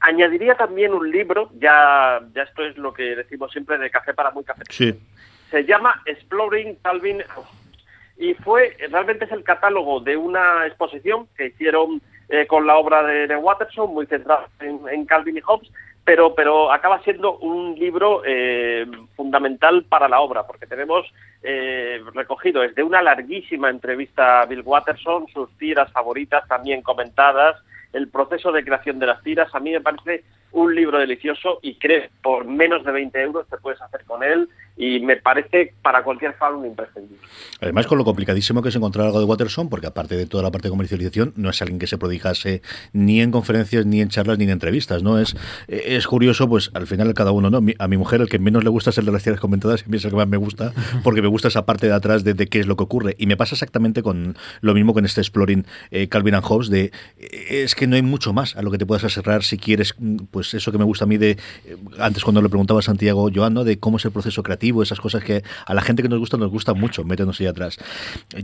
Añadiría 0.01 0.55
también 0.55 0.93
un 0.93 1.09
libro, 1.09 1.49
ya, 1.59 2.19
ya 2.33 2.43
esto 2.43 2.65
es 2.65 2.77
lo 2.77 2.93
que 2.93 3.15
decimos 3.15 3.51
siempre 3.51 3.77
de 3.77 3.89
café 3.89 4.13
para 4.13 4.31
muy 4.31 4.43
café. 4.43 4.63
Sí. 4.69 4.99
Se 5.49 5.63
llama 5.63 6.01
Exploring 6.05 6.75
Calvin 6.81 7.23
y 8.17 8.33
fue 8.35 8.75
realmente 8.89 9.25
es 9.25 9.31
el 9.31 9.43
catálogo 9.43 9.99
de 9.99 10.17
una 10.17 10.65
exposición 10.65 11.27
que 11.37 11.47
hicieron 11.47 12.01
eh, 12.29 12.47
con 12.47 12.65
la 12.65 12.77
obra 12.77 13.03
de, 13.03 13.27
de 13.27 13.35
Watterson, 13.35 13.93
muy 13.93 14.05
centrada 14.05 14.47
en, 14.59 14.79
en 14.89 15.05
Calvin 15.05 15.37
y 15.37 15.41
Hobbes, 15.41 15.69
pero, 16.03 16.33
pero 16.33 16.71
acaba 16.71 17.01
siendo 17.03 17.37
un 17.37 17.75
libro 17.75 18.23
eh, 18.25 18.85
fundamental 19.15 19.85
para 19.87 20.09
la 20.09 20.19
obra, 20.19 20.47
porque 20.47 20.65
tenemos 20.65 21.05
eh, 21.43 22.01
recogido 22.13 22.61
desde 22.61 22.83
una 22.83 23.01
larguísima 23.01 23.69
entrevista 23.69 24.41
a 24.41 24.45
Bill 24.45 24.63
Watterson, 24.65 25.27
sus 25.27 25.55
tiras 25.57 25.91
favoritas 25.91 26.47
también 26.47 26.81
comentadas, 26.81 27.57
el 27.93 28.07
proceso 28.09 28.51
de 28.51 28.63
creación 28.63 28.99
de 28.99 29.07
las 29.07 29.21
tiras, 29.23 29.53
a 29.53 29.59
mí 29.59 29.71
me 29.71 29.81
parece 29.81 30.23
un 30.51 30.75
libro 30.75 30.99
delicioso 30.99 31.59
y 31.61 31.75
creo 31.75 32.09
por 32.21 32.45
menos 32.45 32.83
de 32.83 32.91
20 32.91 33.21
euros 33.21 33.47
te 33.47 33.57
puedes 33.57 33.81
hacer 33.81 34.03
con 34.05 34.23
él 34.23 34.49
y 34.77 34.99
me 34.99 35.17
parece 35.17 35.73
para 35.81 36.03
cualquier 36.03 36.33
fan 36.33 36.55
un 36.55 36.65
imprescindible. 36.65 37.17
Además, 37.59 37.85
con 37.87 37.97
lo 37.97 38.05
complicadísimo 38.05 38.61
que 38.61 38.69
es 38.69 38.75
encontrar 38.75 39.05
algo 39.05 39.19
de 39.19 39.25
Watterson, 39.25 39.69
porque 39.69 39.87
aparte 39.87 40.15
de 40.15 40.25
toda 40.25 40.43
la 40.43 40.51
parte 40.51 40.69
de 40.69 40.71
comercialización, 40.71 41.33
no 41.35 41.49
es 41.49 41.61
alguien 41.61 41.77
que 41.77 41.87
se 41.87 41.97
prodigase 41.97 42.61
ni 42.93 43.21
en 43.21 43.31
conferencias, 43.31 43.85
ni 43.85 44.01
en 44.01 44.09
charlas, 44.09 44.37
ni 44.37 44.45
en 44.45 44.49
entrevistas, 44.49 45.03
¿no? 45.03 45.19
Es, 45.19 45.35
es 45.67 46.07
curioso, 46.07 46.47
pues 46.49 46.71
al 46.73 46.87
final 46.87 47.13
cada 47.13 47.31
uno, 47.31 47.49
¿no? 47.49 47.59
A 47.77 47.87
mi 47.87 47.97
mujer 47.97 48.21
el 48.21 48.29
que 48.29 48.39
menos 48.39 48.63
le 48.63 48.69
gusta 48.69 48.89
es 48.89 48.97
el 48.97 49.05
de 49.05 49.11
las 49.11 49.23
tiras 49.23 49.39
comentadas 49.39 49.85
y 49.87 49.95
es 49.95 50.05
el 50.05 50.11
que 50.11 50.17
más 50.17 50.27
me 50.27 50.37
gusta, 50.37 50.73
porque 51.03 51.21
me 51.21 51.27
gusta 51.27 51.49
esa 51.49 51.65
parte 51.65 51.87
de 51.87 51.93
atrás 51.93 52.23
de, 52.23 52.33
de 52.33 52.47
qué 52.47 52.59
es 52.59 52.67
lo 52.67 52.75
que 52.75 52.83
ocurre. 52.83 53.15
Y 53.17 53.27
me 53.27 53.37
pasa 53.37 53.55
exactamente 53.55 54.01
con 54.01 54.35
lo 54.61 54.73
mismo 54.73 54.93
con 54.93 55.05
este 55.05 55.21
Exploring 55.21 55.65
eh, 55.91 56.07
Calvin 56.07 56.35
and 56.35 56.45
Hobbes, 56.45 56.69
de 56.69 56.91
eh, 57.17 57.63
es 57.63 57.75
que 57.75 57.87
no 57.87 57.95
hay 57.95 58.01
mucho 58.01 58.33
más 58.33 58.55
a 58.55 58.61
lo 58.61 58.71
que 58.71 58.77
te 58.77 58.85
puedas 58.85 59.03
aserrar 59.03 59.43
si 59.43 59.57
quieres, 59.57 59.93
mm, 59.97 60.25
pues 60.41 60.55
eso 60.55 60.71
que 60.71 60.79
me 60.79 60.85
gusta 60.85 61.05
a 61.05 61.07
mí 61.07 61.17
de, 61.17 61.31
eh, 61.31 61.77
antes 61.99 62.23
cuando 62.23 62.41
le 62.41 62.49
preguntaba 62.49 62.79
a 62.79 62.81
Santiago 62.81 63.29
Joan, 63.31 63.53
¿no? 63.53 63.63
De 63.63 63.77
cómo 63.77 63.97
es 63.97 64.05
el 64.05 64.11
proceso 64.11 64.41
creativo 64.41 64.81
esas 64.81 64.99
cosas 64.99 65.23
que 65.23 65.43
a 65.67 65.73
la 65.75 65.83
gente 65.83 66.01
que 66.01 66.09
nos 66.09 66.17
gusta 66.17 66.35
nos 66.35 66.49
gusta 66.49 66.73
mucho, 66.73 67.03
métenos 67.03 67.39
ahí 67.39 67.45
atrás. 67.45 67.77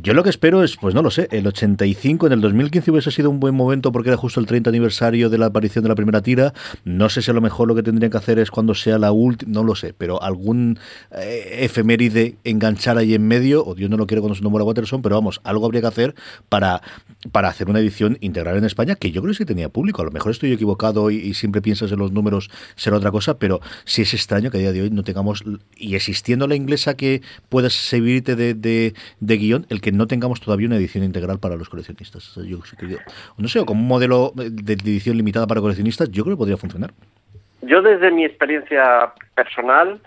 Yo 0.04 0.14
lo 0.14 0.22
que 0.22 0.30
espero 0.30 0.64
es, 0.64 0.78
pues 0.78 0.94
no 0.94 1.02
lo 1.02 1.10
sé, 1.10 1.28
el 1.32 1.48
85, 1.48 2.28
en 2.28 2.34
el 2.34 2.42
2015 2.42 2.92
hubiese 2.92 3.10
sido 3.10 3.32
un 3.32 3.40
buen 3.40 3.56
momento 3.56 3.92
porque 3.92 4.10
era 4.10 4.18
justo 4.18 4.40
el 4.40 4.46
30 4.46 4.70
aniversario 4.70 5.32
de 5.32 5.40
la 5.40 5.48
aparición 5.48 5.82
de 5.82 5.90
la 5.90 5.96
primera 5.96 6.22
tira. 6.22 6.54
No 6.86 7.10
sé 7.10 7.24
si 7.24 7.32
a 7.32 7.34
lo 7.34 7.42
mejor 7.42 7.68
lo 7.68 7.74
que 7.74 7.82
tendrían 7.82 8.12
que 8.12 8.18
hacer 8.18 8.38
es 8.38 8.52
cuando 8.52 8.76
sea 8.76 9.00
la 9.00 9.12
última, 9.12 9.52
no 9.52 9.64
lo 9.64 9.74
sé, 9.74 9.96
pero 9.98 10.22
algún 10.22 10.78
eh, 11.12 11.62
efeméride 11.62 12.36
enganchar 12.44 13.00
ahí 13.00 13.16
en 13.16 13.28
medio, 13.28 13.66
o 13.66 13.74
Dios 13.74 13.90
no 13.90 13.98
lo 13.98 14.06
quiere 14.06 14.22
cuando 14.22 14.36
se 14.36 14.44
muera 14.44 14.66
Watterson, 14.66 15.02
pero 15.02 15.16
vamos, 15.16 15.42
algo 15.44 15.66
habría 15.66 15.82
que 15.82 15.88
hacer 15.88 16.16
para, 16.48 16.84
para 17.32 17.48
hacer 17.48 17.70
una 17.70 17.80
edición 17.80 18.20
integral 18.22 18.58
en 18.58 18.66
España, 18.66 18.94
que 18.94 19.12
yo 19.12 19.22
creo 19.22 19.32
que 19.34 19.40
sí 19.40 19.46
tenía 19.46 19.70
público. 19.70 20.04
A 20.04 20.06
lo 20.06 20.12
mejor 20.12 20.32
estoy 20.32 20.52
equivocado 20.52 21.10
y, 21.10 21.16
y 21.16 21.34
siempre 21.34 21.62
en 21.92 22.00
los 22.00 22.12
números, 22.12 22.50
será 22.76 22.98
otra 22.98 23.12
cosa, 23.12 23.40
pero 23.40 23.60
sí 23.86 24.02
es 24.02 24.14
extraño 24.14 24.52
que 24.52 24.58
a 24.58 24.62
día 24.62 24.72
de 24.72 24.82
hoy 24.84 24.90
no 24.90 25.04
tengamos, 25.04 25.44
y 25.76 25.96
existiendo 25.96 26.48
la 26.48 26.56
inglesa 26.56 26.96
que 26.96 27.22
puedas 27.50 27.74
servirte 27.74 28.36
de, 28.36 28.54
de, 28.54 28.94
de 29.20 29.38
guion, 29.38 29.66
el 29.70 29.82
que 29.82 29.92
no 29.92 30.08
tengamos 30.08 30.42
todavía 30.42 30.68
una 30.68 30.78
edición 30.78 31.04
integral 31.04 31.40
para 31.40 31.56
los 31.56 31.70
coleccionistas. 31.70 32.36
Yo 32.36 32.60
no 33.38 33.48
sé, 33.48 33.64
como 33.66 33.82
un 33.82 33.88
modelo 33.88 34.34
de 34.36 34.74
edición 34.74 35.18
limitada 35.18 35.48
para 35.48 35.62
coleccionistas, 35.62 36.10
yo 36.12 36.24
creo 36.24 36.36
que 36.36 36.40
podría 36.40 36.58
funcionar. 36.58 36.94
Yo 37.62 37.82
desde 37.82 38.12
mi 38.12 38.24
experiencia 38.24 39.14
personal 39.36 40.00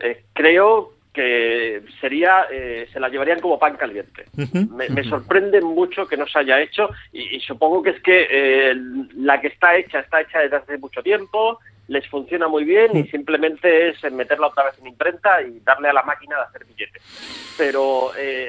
eh, 0.00 0.24
creo 0.34 0.92
que 1.18 1.82
sería, 2.00 2.46
eh, 2.48 2.86
se 2.92 3.00
la 3.00 3.08
llevarían 3.08 3.40
como 3.40 3.58
pan 3.58 3.76
caliente. 3.76 4.26
Me, 4.70 4.88
me 4.88 5.02
sorprende 5.02 5.60
mucho 5.60 6.06
que 6.06 6.16
no 6.16 6.28
se 6.28 6.38
haya 6.38 6.60
hecho 6.60 6.90
y, 7.12 7.34
y 7.34 7.40
supongo 7.40 7.82
que 7.82 7.90
es 7.90 8.00
que 8.02 8.28
eh, 8.30 8.76
la 9.16 9.40
que 9.40 9.48
está 9.48 9.76
hecha 9.76 9.98
está 9.98 10.20
hecha 10.20 10.38
desde 10.38 10.58
hace 10.58 10.78
mucho 10.78 11.02
tiempo, 11.02 11.58
les 11.88 12.06
funciona 12.06 12.46
muy 12.46 12.62
bien 12.62 12.96
y 12.96 13.02
simplemente 13.08 13.88
es 13.88 14.12
meterla 14.12 14.46
otra 14.46 14.66
vez 14.66 14.78
en 14.78 14.86
imprenta 14.86 15.42
y 15.42 15.58
darle 15.58 15.88
a 15.88 15.92
la 15.92 16.04
máquina 16.04 16.36
de 16.36 16.42
hacer 16.42 16.64
billetes. 16.66 17.02
Pero 17.58 18.12
eh, 18.16 18.48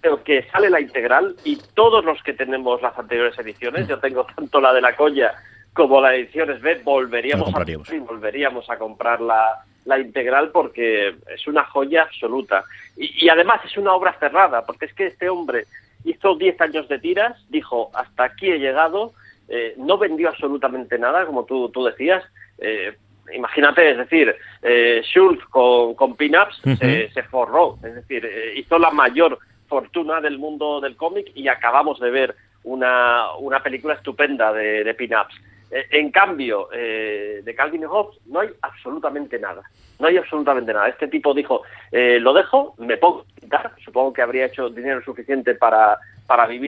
creo 0.00 0.24
que 0.24 0.42
sale 0.50 0.70
la 0.70 0.80
integral 0.80 1.36
y 1.44 1.56
todos 1.74 2.04
los 2.04 2.20
que 2.24 2.32
tenemos 2.32 2.82
las 2.82 2.98
anteriores 2.98 3.38
ediciones, 3.38 3.86
yo 3.86 4.00
tengo 4.00 4.26
tanto 4.34 4.60
la 4.60 4.72
de 4.72 4.80
la 4.80 4.96
Colla 4.96 5.36
como 5.72 6.00
la 6.00 6.08
de 6.08 6.22
ediciones 6.22 6.60
B, 6.60 6.80
volveríamos, 6.82 7.54
a, 7.54 7.64
volveríamos 8.00 8.68
a 8.68 8.76
comprar 8.76 9.20
la, 9.20 9.64
la 9.84 9.98
integral 9.98 10.50
porque 10.50 11.14
es 11.34 11.46
una 11.46 11.64
joya 11.64 12.02
absoluta. 12.02 12.64
Y, 12.96 13.26
y 13.26 13.28
además 13.28 13.60
es 13.64 13.76
una 13.76 13.94
obra 13.94 14.16
cerrada, 14.18 14.64
porque 14.64 14.86
es 14.86 14.94
que 14.94 15.06
este 15.06 15.28
hombre 15.28 15.66
hizo 16.04 16.34
10 16.36 16.60
años 16.60 16.88
de 16.88 16.98
tiras, 16.98 17.36
dijo, 17.48 17.90
hasta 17.94 18.24
aquí 18.24 18.50
he 18.50 18.58
llegado, 18.58 19.12
eh, 19.48 19.74
no 19.76 19.98
vendió 19.98 20.28
absolutamente 20.28 20.98
nada, 20.98 21.24
como 21.26 21.44
tú, 21.44 21.68
tú 21.70 21.84
decías. 21.84 22.24
Eh, 22.58 22.96
imagínate, 23.34 23.90
es 23.90 23.98
decir, 23.98 24.34
eh, 24.62 25.02
Schultz 25.04 25.44
con, 25.46 25.94
con 25.94 26.16
pin-ups 26.16 26.60
Ujú. 26.64 26.76
se, 26.76 27.10
se 27.10 27.22
forró, 27.24 27.78
es 27.84 27.94
decir, 27.94 28.24
eh, 28.24 28.54
hizo 28.56 28.78
la 28.78 28.90
mayor 28.90 29.38
fortuna 29.66 30.20
del 30.20 30.38
mundo 30.38 30.80
del 30.80 30.96
cómic 30.96 31.30
y 31.34 31.48
acabamos 31.48 32.00
de 32.00 32.10
ver 32.10 32.34
una, 32.64 33.34
una 33.38 33.62
película 33.62 33.94
estupenda 33.94 34.52
de, 34.52 34.84
de 34.84 34.94
pin-ups. 34.94 35.34
Eh, 35.70 35.86
en 35.90 36.10
cambio, 36.10 36.68
eh, 36.72 37.40
de 37.44 37.54
Calvin 37.54 37.84
Hobbes 37.84 38.18
no 38.26 38.40
hay 38.40 38.48
absolutamente 38.62 39.38
nada. 39.38 39.62
No 39.98 40.06
hay 40.06 40.16
absolutamente 40.16 40.72
nada. 40.72 40.88
Este 40.88 41.08
tipo 41.08 41.34
dijo, 41.34 41.62
eh, 41.90 42.18
lo 42.20 42.32
dejo, 42.32 42.74
me 42.78 42.96
pongo 42.96 43.20
a 43.20 43.40
pintar. 43.40 43.72
Supongo 43.84 44.12
que 44.12 44.22
habría 44.22 44.46
hecho 44.46 44.70
dinero 44.70 45.02
suficiente 45.02 45.54
para, 45.54 45.98
para 46.26 46.46
vivir. 46.46 46.67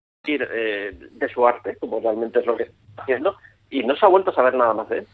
Eh, 0.25 0.91
de 0.93 1.29
su 1.29 1.47
arte, 1.47 1.75
como 1.77 1.99
realmente 1.99 2.39
es 2.39 2.45
lo 2.45 2.55
que 2.55 2.63
está 2.63 3.03
haciendo, 3.03 3.37
y 3.69 3.83
no 3.83 3.95
se 3.95 4.05
ha 4.05 4.09
vuelto 4.09 4.31
a 4.31 4.35
saber 4.35 4.53
nada 4.53 4.73
más 4.73 4.89
de 4.89 4.99
él. 4.99 5.07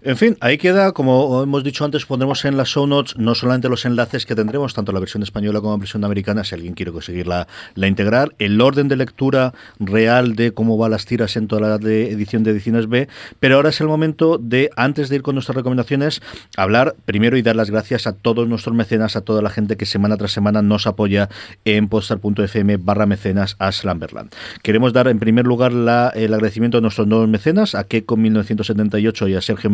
En 0.00 0.16
fin, 0.16 0.36
ahí 0.40 0.58
queda, 0.58 0.92
como 0.92 1.42
hemos 1.42 1.64
dicho 1.64 1.84
antes, 1.84 2.06
pondremos 2.06 2.44
en 2.44 2.56
las 2.56 2.68
show 2.68 2.86
notes 2.86 3.16
no 3.16 3.34
solamente 3.34 3.68
los 3.68 3.84
enlaces 3.84 4.26
que 4.26 4.36
tendremos, 4.36 4.72
tanto 4.72 4.92
la 4.92 5.00
versión 5.00 5.24
española 5.24 5.58
como 5.60 5.72
la 5.72 5.78
versión 5.80 6.04
americana, 6.04 6.44
si 6.44 6.54
alguien 6.54 6.74
quiere 6.74 6.92
conseguir 6.92 7.26
la, 7.26 7.48
integral, 7.74 8.32
el 8.38 8.60
orden 8.60 8.86
de 8.86 8.94
lectura 8.94 9.54
real 9.80 10.36
de 10.36 10.52
cómo 10.52 10.78
van 10.78 10.92
las 10.92 11.04
tiras 11.04 11.36
en 11.36 11.48
toda 11.48 11.62
la 11.68 11.74
edición 11.84 12.44
de 12.44 12.52
ediciones 12.52 12.88
B, 12.88 13.08
pero 13.40 13.56
ahora 13.56 13.70
es 13.70 13.80
el 13.80 13.88
momento 13.88 14.38
de, 14.38 14.70
antes 14.76 15.08
de 15.08 15.16
ir 15.16 15.22
con 15.22 15.34
nuestras 15.34 15.56
recomendaciones, 15.56 16.22
hablar 16.56 16.94
primero 17.04 17.36
y 17.36 17.42
dar 17.42 17.56
las 17.56 17.68
gracias 17.72 18.06
a 18.06 18.12
todos 18.12 18.46
nuestros 18.48 18.76
mecenas, 18.76 19.16
a 19.16 19.22
toda 19.22 19.42
la 19.42 19.50
gente 19.50 19.76
que 19.76 19.84
semana 19.84 20.16
tras 20.16 20.30
semana 20.30 20.62
nos 20.62 20.86
apoya 20.86 21.28
en 21.64 21.88
postar.fm 21.88 22.76
barra 22.76 23.06
mecenas 23.06 23.56
a 23.58 23.72
Slamberland. 23.72 24.30
Queremos 24.62 24.92
dar 24.92 25.08
en 25.08 25.18
primer 25.18 25.44
lugar 25.44 25.72
la- 25.72 26.10
el 26.14 26.32
agradecimiento 26.34 26.78
a 26.78 26.80
nuestros 26.82 27.08
nuevos 27.08 27.28
mecenas, 27.28 27.74
a 27.74 27.82
Keco 27.82 28.16
1978 28.16 29.26
y 29.26 29.34
a 29.34 29.40
Sergio 29.42 29.70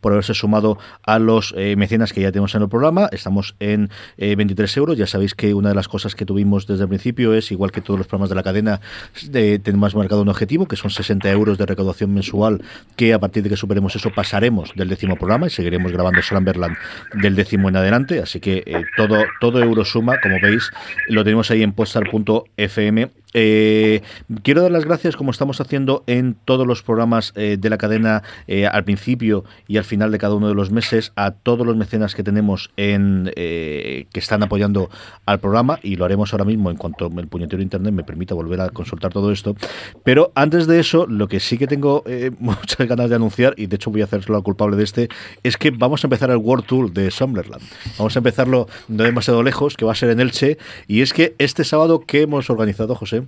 Por 0.00 0.12
haberse 0.12 0.34
sumado 0.34 0.78
a 1.02 1.18
los 1.18 1.54
eh, 1.56 1.74
mecenas 1.76 2.12
que 2.12 2.20
ya 2.20 2.30
tenemos 2.30 2.54
en 2.54 2.62
el 2.62 2.68
programa. 2.68 3.08
Estamos 3.12 3.56
en 3.60 3.90
eh, 4.16 4.36
23 4.36 4.76
euros. 4.76 4.98
Ya 4.98 5.06
sabéis 5.06 5.34
que 5.34 5.54
una 5.54 5.70
de 5.70 5.74
las 5.74 5.88
cosas 5.88 6.14
que 6.14 6.24
tuvimos 6.24 6.66
desde 6.66 6.82
el 6.82 6.88
principio 6.88 7.34
es, 7.34 7.50
igual 7.50 7.72
que 7.72 7.80
todos 7.80 7.98
los 7.98 8.06
programas 8.06 8.28
de 8.28 8.34
la 8.36 8.42
cadena, 8.42 8.80
de, 9.28 9.58
tenemos 9.58 9.94
marcado 9.94 10.22
un 10.22 10.28
objetivo, 10.28 10.68
que 10.68 10.76
son 10.76 10.90
60 10.90 11.30
euros 11.30 11.58
de 11.58 11.66
recaudación 11.66 12.12
mensual, 12.12 12.62
que 12.96 13.14
a 13.14 13.18
partir 13.18 13.42
de 13.42 13.50
que 13.50 13.56
superemos 13.56 13.96
eso 13.96 14.10
pasaremos 14.10 14.72
del 14.76 14.88
décimo 14.88 15.16
programa 15.16 15.46
y 15.46 15.50
seguiremos 15.50 15.92
grabando 15.92 16.22
Slamberland 16.22 16.76
del 17.14 17.34
décimo 17.34 17.68
en 17.68 17.76
adelante. 17.76 18.20
Así 18.20 18.40
que 18.40 18.62
eh, 18.66 18.84
todo, 18.96 19.24
todo 19.40 19.62
euro 19.62 19.84
suma, 19.84 20.20
como 20.20 20.36
veis, 20.40 20.70
lo 21.08 21.24
tenemos 21.24 21.50
ahí 21.50 21.62
en 21.62 21.72
postar.fm. 21.72 23.10
Eh, 23.34 24.00
quiero 24.42 24.62
dar 24.62 24.70
las 24.70 24.86
gracias, 24.86 25.16
como 25.16 25.30
estamos 25.30 25.60
haciendo 25.60 26.02
en 26.06 26.34
todos 26.44 26.66
los 26.66 26.82
programas 26.82 27.32
eh, 27.36 27.56
de 27.58 27.70
la 27.70 27.76
cadena, 27.76 28.22
al 28.72 28.84
principio 28.84 29.37
y 29.66 29.76
al 29.76 29.84
final 29.84 30.10
de 30.12 30.18
cada 30.18 30.34
uno 30.34 30.48
de 30.48 30.54
los 30.54 30.70
meses, 30.70 31.12
a 31.16 31.32
todos 31.32 31.66
los 31.66 31.76
mecenas 31.76 32.14
que 32.14 32.22
tenemos 32.22 32.70
en 32.76 33.30
eh, 33.36 34.06
que 34.12 34.20
están 34.20 34.42
apoyando 34.42 34.90
al 35.26 35.40
programa 35.40 35.78
y 35.82 35.96
lo 35.96 36.04
haremos 36.04 36.32
ahora 36.32 36.44
mismo 36.44 36.70
en 36.70 36.76
cuanto 36.76 37.06
el 37.06 37.28
puñetero 37.28 37.62
internet 37.62 37.92
me 37.92 38.04
permita 38.04 38.34
volver 38.34 38.60
a 38.60 38.68
consultar 38.70 39.12
todo 39.12 39.32
esto. 39.32 39.56
Pero 40.04 40.32
antes 40.34 40.66
de 40.66 40.80
eso, 40.80 41.06
lo 41.06 41.28
que 41.28 41.40
sí 41.40 41.58
que 41.58 41.66
tengo 41.66 42.02
eh, 42.06 42.30
muchas 42.38 42.86
ganas 42.86 43.10
de 43.10 43.16
anunciar, 43.16 43.54
y 43.56 43.66
de 43.66 43.76
hecho 43.76 43.90
voy 43.90 44.02
a 44.02 44.04
hacerlo 44.04 44.36
al 44.36 44.42
culpable 44.42 44.76
de 44.76 44.84
este, 44.84 45.08
es 45.42 45.56
que 45.56 45.70
vamos 45.70 46.04
a 46.04 46.06
empezar 46.06 46.30
el 46.30 46.36
World 46.36 46.66
Tour 46.66 46.92
de 46.92 47.10
Summerland. 47.10 47.62
Vamos 47.98 48.16
a 48.16 48.18
empezarlo 48.18 48.68
no 48.88 49.04
demasiado 49.04 49.42
lejos, 49.42 49.76
que 49.76 49.84
va 49.84 49.92
a 49.92 49.94
ser 49.94 50.10
en 50.10 50.20
Elche, 50.20 50.58
y 50.86 51.02
es 51.02 51.12
que 51.12 51.34
este 51.38 51.64
sábado 51.64 52.00
que 52.00 52.22
hemos 52.22 52.50
organizado, 52.50 52.94
José. 52.94 53.24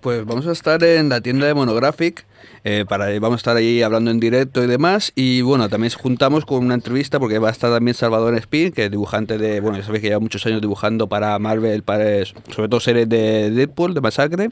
Pues 0.00 0.24
vamos 0.24 0.46
a 0.46 0.52
estar 0.52 0.82
en 0.82 1.08
la 1.08 1.20
tienda 1.20 1.46
de 1.46 1.54
Monographic. 1.54 2.26
Eh, 2.64 2.84
para, 2.88 3.06
vamos 3.20 3.34
a 3.34 3.36
estar 3.36 3.56
ahí 3.56 3.82
hablando 3.82 4.10
en 4.10 4.20
directo 4.20 4.62
y 4.62 4.66
demás. 4.66 5.12
Y 5.14 5.42
bueno, 5.42 5.68
también 5.68 5.92
juntamos 5.92 6.44
con 6.44 6.64
una 6.64 6.74
entrevista 6.74 7.18
porque 7.18 7.38
va 7.38 7.48
a 7.48 7.52
estar 7.52 7.70
también 7.70 7.94
Salvador 7.94 8.34
Spin, 8.36 8.72
que 8.72 8.86
es 8.86 8.90
dibujante 8.90 9.38
de. 9.38 9.60
Bueno, 9.60 9.78
ya 9.78 9.84
sabéis 9.84 10.02
que 10.02 10.08
lleva 10.08 10.20
muchos 10.20 10.44
años 10.46 10.60
dibujando 10.60 11.08
para 11.08 11.38
Marvel, 11.38 11.82
para, 11.82 12.24
sobre 12.24 12.68
todo 12.68 12.80
series 12.80 13.08
de 13.08 13.50
Deadpool, 13.50 13.94
de 13.94 14.00
Masacre. 14.00 14.50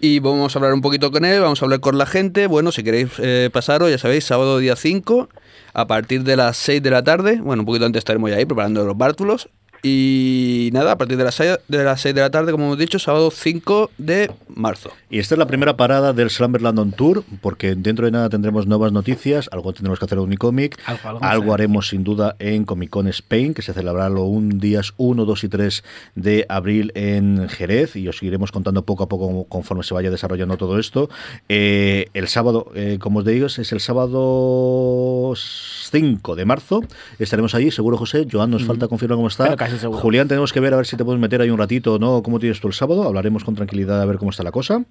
Y 0.00 0.18
vamos 0.18 0.54
a 0.54 0.58
hablar 0.58 0.74
un 0.74 0.82
poquito 0.82 1.10
con 1.10 1.24
él, 1.24 1.40
vamos 1.40 1.62
a 1.62 1.64
hablar 1.64 1.80
con 1.80 1.96
la 1.96 2.06
gente. 2.06 2.46
Bueno, 2.46 2.72
si 2.72 2.82
queréis 2.82 3.12
eh, 3.18 3.48
pasaros, 3.52 3.90
ya 3.90 3.98
sabéis, 3.98 4.24
sábado 4.24 4.58
día 4.58 4.76
5, 4.76 5.28
a 5.72 5.86
partir 5.86 6.24
de 6.24 6.36
las 6.36 6.56
6 6.58 6.82
de 6.82 6.90
la 6.90 7.02
tarde. 7.02 7.40
Bueno, 7.42 7.62
un 7.62 7.66
poquito 7.66 7.86
antes 7.86 8.00
estaremos 8.00 8.30
ya 8.30 8.36
ahí 8.36 8.44
preparando 8.44 8.84
los 8.84 8.98
bártulos. 8.98 9.48
Y 9.86 10.70
nada, 10.72 10.92
a 10.92 10.96
partir 10.96 11.18
de 11.18 11.24
las 11.24 11.34
6 11.34 11.58
de, 11.68 11.84
las 11.84 12.00
6 12.00 12.14
de 12.14 12.22
la 12.22 12.30
tarde, 12.30 12.52
como 12.52 12.64
hemos 12.64 12.78
dicho, 12.78 12.98
sábado 12.98 13.30
5 13.30 13.90
de 13.98 14.30
marzo. 14.48 14.90
Y 15.10 15.18
esta 15.18 15.34
es 15.34 15.38
la 15.38 15.46
primera 15.46 15.76
parada 15.76 16.14
del 16.14 16.30
Slumberland 16.30 16.78
on 16.78 16.92
Tour, 16.92 17.22
porque 17.42 17.74
dentro 17.74 18.06
de 18.06 18.10
nada 18.10 18.30
tendremos 18.30 18.66
nuevas 18.66 18.92
noticias, 18.92 19.50
algo 19.52 19.74
tendremos 19.74 19.98
que 19.98 20.06
hacer 20.06 20.16
en 20.16 20.24
Unicomic, 20.24 20.80
Algo, 20.86 21.06
algo, 21.06 21.22
algo, 21.22 21.44
sí. 21.44 21.50
haremos 21.50 21.88
sin 21.88 22.02
duda 22.02 22.34
en 22.38 22.64
Comic 22.64 22.88
Con 22.88 23.08
Spain, 23.08 23.52
que 23.52 23.60
se 23.60 23.74
celebrará 23.74 24.08
los 24.08 24.24
un 24.24 24.58
días 24.58 24.94
1, 24.96 25.22
2 25.22 25.44
y 25.44 25.48
3 25.50 25.84
de 26.14 26.46
abril 26.48 26.90
en 26.94 27.46
Jerez, 27.50 27.94
y 27.96 28.08
os 28.08 28.16
seguiremos 28.16 28.52
contando 28.52 28.86
poco 28.86 29.04
a 29.04 29.08
poco 29.10 29.44
conforme 29.50 29.82
se 29.82 29.92
vaya 29.92 30.10
desarrollando 30.10 30.56
todo 30.56 30.78
esto. 30.78 31.10
Eh, 31.50 32.06
el 32.14 32.28
sábado, 32.28 32.72
eh, 32.74 32.96
como 32.98 33.18
os 33.18 33.26
digo, 33.26 33.48
es 33.48 33.70
el 33.70 33.80
sábado 33.80 35.34
5 35.36 36.36
de 36.36 36.44
marzo, 36.46 36.80
estaremos 37.18 37.54
allí, 37.54 37.70
seguro 37.70 37.98
José, 37.98 38.26
Joan 38.32 38.50
nos 38.50 38.64
falta 38.64 38.88
confirmar 38.88 39.16
cómo 39.16 39.28
está. 39.28 39.44
Pero 39.44 39.56
casi 39.58 39.73
seguro. 39.78 40.00
Julián, 40.00 40.28
tenemos 40.28 40.52
que 40.52 40.60
ver 40.60 40.74
a 40.74 40.76
ver 40.76 40.86
si 40.86 40.96
te 40.96 41.04
puedes 41.04 41.20
meter 41.20 41.40
ahí 41.40 41.50
un 41.50 41.58
ratito 41.58 41.98
no, 41.98 42.22
cómo 42.22 42.38
tienes 42.38 42.60
tú 42.60 42.68
el 42.68 42.74
sábado, 42.74 43.04
hablaremos 43.04 43.44
con 43.44 43.54
tranquilidad 43.54 44.00
a 44.00 44.04
ver 44.04 44.18
cómo 44.18 44.30
está 44.30 44.42
la 44.42 44.52
cosa. 44.52 44.84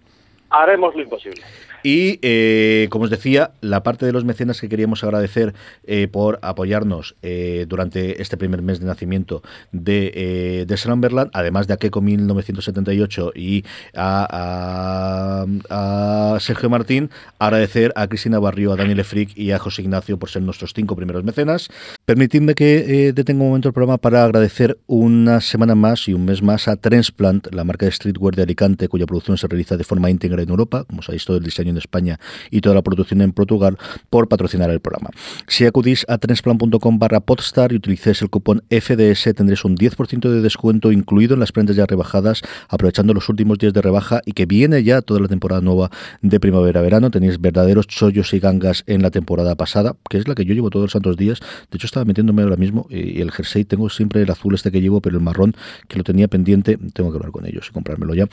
Haremos 0.53 0.95
lo 0.95 1.01
imposible. 1.01 1.41
Y 1.83 2.17
eh, 2.21 2.87
como 2.89 3.03
os 3.03 3.09
decía, 3.09 3.51
la 3.59 3.83
parte 3.83 4.05
de 4.05 4.13
los 4.13 4.23
mecenas 4.23 4.61
que 4.61 4.69
queríamos 4.69 5.03
agradecer 5.03 5.53
eh, 5.85 6.07
por 6.07 6.39
apoyarnos 6.41 7.15
eh, 7.21 7.65
durante 7.67 8.21
este 8.21 8.37
primer 8.37 8.61
mes 8.61 8.79
de 8.79 8.85
nacimiento 8.85 9.43
de, 9.73 10.63
de 10.65 11.29
además 11.33 11.67
de 11.67 11.73
a 11.73 11.77
Keiko 11.77 11.99
1978 12.01 13.33
y 13.35 13.65
a, 13.93 15.45
a- 15.69 16.33
a 16.35 16.39
Sergio 16.39 16.69
Martín, 16.69 17.09
agradecer 17.39 17.91
a 17.95 18.07
Cristina 18.07 18.39
Barrio, 18.39 18.71
a 18.71 18.75
Daniel 18.77 18.99
Efric 19.01 19.37
y 19.37 19.51
a 19.51 19.59
José 19.59 19.81
Ignacio 19.81 20.17
por 20.17 20.29
ser 20.29 20.41
nuestros 20.41 20.73
cinco 20.73 20.95
primeros 20.95 21.23
mecenas. 21.23 21.69
Permitidme 22.05 22.53
que 22.55 23.11
detenga 23.13 23.41
un 23.41 23.47
momento 23.49 23.67
el 23.67 23.73
programa 23.73 23.97
para 23.97 24.23
agradecer 24.23 24.77
una 24.87 25.41
semana 25.41 25.75
más 25.75 26.07
y 26.07 26.13
un 26.13 26.25
mes 26.25 26.41
más 26.41 26.67
a 26.67 26.75
Transplant, 26.77 27.53
la 27.53 27.63
marca 27.63 27.85
de 27.85 27.91
streetwear 27.91 28.35
de 28.35 28.43
Alicante, 28.43 28.87
cuya 28.87 29.05
producción 29.05 29.37
se 29.37 29.47
realiza 29.47 29.75
de 29.77 29.83
forma 29.83 30.09
íntegra 30.09 30.42
en 30.43 30.49
Europa, 30.49 30.83
como 30.85 31.01
sabéis, 31.01 31.25
todo 31.25 31.37
el 31.37 31.43
diseño 31.43 31.71
en 31.71 31.77
España 31.77 32.19
y 32.51 32.61
toda 32.61 32.75
la 32.75 32.81
producción 32.81 33.21
en 33.21 33.33
Portugal, 33.33 33.77
por 34.09 34.27
patrocinar 34.27 34.69
el 34.69 34.79
programa. 34.79 35.09
Si 35.47 35.65
acudís 35.65 36.05
a 36.07 36.17
transplant.com 36.17 36.99
barra 36.99 37.19
podstar 37.19 37.73
y 37.73 37.75
utilicéis 37.75 38.21
el 38.21 38.29
cupón 38.29 38.63
FDS, 38.69 39.33
tendréis 39.35 39.65
un 39.65 39.75
10% 39.75 40.29
de 40.29 40.41
descuento 40.41 40.91
incluido 40.91 41.33
en 41.33 41.39
las 41.39 41.51
prendas 41.51 41.75
ya 41.75 41.85
rebajadas, 41.85 42.41
aprovechando 42.69 43.13
los 43.13 43.29
últimos 43.29 43.57
días 43.57 43.73
de 43.73 43.81
rebaja 43.81 44.21
y 44.25 44.33
que 44.33 44.45
viene 44.45 44.83
ya 44.83 45.01
toda 45.01 45.19
la 45.19 45.27
temporada 45.27 45.61
nueva 45.61 45.89
de 46.21 46.39
primavera-verano. 46.39 47.11
Tenéis 47.11 47.39
verdaderos 47.39 47.87
chollos 47.87 48.33
y 48.33 48.39
gangas 48.39 48.83
en 48.87 49.01
la 49.01 49.11
temporada 49.11 49.55
pasada, 49.55 49.95
que 50.09 50.17
es 50.17 50.27
la 50.27 50.35
que 50.35 50.45
yo 50.45 50.53
llevo 50.53 50.69
todos 50.69 50.85
los 50.85 50.91
santos 50.91 51.17
días. 51.17 51.39
De 51.71 51.77
hecho, 51.77 51.87
estaba 51.87 52.05
metiéndome 52.05 52.43
ahora 52.43 52.57
mismo 52.57 52.87
y 52.89 53.21
el 53.21 53.31
jersey 53.31 53.65
tengo 53.65 53.89
siempre 53.89 54.21
el 54.21 54.31
azul 54.31 54.53
este 54.55 54.71
que 54.71 54.81
llevo, 54.81 55.01
pero 55.01 55.17
el 55.17 55.23
marrón 55.23 55.55
que 55.87 55.97
lo 55.97 56.03
tenía 56.03 56.27
pendiente, 56.27 56.77
tengo 56.93 57.11
que 57.11 57.17
hablar 57.17 57.31
con 57.31 57.45
ellos 57.45 57.67
y 57.69 57.73
comprármelo 57.73 58.13
ya. 58.13 58.27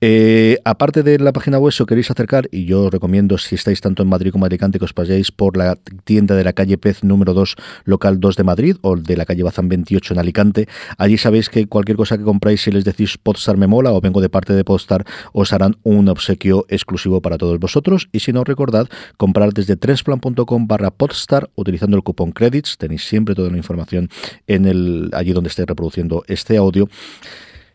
Eh, 0.00 0.58
aparte 0.64 1.02
de 1.02 1.18
la 1.18 1.32
página 1.32 1.53
web, 1.58 1.72
si 1.72 1.84
queréis 1.84 2.10
acercar, 2.10 2.48
y 2.50 2.64
yo 2.64 2.84
os 2.84 2.92
recomiendo, 2.92 3.38
si 3.38 3.54
estáis 3.54 3.80
tanto 3.80 4.02
en 4.02 4.08
Madrid 4.08 4.30
como 4.32 4.46
en 4.46 4.52
Alicante, 4.52 4.78
que 4.78 4.84
os 4.84 4.92
paséis 4.92 5.30
por 5.30 5.56
la 5.56 5.76
tienda 6.04 6.34
de 6.34 6.44
la 6.44 6.52
calle 6.52 6.78
Pez 6.78 7.04
número 7.04 7.34
2, 7.34 7.56
local 7.84 8.20
2 8.20 8.36
de 8.36 8.44
Madrid, 8.44 8.76
o 8.82 8.96
de 8.96 9.16
la 9.16 9.24
calle 9.24 9.42
Bazán 9.42 9.68
28 9.68 10.14
en 10.14 10.20
Alicante. 10.20 10.68
Allí 10.98 11.18
sabéis 11.18 11.48
que 11.48 11.66
cualquier 11.66 11.96
cosa 11.96 12.18
que 12.18 12.24
compráis, 12.24 12.62
si 12.62 12.70
les 12.70 12.84
decís 12.84 13.18
Podstar 13.18 13.56
me 13.56 13.66
mola 13.66 13.92
o 13.92 14.00
vengo 14.00 14.20
de 14.20 14.28
parte 14.28 14.52
de 14.52 14.64
Podstar, 14.64 15.04
os 15.32 15.52
harán 15.52 15.76
un 15.82 16.08
obsequio 16.08 16.66
exclusivo 16.68 17.20
para 17.20 17.38
todos 17.38 17.58
vosotros. 17.58 18.08
Y 18.12 18.20
si 18.20 18.32
no, 18.32 18.44
recordad, 18.44 18.88
comprar 19.16 19.52
desde 19.52 19.76
transplan.com 19.76 20.66
barra 20.66 20.90
Podstar 20.90 21.50
utilizando 21.54 21.96
el 21.96 22.02
cupón 22.02 22.32
credits. 22.32 22.78
Tenéis 22.78 23.06
siempre 23.06 23.34
toda 23.34 23.50
la 23.50 23.56
información 23.56 24.08
en 24.46 24.66
el 24.66 25.10
allí 25.12 25.32
donde 25.32 25.48
esté 25.48 25.64
reproduciendo 25.66 26.24
este 26.28 26.56
audio. 26.56 26.88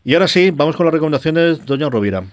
Y 0.04 0.14
ahora 0.14 0.28
sí, 0.28 0.50
vamos 0.50 0.76
con 0.76 0.86
las 0.86 0.94
recomendaciones, 0.94 1.64
doña 1.66 1.90
Rovira. 1.90 2.24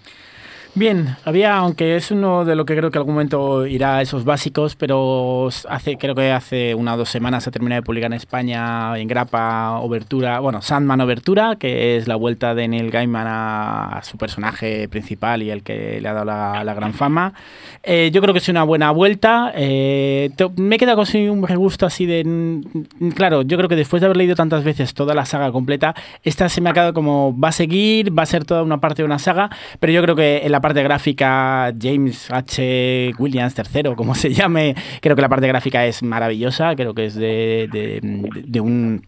Bien, 0.76 1.16
había, 1.26 1.58
aunque 1.58 1.96
es 1.96 2.12
uno 2.12 2.46
de 2.46 2.56
lo 2.56 2.64
que 2.66 2.76
creo 2.76 2.92
que 2.92 3.00
algún 3.00 3.16
momento 3.16 3.66
irá 3.66 3.98
a 3.98 4.02
esos 4.04 4.24
básicos, 4.26 4.76
pero 4.76 5.50
hace, 5.70 5.98
creo 5.98 6.14
que 6.14 6.32
hace 6.32 6.76
una 6.76 6.94
o 6.94 6.98
dos 6.98 7.10
semanas 7.10 7.44
se 7.46 7.50
terminó 7.50 7.74
de 7.74 7.82
publicar 7.82 8.12
en 8.12 8.14
España 8.14 8.96
en 8.96 9.08
grapa 9.08 9.80
Obertura, 9.80 10.40
bueno, 10.40 10.62
Sandman 10.62 11.02
Obertura, 11.02 11.56
que 11.56 11.98
es 11.98 12.08
la 12.08 12.16
vuelta 12.16 12.54
de 12.54 12.68
Neil 12.68 12.92
Gaiman 12.92 13.26
a, 13.28 14.02
su 14.04 14.18
personaje 14.18 14.88
principal 14.88 15.42
y 15.42 15.50
el 15.50 15.64
que 15.64 16.00
le 16.00 16.10
ha 16.10 16.14
dado 16.14 16.26
la, 16.26 16.64
la 16.64 16.74
gran 16.76 16.94
fama. 16.94 17.34
Eh, 17.82 18.12
yo 18.14 18.22
creo 18.22 18.34
que 18.34 18.40
es 18.40 18.50
una 18.50 18.64
buena 18.64 18.92
vuelta. 18.92 19.52
eh, 19.56 20.30
me 20.58 20.76
he 20.76 20.78
quedado 20.80 21.04
con 21.04 21.22
un 21.30 21.48
regusto 21.48 21.88
así 21.88 22.06
de. 22.06 22.24
mm, 22.24 23.10
Claro, 23.16 23.42
yo 23.42 23.58
creo 23.58 23.70
que 23.70 23.76
después 23.76 24.02
de 24.02 24.06
haber 24.06 24.18
leído 24.18 24.36
tantas 24.36 24.64
veces 24.64 24.94
toda 24.94 25.16
la 25.16 25.26
saga 25.26 25.52
completa, 25.52 25.96
esta 26.24 26.50
se 26.50 26.62
me 26.62 26.70
ha 26.70 26.74
quedado 26.74 26.94
como 26.94 27.36
va 27.40 27.50
a 27.50 27.52
seguir, 27.52 28.16
va 28.18 28.24
a 28.24 28.26
ser 28.28 28.46
toda 28.46 28.62
una 28.62 28.80
parte 28.80 29.02
de 29.02 29.06
una 29.06 29.18
saga, 29.18 29.50
pero 29.80 29.92
yo 29.92 30.02
creo 30.04 30.16
que 30.16 30.46
la 30.50 30.62
parte 30.68 30.84
gráfica, 30.84 31.74
James 31.80 32.30
H. 32.30 33.14
Williams 33.18 33.56
III, 33.58 33.96
como 33.96 34.14
se 34.16 34.34
llame, 34.34 34.76
creo 35.02 35.16
que 35.16 35.22
la 35.22 35.30
parte 35.30 35.48
gráfica 35.48 35.86
es 35.86 36.04
maravillosa, 36.04 36.76
creo 36.76 36.94
que 36.94 37.06
es 37.06 37.16
de, 37.16 37.70
de- 37.72 38.00
de 38.46 38.60
un 38.60 39.02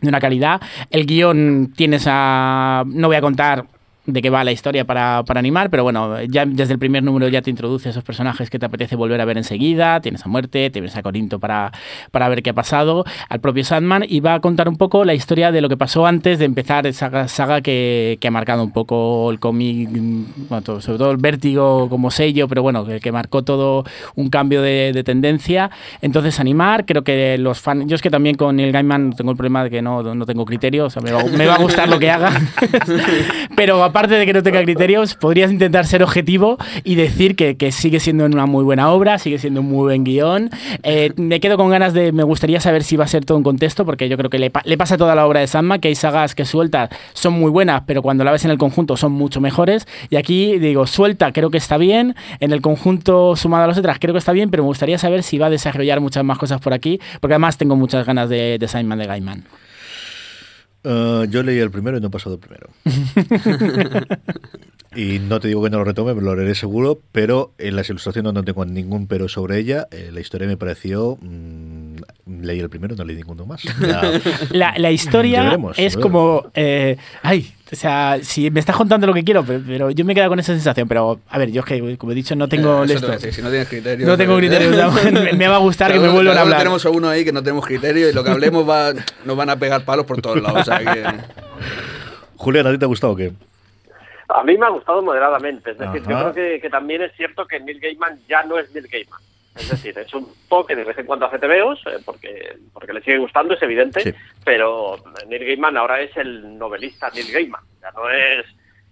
de 0.00 0.08
una 0.08 0.18
calidad. 0.18 0.60
El 0.90 1.06
guion 1.06 1.72
tiene 1.76 1.96
esa... 1.96 2.82
No 2.86 3.06
voy 3.06 3.16
a 3.16 3.20
contar 3.20 3.64
de 4.06 4.20
qué 4.20 4.28
va 4.30 4.44
la 4.44 4.52
historia 4.52 4.84
para, 4.84 5.22
para 5.24 5.40
animar, 5.40 5.70
pero 5.70 5.82
bueno, 5.82 6.20
ya 6.24 6.44
desde 6.44 6.74
el 6.74 6.78
primer 6.78 7.02
número 7.02 7.28
ya 7.28 7.40
te 7.40 7.48
introduce 7.50 7.88
a 7.88 7.90
esos 7.90 8.04
personajes 8.04 8.50
que 8.50 8.58
te 8.58 8.66
apetece 8.66 8.96
volver 8.96 9.20
a 9.20 9.24
ver 9.24 9.38
enseguida, 9.38 10.00
tienes 10.00 10.24
a 10.26 10.28
Muerte, 10.28 10.68
tienes 10.70 10.94
a 10.96 11.02
Corinto 11.02 11.38
para, 11.38 11.72
para 12.10 12.28
ver 12.28 12.42
qué 12.42 12.50
ha 12.50 12.54
pasado, 12.54 13.04
al 13.28 13.40
propio 13.40 13.64
Sandman, 13.64 14.04
y 14.06 14.20
va 14.20 14.34
a 14.34 14.40
contar 14.40 14.68
un 14.68 14.76
poco 14.76 15.04
la 15.04 15.14
historia 15.14 15.52
de 15.52 15.60
lo 15.62 15.68
que 15.70 15.76
pasó 15.78 16.06
antes 16.06 16.38
de 16.38 16.44
empezar 16.44 16.86
esa 16.86 17.28
saga 17.28 17.60
que, 17.62 18.18
que 18.20 18.28
ha 18.28 18.30
marcado 18.30 18.62
un 18.62 18.72
poco 18.72 19.30
el 19.30 19.38
cómic, 19.40 19.88
bueno, 19.90 20.62
todo- 20.62 20.80
sobre 20.82 20.98
todo 20.98 21.10
el 21.10 21.16
vértigo 21.16 21.88
como 21.88 22.10
sello, 22.10 22.46
pero 22.46 22.62
bueno, 22.62 22.84
que, 22.84 23.00
que 23.00 23.10
marcó 23.12 23.42
todo 23.42 23.84
un 24.16 24.28
cambio 24.28 24.60
de, 24.60 24.92
de 24.92 25.02
tendencia. 25.04 25.70
Entonces, 26.02 26.40
animar, 26.40 26.84
creo 26.84 27.04
que 27.04 27.38
los 27.38 27.60
fans, 27.60 27.84
yo 27.86 27.94
es 27.94 28.02
que 28.02 28.10
también 28.10 28.36
con 28.36 28.56
Neil 28.56 28.72
Gaiman 28.72 29.14
tengo 29.14 29.30
el 29.30 29.36
problema 29.36 29.64
de 29.64 29.70
que 29.70 29.80
no, 29.82 30.02
no 30.14 30.26
tengo 30.26 30.44
criterios, 30.44 30.88
o 30.88 30.90
sea, 30.90 31.02
me 31.02 31.10
va, 31.12 31.24
me 31.24 31.46
va 31.46 31.54
a 31.54 31.58
gustar 31.58 31.88
lo 31.88 31.98
que 31.98 32.10
haga, 32.10 32.32
pero 33.56 33.82
aparte 33.94 34.14
de 34.14 34.26
que 34.26 34.32
no 34.32 34.42
tenga 34.42 34.60
criterios, 34.64 35.14
podrías 35.14 35.52
intentar 35.52 35.86
ser 35.86 36.02
objetivo 36.02 36.58
y 36.82 36.96
decir 36.96 37.36
que, 37.36 37.54
sigue 37.70 38.00
siendo 38.00 38.26
una 38.26 38.44
muy 38.44 38.64
buena 38.64 38.90
obra, 38.90 39.20
sigue 39.20 39.38
siendo 39.38 39.60
un 39.60 39.68
muy 39.68 39.84
buen 39.84 40.02
guion. 40.02 40.50
Eh, 40.82 41.12
me 41.16 41.38
quedo 41.38 41.56
con 41.56 41.70
ganas 41.70 41.94
de, 41.94 42.10
me 42.10 42.24
gustaría 42.24 42.60
saber 42.60 42.82
si 42.82 42.96
va 42.96 43.04
a 43.04 43.06
ser 43.06 43.24
todo 43.24 43.38
un 43.38 43.44
contexto, 43.44 43.84
porque 43.84 44.08
yo 44.08 44.16
creo 44.16 44.30
que 44.30 44.40
le, 44.40 44.50
le 44.64 44.76
pasa 44.76 44.96
toda 44.96 45.14
la 45.14 45.24
obra 45.24 45.38
de 45.38 45.46
Sandman, 45.46 45.80
que 45.80 45.86
hay 45.86 45.94
sagas 45.94 46.34
que 46.34 46.44
sueltas 46.44 46.90
son 47.12 47.34
muy 47.34 47.52
buenas, 47.52 47.84
pero 47.86 48.02
cuando 48.02 48.24
la 48.24 48.32
ves 48.32 48.44
en 48.44 48.50
el 48.50 48.58
conjunto 48.58 48.96
son 48.96 49.12
mucho 49.12 49.40
mejores. 49.40 49.86
Y 50.10 50.16
aquí 50.16 50.58
digo, 50.58 50.88
suelta 50.88 51.32
creo 51.32 51.50
que 51.50 51.58
está 51.58 51.78
bien, 51.78 52.16
en 52.40 52.50
el 52.50 52.62
conjunto 52.62 53.36
sumado 53.36 53.62
a 53.62 53.66
las 53.68 53.78
otras 53.78 54.00
creo 54.00 54.12
que 54.12 54.18
está 54.18 54.32
bien, 54.32 54.50
pero 54.50 54.64
me 54.64 54.68
gustaría 54.68 54.98
saber 54.98 55.22
si 55.22 55.38
va 55.38 55.46
a 55.46 55.50
desarrollar 55.50 56.00
muchas 56.00 56.24
más 56.24 56.36
cosas 56.36 56.60
por 56.60 56.72
aquí, 56.72 56.98
porque 57.20 57.34
además 57.34 57.58
tengo 57.58 57.76
muchas 57.76 58.04
ganas 58.04 58.28
de, 58.28 58.58
de 58.58 58.66
Sandman 58.66 58.98
de 58.98 59.06
Gaiman. 59.06 59.44
Eh, 60.84 61.26
yo 61.30 61.42
leí 61.42 61.58
el 61.58 61.70
primero 61.70 61.96
y 61.96 62.00
no 62.00 62.08
he 62.08 62.10
pasado 62.10 62.34
el 62.34 62.40
primero. 62.40 62.68
y 64.94 65.18
no 65.18 65.40
te 65.40 65.48
digo 65.48 65.62
que 65.62 65.70
no 65.70 65.78
lo 65.78 65.84
retome, 65.84 66.14
me 66.14 66.22
lo 66.22 66.36
leeré 66.36 66.54
seguro, 66.54 67.00
pero 67.10 67.54
en 67.58 67.74
las 67.74 67.88
ilustraciones 67.88 68.32
no 68.32 68.44
tengo 68.44 68.64
ningún 68.64 69.06
pero 69.06 69.28
sobre 69.28 69.58
ella. 69.58 69.88
Eh, 69.90 70.10
la 70.12 70.20
historia 70.20 70.46
me 70.46 70.56
pareció... 70.56 71.18
mm, 71.20 71.83
leí 72.26 72.60
el 72.60 72.68
primero, 72.70 72.94
no 72.96 73.04
leí 73.04 73.16
ninguno 73.16 73.46
más. 73.46 73.62
Ya- 74.52 74.74
La, 74.78 74.90
historia 74.90 75.42
veremos, 75.44 75.78
es 75.78 75.96
como. 75.96 76.50
eh, 76.54 76.96
ay, 77.22 77.52
o 77.72 77.76
sea, 77.76 78.18
si 78.22 78.50
me 78.50 78.60
estás 78.60 78.76
contando 78.76 79.06
lo 79.06 79.14
que 79.14 79.24
quiero, 79.24 79.44
pero, 79.44 79.60
pero 79.66 79.90
yo 79.90 80.04
me 80.04 80.12
he 80.12 80.14
quedado 80.14 80.30
con 80.30 80.38
esa 80.38 80.52
sensación. 80.52 80.86
Pero, 80.86 81.20
a 81.28 81.38
ver, 81.38 81.50
yo 81.50 81.60
es 81.60 81.66
que, 81.66 81.96
como 81.98 82.12
he 82.12 82.14
dicho, 82.14 82.36
no 82.36 82.48
tengo. 82.48 82.84
Eh, 82.84 82.86
te 82.86 83.06
decir, 83.06 83.34
si 83.34 83.42
no 83.42 83.48
tienes 83.50 83.68
criterio. 83.68 84.06
No 84.06 84.16
tengo 84.16 84.36
criterio, 84.36 84.70
o 84.88 84.92
sea, 84.92 85.10
me- 85.10 85.32
me 85.32 85.48
va 85.48 85.56
a 85.56 85.58
gustar 85.58 85.92
que 85.92 85.98
me 85.98 86.08
vuelvan 86.08 86.36
a 86.38 86.40
hablar. 86.42 86.58
Tenemos 86.58 86.84
a 86.86 86.90
uno 86.90 87.08
ahí 87.08 87.24
que 87.24 87.32
no 87.32 87.42
tenemos 87.42 87.66
criterio 87.66 88.08
y 88.08 88.12
lo 88.12 88.22
que 88.22 88.30
hablemos 88.30 88.68
va, 88.68 88.92
nos 89.24 89.36
van 89.36 89.50
a 89.50 89.56
pegar 89.58 89.84
palos 89.84 90.06
por 90.06 90.20
todos 90.22 90.40
lados. 90.42 90.60
o 90.60 90.64
sea 90.64 90.78
que- 90.78 91.04
Julián, 92.36 92.66
¿a 92.66 92.72
ti 92.72 92.78
te 92.78 92.84
ha 92.84 92.88
gustado 92.88 93.12
o 93.12 93.16
qué? 93.16 93.32
A 94.28 94.42
mí 94.42 94.56
me 94.56 94.66
ha 94.66 94.70
gustado 94.70 95.02
moderadamente. 95.02 95.70
Es 95.72 95.78
decir, 95.78 96.00
yo 96.02 96.06
creo 96.06 96.32
que, 96.34 96.60
que 96.60 96.70
también 96.70 97.02
es 97.02 97.12
cierto 97.16 97.46
que 97.46 97.60
Neil 97.60 97.78
Gaiman 97.80 98.18
ya 98.28 98.42
no 98.44 98.58
es 98.58 98.72
Neil 98.72 98.88
Gaiman. 98.90 99.20
Es 99.54 99.68
decir, 99.70 99.96
es 99.98 100.12
un 100.14 100.32
poco 100.48 100.66
que 100.66 100.76
de 100.76 100.84
vez 100.84 100.98
en 100.98 101.06
cuando 101.06 101.26
hace 101.26 101.38
tebeos, 101.38 101.80
eh, 101.86 101.98
porque, 102.04 102.56
porque 102.72 102.92
le 102.92 103.00
sigue 103.02 103.18
gustando, 103.18 103.54
es 103.54 103.62
evidente, 103.62 104.00
Sí. 104.00 104.12
pero 104.44 104.96
Neil 105.28 105.44
Gaiman 105.44 105.76
ahora 105.76 106.00
es 106.00 106.16
el 106.16 106.58
novelista 106.58 107.08
Neil 107.10 107.30
Gaiman. 107.32 107.62
Ya 107.80 107.90
no 107.92 108.10
es 108.10 108.46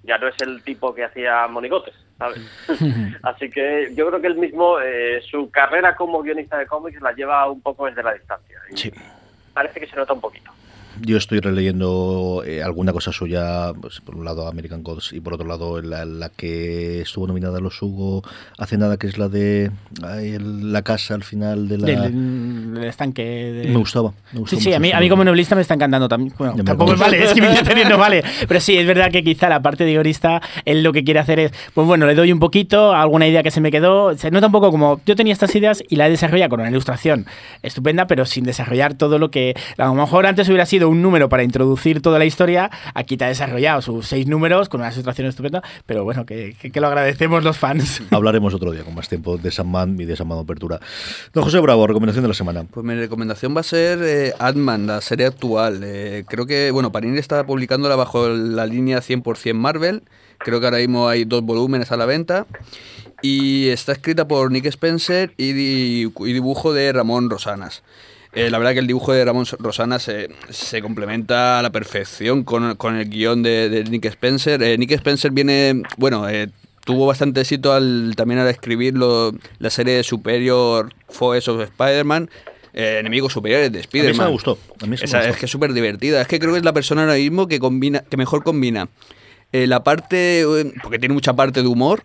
ya 0.04 0.18
no 0.18 0.26
es 0.28 0.40
el 0.40 0.62
tipo 0.64 0.92
que 0.94 1.04
hacía 1.04 1.46
monigotes, 1.46 1.94
¿sabes? 2.18 2.40
Así 3.22 3.48
que 3.50 3.92
yo 3.94 4.08
creo 4.08 4.20
que 4.20 4.26
él 4.26 4.34
mismo, 4.36 4.80
eh, 4.80 5.20
su 5.30 5.48
carrera 5.50 5.94
como 5.94 6.22
guionista 6.22 6.58
de 6.58 6.66
cómics 6.66 7.00
la 7.00 7.12
lleva 7.12 7.48
un 7.50 7.60
poco 7.60 7.86
desde 7.86 8.02
la 8.02 8.12
distancia. 8.14 8.58
Y 8.70 8.92
Parece 9.54 9.78
que 9.80 9.86
se 9.86 9.94
nota 9.96 10.12
un 10.12 10.20
poquito. 10.20 10.50
Yo 11.00 11.16
estoy 11.16 11.40
releyendo 11.40 12.42
eh, 12.46 12.62
alguna 12.62 12.92
cosa 12.92 13.12
suya, 13.12 13.72
pues, 13.80 14.00
por 14.00 14.14
un 14.16 14.24
lado 14.24 14.46
American 14.48 14.82
Gods 14.82 15.12
y 15.12 15.20
por 15.20 15.34
otro 15.34 15.46
lado 15.46 15.80
la, 15.80 16.04
la 16.04 16.28
que 16.28 17.00
estuvo 17.02 17.26
nominada 17.26 17.58
a 17.58 17.60
los 17.60 17.80
Hugo 17.80 18.22
hace 18.58 18.76
nada, 18.78 18.96
que 18.96 19.06
es 19.06 19.18
la 19.18 19.28
de 19.28 19.70
ay, 20.02 20.38
la 20.38 20.82
casa 20.82 21.14
al 21.14 21.24
final 21.24 21.68
de 21.68 21.78
la... 21.78 21.86
Del, 21.86 22.74
del 22.74 22.84
estanque. 22.84 23.22
de- 23.24 23.68
Me 23.68 23.76
gustaba. 23.76 24.12
me 24.32 24.40
gustó 24.40 24.56
Sí, 24.56 24.62
sí, 24.62 24.74
a 24.74 24.78
mí, 24.78 24.92
a 24.92 25.00
mí 25.00 25.08
como 25.08 25.24
novelista 25.24 25.54
me 25.54 25.62
está 25.62 25.74
encantando 25.74 26.08
también. 26.08 26.34
Bueno, 26.38 26.54
tampoco 26.64 26.96
vale, 26.96 27.22
es 27.24 27.32
que 27.34 27.40
mi 27.40 27.48
criterio 27.48 27.88
no 27.88 27.98
vale. 27.98 28.22
Pero 28.46 28.60
sí, 28.60 28.76
es 28.76 28.86
verdad 28.86 29.10
que 29.10 29.24
quizá 29.24 29.48
la 29.48 29.62
parte 29.62 29.84
de 29.84 29.92
guionista, 29.92 30.40
él 30.64 30.82
lo 30.82 30.92
que 30.92 31.04
quiere 31.04 31.20
hacer 31.20 31.38
es, 31.40 31.52
pues 31.74 31.86
bueno, 31.86 32.06
le 32.06 32.14
doy 32.14 32.32
un 32.32 32.38
poquito, 32.38 32.92
alguna 32.92 33.26
idea 33.26 33.42
que 33.42 33.50
se 33.50 33.60
me 33.60 33.70
quedó. 33.70 34.16
Se 34.16 34.30
nota 34.30 34.46
un 34.46 34.52
poco 34.52 34.70
como 34.70 35.00
yo 35.06 35.16
tenía 35.16 35.32
estas 35.32 35.54
ideas 35.54 35.82
y 35.88 35.96
la 35.96 36.06
he 36.06 36.10
desarrollado 36.10 36.50
con 36.50 36.60
una 36.60 36.70
ilustración 36.70 37.26
estupenda, 37.62 38.06
pero 38.06 38.26
sin 38.26 38.44
desarrollar 38.44 38.94
todo 38.94 39.18
lo 39.18 39.30
que. 39.30 39.54
A 39.78 39.86
lo 39.86 39.94
mejor 39.94 40.26
antes 40.26 40.48
hubiera 40.48 40.66
sido 40.66 40.81
un 40.88 41.02
número 41.02 41.28
para 41.28 41.42
introducir 41.42 42.00
toda 42.02 42.18
la 42.18 42.24
historia, 42.24 42.70
aquí 42.94 43.16
te 43.16 43.24
ha 43.24 43.28
desarrollado 43.28 43.82
sus 43.82 44.06
seis 44.06 44.26
números 44.26 44.68
con 44.68 44.80
una 44.80 44.90
ilustración 44.92 45.26
estupenda, 45.28 45.62
pero 45.86 46.04
bueno, 46.04 46.24
que, 46.26 46.54
que- 46.60 46.70
que 46.70 46.80
lo 46.80 46.86
agradecemos 46.88 47.44
los 47.44 47.56
fans. 47.58 48.02
Hablaremos 48.10 48.54
otro 48.54 48.70
día 48.72 48.82
con 48.84 48.94
más 48.94 49.08
tiempo 49.08 49.36
de 49.38 49.50
Sandman 49.50 50.00
y 50.00 50.04
de 50.04 50.16
Sandman 50.16 50.38
Apertura. 50.38 50.80
Don 51.32 51.44
José 51.44 51.58
Bravo, 51.60 51.86
recomendación 51.86 52.22
de 52.22 52.28
la 52.28 52.34
semana. 52.34 52.64
Pues 52.70 52.84
mi 52.84 52.94
recomendación 52.94 53.54
va 53.56 53.60
a 53.60 53.64
ser 53.64 53.98
eh, 54.02 54.32
Ant-Man, 54.38 54.86
la 54.86 55.00
serie 55.00 55.26
actual. 55.26 55.80
Eh, 55.84 56.24
creo 56.28 56.46
que, 56.46 56.70
bueno, 56.70 56.92
Panini 56.92 57.18
está 57.18 57.44
publicándola 57.46 57.96
bajo 57.96 58.28
la 58.28 58.66
línea 58.66 59.00
100% 59.00 59.54
Marvel. 59.54 60.02
Creo 60.38 60.58
que 60.60 60.66
ahora 60.66 60.78
mismo 60.78 61.08
hay 61.08 61.24
dos 61.24 61.42
volúmenes 61.42 61.92
a 61.92 61.96
la 61.96 62.06
venta. 62.06 62.46
Y 63.22 63.68
está 63.68 63.92
escrita 63.92 64.26
por 64.26 64.50
Nick 64.50 64.66
Spencer 64.66 65.32
y, 65.36 65.52
di- 65.52 66.12
y 66.18 66.32
dibujo 66.32 66.72
de 66.72 66.92
Ramón 66.92 67.30
Rosanas. 67.30 67.82
Eh, 68.34 68.48
la 68.50 68.58
verdad 68.58 68.72
que 68.72 68.78
el 68.78 68.86
dibujo 68.86 69.12
de 69.12 69.24
Ramón 69.24 69.44
Rosanas 69.58 70.04
se, 70.04 70.28
se 70.48 70.80
complementa 70.80 71.58
a 71.58 71.62
la 71.62 71.70
perfección 71.70 72.44
con, 72.44 72.76
con 72.76 72.96
el 72.96 73.08
guion 73.10 73.42
de, 73.42 73.68
de 73.68 73.84
Nick 73.84 74.06
Spencer. 74.06 74.62
Eh, 74.62 74.78
Nick 74.78 74.92
Spencer 74.92 75.30
viene, 75.32 75.82
bueno, 75.98 76.26
eh, 76.28 76.48
tuvo 76.84 77.06
bastante 77.06 77.42
éxito 77.42 77.72
al, 77.74 78.14
también 78.16 78.40
al 78.40 78.48
escribir 78.48 78.94
lo- 78.96 79.32
la 79.58 79.68
serie 79.70 80.02
Superior 80.02 80.92
Foes 81.10 81.46
of 81.48 81.60
Spider-Man. 81.60 82.30
eh, 82.72 82.96
enemigos 83.00 83.34
superiores 83.34 83.70
de 83.70 83.80
Spider-Man. 83.80 84.26
me 84.28 84.32
gustó, 84.32 84.52
a 84.80 84.84
mí 84.86 84.90
me 84.92 84.96
gustó. 84.96 85.18
Es 85.18 85.36
que 85.36 85.44
es 85.44 85.50
súper 85.52 85.74
divertida. 85.74 86.22
Es 86.22 86.26
que 86.26 86.38
creo 86.38 86.52
que 86.52 86.58
es 86.58 86.64
la 86.64 86.72
persona 86.72 87.02
ahora 87.02 87.16
mismo 87.16 87.46
que 87.48 87.58
combina, 87.60 88.00
que 88.00 88.16
mejor 88.16 88.42
combina 88.42 88.88
eh, 89.52 89.66
la 89.66 89.84
parte, 89.84 90.42
porque 90.82 90.98
tiene 90.98 91.12
mucha 91.12 91.34
parte 91.34 91.60
de 91.60 91.68
humor, 91.68 92.04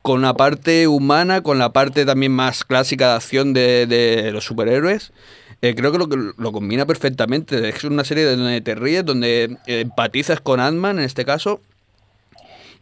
con 0.00 0.22
la 0.22 0.32
parte 0.32 0.88
humana, 0.88 1.42
con 1.42 1.58
la 1.58 1.74
parte 1.74 2.06
también 2.06 2.32
más 2.32 2.64
clásica 2.64 3.08
de 3.10 3.14
acción 3.16 3.52
de, 3.52 3.86
de 3.86 4.32
los 4.32 4.44
superhéroes. 4.46 5.12
Eh, 5.60 5.74
creo 5.74 5.90
que 5.90 5.98
lo, 5.98 6.06
lo 6.06 6.52
combina 6.52 6.86
perfectamente. 6.86 7.68
Es 7.68 7.84
una 7.84 8.04
serie 8.04 8.24
donde 8.24 8.60
te 8.60 8.74
ríes, 8.74 9.04
donde 9.04 9.56
eh, 9.66 9.80
empatizas 9.80 10.40
con 10.40 10.60
Ant-Man 10.60 10.98
en 10.98 11.04
este 11.04 11.24
caso. 11.24 11.60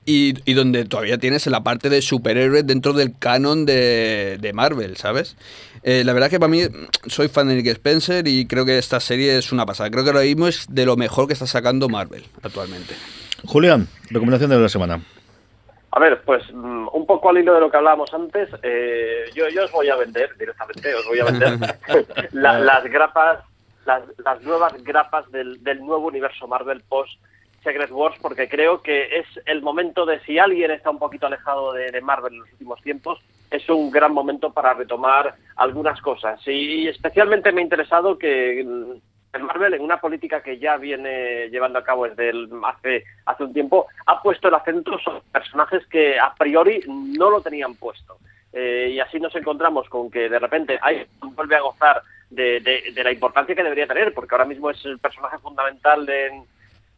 Y, 0.08 0.34
y 0.48 0.54
donde 0.54 0.84
todavía 0.84 1.18
tienes 1.18 1.44
la 1.48 1.64
parte 1.64 1.90
de 1.90 2.00
superhéroes 2.00 2.64
dentro 2.64 2.92
del 2.92 3.18
canon 3.18 3.66
de, 3.66 4.38
de 4.40 4.52
Marvel, 4.52 4.96
¿sabes? 4.96 5.36
Eh, 5.82 6.04
la 6.04 6.12
verdad 6.12 6.30
que 6.30 6.38
para 6.38 6.48
mí 6.48 6.62
soy 7.06 7.26
fan 7.26 7.48
de 7.48 7.56
Nick 7.56 7.66
Spencer 7.66 8.28
y 8.28 8.46
creo 8.46 8.64
que 8.64 8.78
esta 8.78 9.00
serie 9.00 9.36
es 9.36 9.50
una 9.50 9.66
pasada. 9.66 9.90
Creo 9.90 10.04
que 10.04 10.10
ahora 10.10 10.22
mismo 10.22 10.46
es 10.46 10.66
de 10.68 10.86
lo 10.86 10.96
mejor 10.96 11.26
que 11.26 11.32
está 11.32 11.48
sacando 11.48 11.88
Marvel 11.88 12.24
actualmente. 12.40 12.94
Julián, 13.44 13.88
recomendación 14.10 14.50
de 14.50 14.60
la 14.60 14.68
semana. 14.68 15.02
A 15.96 15.98
ver, 15.98 16.20
pues 16.26 16.42
mm, 16.52 16.88
un 16.92 17.06
poco 17.06 17.30
al 17.30 17.38
hilo 17.38 17.54
de 17.54 17.60
lo 17.60 17.70
que 17.70 17.78
hablábamos 17.78 18.12
antes, 18.12 18.50
eh, 18.62 19.24
yo, 19.34 19.48
yo 19.48 19.64
os 19.64 19.72
voy 19.72 19.88
a 19.88 19.96
vender 19.96 20.36
directamente, 20.36 20.94
os 20.94 21.06
voy 21.06 21.20
a 21.20 21.24
vender 21.24 21.58
la- 22.32 22.58
las 22.58 22.84
grapas, 22.84 23.38
las, 23.86 24.02
las 24.18 24.42
nuevas 24.42 24.74
grapas 24.84 25.30
del, 25.32 25.64
del 25.64 25.80
nuevo 25.80 26.06
universo 26.08 26.46
Marvel 26.46 26.82
post 26.86 27.18
Secret 27.64 27.90
Wars, 27.90 28.14
porque 28.20 28.46
creo 28.46 28.82
que 28.82 29.20
es 29.20 29.26
el 29.46 29.62
momento 29.62 30.04
de 30.04 30.20
si 30.20 30.38
alguien 30.38 30.70
está 30.70 30.90
un 30.90 30.98
poquito 30.98 31.28
alejado 31.28 31.72
de, 31.72 31.90
de 31.90 32.00
Marvel 32.02 32.34
en 32.34 32.40
los 32.40 32.52
últimos 32.52 32.82
tiempos, 32.82 33.18
es 33.50 33.66
un 33.70 33.90
gran 33.90 34.12
momento 34.12 34.52
para 34.52 34.74
retomar 34.74 35.34
algunas 35.56 35.98
cosas. 36.02 36.38
Y 36.46 36.88
especialmente 36.88 37.52
me 37.52 37.62
ha 37.62 37.64
interesado 37.64 38.18
que 38.18 38.62
mm, 38.62 39.00
el 39.36 39.44
Marvel, 39.44 39.74
en 39.74 39.82
una 39.82 40.00
política 40.00 40.42
que 40.42 40.58
ya 40.58 40.76
viene 40.76 41.48
llevando 41.50 41.78
a 41.78 41.84
cabo 41.84 42.08
desde 42.08 42.30
el- 42.30 42.48
hace, 42.64 43.04
hace 43.24 43.44
un 43.44 43.52
tiempo, 43.52 43.86
ha 44.06 44.20
puesto 44.22 44.48
el 44.48 44.54
acento 44.54 44.98
sobre 44.98 45.20
personajes 45.32 45.86
que 45.86 46.18
a 46.18 46.34
priori 46.34 46.80
no 46.88 47.30
lo 47.30 47.40
tenían 47.40 47.74
puesto. 47.76 48.18
Eh, 48.52 48.90
y 48.92 49.00
así 49.00 49.20
nos 49.20 49.34
encontramos 49.36 49.88
con 49.88 50.10
que 50.10 50.28
de 50.28 50.38
repente 50.38 50.78
hay, 50.80 51.06
vuelve 51.20 51.56
a 51.56 51.60
gozar 51.60 52.02
de, 52.30 52.60
de- 52.60 53.04
la 53.04 53.12
importancia 53.12 53.54
que 53.54 53.62
debería 53.62 53.86
tener, 53.86 54.12
porque 54.14 54.34
ahora 54.34 54.46
mismo 54.46 54.70
es 54.70 54.84
el 54.84 54.98
personaje 54.98 55.38
fundamental 55.38 56.08
en 56.08 56.44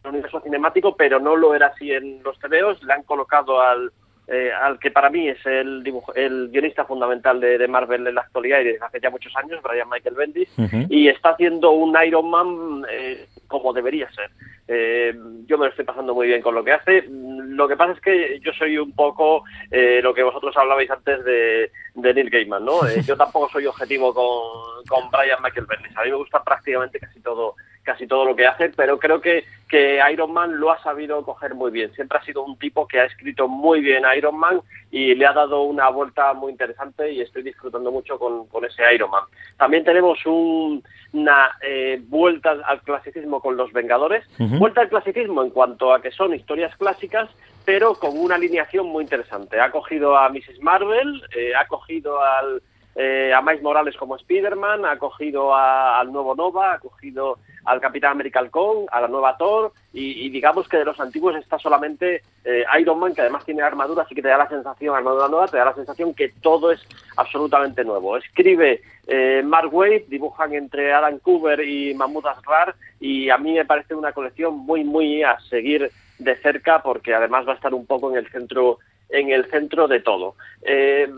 el 0.05 0.11
universo 0.11 0.41
cinemático, 0.41 0.97
pero 0.97 1.19
no 1.19 1.35
lo 1.37 1.55
era 1.55 1.67
así 1.69 1.93
en 1.93 2.23
los 2.23 2.39
TVOs. 2.39 2.83
Le 2.85 2.93
han 2.93 3.03
colocado 3.03 3.61
al, 3.61 3.91
eh, 4.29 4.51
al 4.53 4.79
que 4.79 4.91
para 4.91 5.09
mí 5.11 5.29
es 5.29 5.45
el, 5.47 5.83
dibujo- 5.83 6.13
el 6.15 6.51
guionista 6.51 6.85
fundamental 6.85 7.41
de, 7.41 7.57
de 7.59 7.67
Marvel 7.69 8.07
en 8.07 8.15
la 8.15 8.21
actualidad 8.21 8.61
y 8.61 8.65
desde 8.65 8.85
hace 8.85 9.01
ya 9.01 9.11
muchos 9.11 9.35
años, 9.37 9.63
Brian 9.63 9.89
Michael 9.89 10.15
Bendis, 10.15 10.49
y 10.91 11.09
está 11.09 11.31
haciendo 11.31 11.71
un 11.71 11.97
Iron 12.07 12.31
Man 12.31 12.85
eh, 12.91 13.27
como 13.47 13.73
debería 13.73 14.11
ser. 14.13 14.31
Eh, 14.71 15.15
yo 15.47 15.57
me 15.57 15.65
lo 15.65 15.71
estoy 15.71 15.87
pasando 15.87 16.15
muy 16.15 16.27
bien 16.27 16.43
con 16.43 16.55
lo 16.55 16.63
que 16.63 16.73
hace. 16.73 17.05
Lo 17.09 17.67
que 17.67 17.77
pasa 17.79 17.93
es 17.95 18.01
que 18.03 18.39
yo 18.41 18.53
soy 18.53 18.77
un 18.77 18.93
poco 18.95 19.43
eh, 19.71 20.01
lo 20.03 20.13
que 20.13 20.23
vosotros 20.23 20.55
hablabais 20.59 20.91
antes 20.91 21.25
de, 21.25 21.71
de 21.95 22.15
Neil 22.15 22.29
Gaiman, 22.29 22.67
¿no? 22.67 22.87
Eh, 22.87 23.01
yo 23.07 23.17
tampoco 23.17 23.49
soy 23.49 23.65
objetivo 23.65 24.13
con, 24.13 24.85
con 24.87 25.11
Brian 25.11 25.43
Michael 25.43 25.65
Bendis. 25.67 25.97
A 25.97 26.05
mí 26.05 26.11
me 26.11 26.17
gusta 26.17 26.45
prácticamente 26.45 27.01
casi 27.01 27.19
todo 27.21 27.55
casi 27.89 28.07
todo 28.07 28.27
lo 28.27 28.37
que 28.37 28.47
hace, 28.47 28.69
pero 28.69 28.99
creo 28.99 29.19
que, 29.23 29.45
que 29.67 29.99
Iron 30.13 30.31
Man 30.33 30.61
lo 30.61 30.71
ha 30.71 30.79
sabido 30.83 31.25
coger 31.25 31.55
muy 31.55 31.71
bien. 31.71 31.91
Siempre 31.95 32.19
ha 32.19 32.23
sido 32.23 32.43
un 32.45 32.59
tipo 32.59 32.87
que 32.87 33.01
ha 33.01 33.05
escrito 33.07 33.49
muy 33.49 33.81
bien 33.81 34.05
a 34.05 34.15
Iron 34.15 34.37
Man 34.39 34.61
y 34.91 35.15
le 35.15 35.25
ha 35.27 35.33
dado 35.33 35.63
una 35.63 35.89
vuelta 35.89 36.35
muy 36.35 36.53
interesante 36.53 37.11
y 37.11 37.23
estoy 37.23 37.43
disfrutando 37.43 37.91
mucho 37.91 38.19
con, 38.19 38.47
con 38.49 38.65
ese 38.67 38.83
Iron 38.95 39.11
Man. 39.11 39.25
También 39.57 39.85
tenemos 39.85 40.19
un- 40.27 40.83
una 41.15 41.57
eh, 41.63 41.99
vuelta 42.07 42.51
al 42.67 42.83
clasicismo 42.83 43.41
con 43.41 43.57
los 43.57 43.73
Vengadores, 43.73 44.25
vuelta 44.59 44.83
al 44.83 44.91
clasicismo 44.91 45.43
en 45.43 45.49
cuanto 45.51 45.95
a 45.95 46.03
que 46.03 46.11
son 46.11 46.35
historias 46.35 46.77
clásicas, 46.77 47.31
pero 47.65 47.95
con 47.95 48.19
una 48.19 48.35
alineación 48.35 48.87
muy 48.87 49.05
interesante. 49.05 49.59
Ha 49.59 49.71
cogido 49.71 50.17
a 50.19 50.29
Mrs. 50.29 50.61
Marvel, 50.61 51.23
eh, 51.35 51.53
ha 51.55 51.67
cogido 51.67 52.21
al, 52.23 52.63
eh, 52.95 53.33
a 53.33 53.41
Miles 53.43 53.63
Morales 53.63 53.97
como 53.97 54.17
Spider-Man, 54.17 54.85
ha 54.85 54.99
cogido 54.99 55.55
a- 55.55 55.99
al 56.01 56.11
nuevo 56.13 56.35
Nova, 56.35 56.75
ha 56.75 56.79
cogido 56.79 57.39
al 57.69 57.81
Capitán 57.81 58.13
América 58.13 58.41
Halcón, 58.41 58.87
a 58.91 59.01
la 59.01 59.09
nueva 59.09 59.37
Thor, 59.37 59.73
y, 59.93 60.29
digamos 60.31 60.69
que 60.69 60.79
de 60.79 60.85
los 60.85 60.99
antiguos 61.01 61.37
está 61.37 61.59
solamente 61.59 62.23
eh, 62.45 62.65
Iron 62.81 62.99
Man, 62.99 63.15
que 63.15 63.21
además 63.21 63.45
tiene 63.45 63.63
armadura, 63.63 64.05
así 64.05 64.15
que 64.15 64.23
te 64.23 64.29
da 64.29 64.39
la 64.39 64.49
sensación, 64.49 64.97
armadura 64.97 65.29
nueva, 65.29 65.49
te 65.49 65.59
da 65.59 65.67
la 65.67 65.75
sensación 65.75 66.15
que 66.15 66.31
todo 66.41 66.73
es 66.73 66.81
absolutamente 67.17 67.85
nuevo. 67.85 68.17
Escribe 68.17 68.81
eh, 69.07 69.43
Mark 69.45 69.73
Waid, 69.73 70.05
dibujan 70.09 70.55
entre 70.55 70.93
Adam 70.93 71.19
Cooper 71.19 71.61
y 71.61 71.93
Mahmoud 71.95 72.27
Asrar, 72.27 72.75
y 73.01 73.29
a 73.29 73.37
mí 73.37 73.53
me 73.53 73.67
parece 73.67 73.95
una 73.95 74.13
colección 74.13 74.55
muy, 74.55 74.85
muy 74.85 75.23
a 75.23 75.39
seguir 75.41 75.91
de 76.19 76.37
cerca, 76.37 76.83
porque 76.83 77.15
además 77.15 77.47
va 77.47 77.53
a 77.53 77.57
estar 77.57 77.75
un 77.75 77.85
poco 77.85 78.11
en 78.11 78.17
el 78.17 78.29
centro 78.31 78.79
en 79.11 79.31
el 79.31 79.51
centro 79.51 79.89
de 79.89 80.01
todo. 80.01 80.35
Eh, 80.63 81.09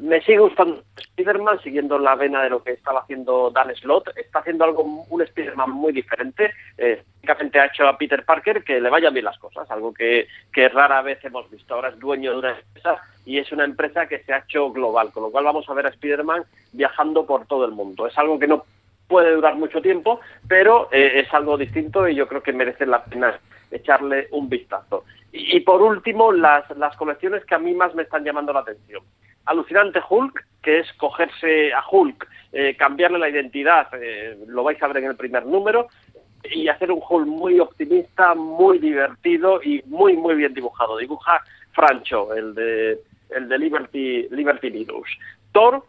me 0.00 0.20
sigue 0.22 0.38
gustando 0.38 0.82
Spider-Man, 0.96 1.60
siguiendo 1.62 1.98
la 1.98 2.14
vena 2.14 2.42
de 2.42 2.50
lo 2.50 2.62
que 2.62 2.72
estaba 2.72 3.00
haciendo 3.00 3.50
Dan 3.50 3.74
Slott. 3.76 4.08
Está 4.16 4.40
haciendo 4.40 4.64
algo, 4.64 4.82
un 4.82 5.22
Spider-Man 5.22 5.70
muy 5.70 5.92
diferente. 5.92 6.52
Eh, 6.78 7.02
Básicamente 7.22 7.60
ha 7.60 7.66
hecho 7.66 7.86
a 7.86 7.98
Peter 7.98 8.24
Parker 8.24 8.64
que 8.64 8.80
le 8.80 8.88
vayan 8.88 9.12
bien 9.12 9.26
las 9.26 9.38
cosas, 9.38 9.70
algo 9.70 9.92
que, 9.92 10.26
rara 10.72 11.02
vez 11.02 11.22
hemos 11.24 11.48
visto. 11.50 11.74
Ahora 11.74 11.90
es 11.90 11.98
dueño 11.98 12.32
de 12.32 12.38
una 12.38 12.58
empresa 12.58 12.96
y 13.26 13.38
es 13.38 13.52
una 13.52 13.64
empresa 13.64 14.06
que 14.06 14.20
se 14.20 14.32
ha 14.32 14.38
hecho 14.38 14.72
global, 14.72 15.12
con 15.12 15.24
lo 15.24 15.30
cual 15.30 15.44
vamos 15.44 15.68
a 15.68 15.74
ver 15.74 15.86
a 15.86 15.90
Spider-Man 15.90 16.44
viajando 16.72 17.26
por 17.26 17.46
todo 17.46 17.66
el 17.66 17.72
mundo. 17.72 18.06
Es 18.06 18.16
algo 18.16 18.38
que 18.38 18.46
no 18.46 18.64
puede 19.06 19.34
durar 19.34 19.54
mucho 19.56 19.82
tiempo, 19.82 20.20
pero 20.48 20.88
eh, 20.92 21.20
es 21.20 21.34
algo 21.34 21.58
distinto 21.58 22.08
y 22.08 22.14
yo 22.14 22.26
creo 22.26 22.42
que 22.42 22.54
merece 22.54 22.86
la 22.86 23.04
pena 23.04 23.38
echarle 23.70 24.28
un 24.30 24.48
vistazo. 24.48 25.04
Y, 25.30 25.58
y 25.58 25.60
por 25.60 25.82
último, 25.82 26.32
las, 26.32 26.68
las 26.78 26.96
colecciones 26.96 27.44
que 27.44 27.54
a 27.54 27.58
mí 27.58 27.74
más 27.74 27.94
me 27.94 28.04
están 28.04 28.24
llamando 28.24 28.52
la 28.54 28.60
atención. 28.60 29.02
Alucinante 29.46 30.00
Hulk, 30.08 30.46
que 30.62 30.80
es 30.80 30.92
cogerse 30.94 31.72
a 31.72 31.82
Hulk, 31.90 32.28
eh, 32.52 32.76
cambiarle 32.76 33.18
la 33.18 33.28
identidad, 33.28 33.88
eh, 33.94 34.38
lo 34.46 34.62
vais 34.64 34.82
a 34.82 34.88
ver 34.88 34.98
en 34.98 35.10
el 35.10 35.16
primer 35.16 35.46
número, 35.46 35.88
y 36.44 36.68
hacer 36.68 36.90
un 36.90 37.02
Hulk 37.06 37.26
muy 37.26 37.60
optimista, 37.60 38.34
muy 38.34 38.78
divertido 38.78 39.62
y 39.62 39.82
muy, 39.86 40.16
muy 40.16 40.34
bien 40.34 40.54
dibujado. 40.54 40.96
Dibuja 40.96 41.42
Francho, 41.72 42.34
el 42.34 42.54
de, 42.54 43.00
el 43.30 43.48
de 43.48 43.58
Liberty, 43.58 44.28
Liberty 44.30 44.70
News. 44.70 45.08
Thor, 45.52 45.84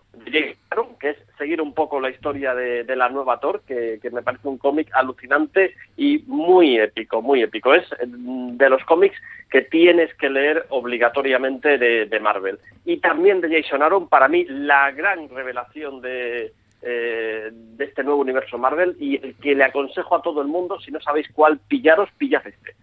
que 1.00 1.10
es 1.10 1.18
seguir 1.38 1.62
un 1.62 1.74
poco 1.74 2.00
la 2.00 2.10
historia 2.10 2.54
de, 2.54 2.96
la 2.96 3.10
nueva 3.10 3.40
Thor, 3.40 3.62
que, 3.66 4.00
me 4.12 4.22
parece 4.22 4.48
un 4.48 4.58
cómic 4.58 4.90
alucinante 4.94 5.76
y 5.98 6.20
muy 6.28 6.80
épico, 6.80 7.22
muy 7.22 7.42
épico. 7.42 7.74
Es 7.74 7.86
mm, 8.06 8.58
de 8.58 8.70
los 8.70 8.84
cómics 8.86 9.18
que 9.50 9.62
tienes 9.62 10.14
que 10.16 10.30
leer 10.30 10.66
obligatoriamente 10.70 11.78
de, 11.78 12.20
Marvel. 12.20 12.60
Y 12.86 12.98
también 12.98 13.42
de 13.42 13.62
Jason 13.62 13.82
Aaron, 13.82 14.08
para 14.08 14.28
mí 14.28 14.46
la 14.46 14.92
gran 14.92 15.30
revelación 15.30 16.02
de, 16.02 16.54
eh, 16.82 17.50
de 17.52 17.86
este 17.86 18.04
nuevo 18.04 18.22
universo 18.22 18.58
Marvel 18.58 18.96
y 19.00 19.16
el 19.16 19.36
que 19.36 19.56
le 19.56 19.64
aconsejo 19.64 20.16
a 20.16 20.22
todo 20.22 20.42
el 20.42 20.48
mundo, 20.48 20.80
si 20.80 20.92
no 20.92 21.02
sabéis 21.02 21.28
cuál 21.34 21.60
pillaros, 21.68 22.10
pillad 22.18 22.46
este. 22.48 22.76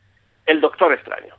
El 0.46 0.60
Doctor 0.60 0.92
Extraño. 0.92 1.34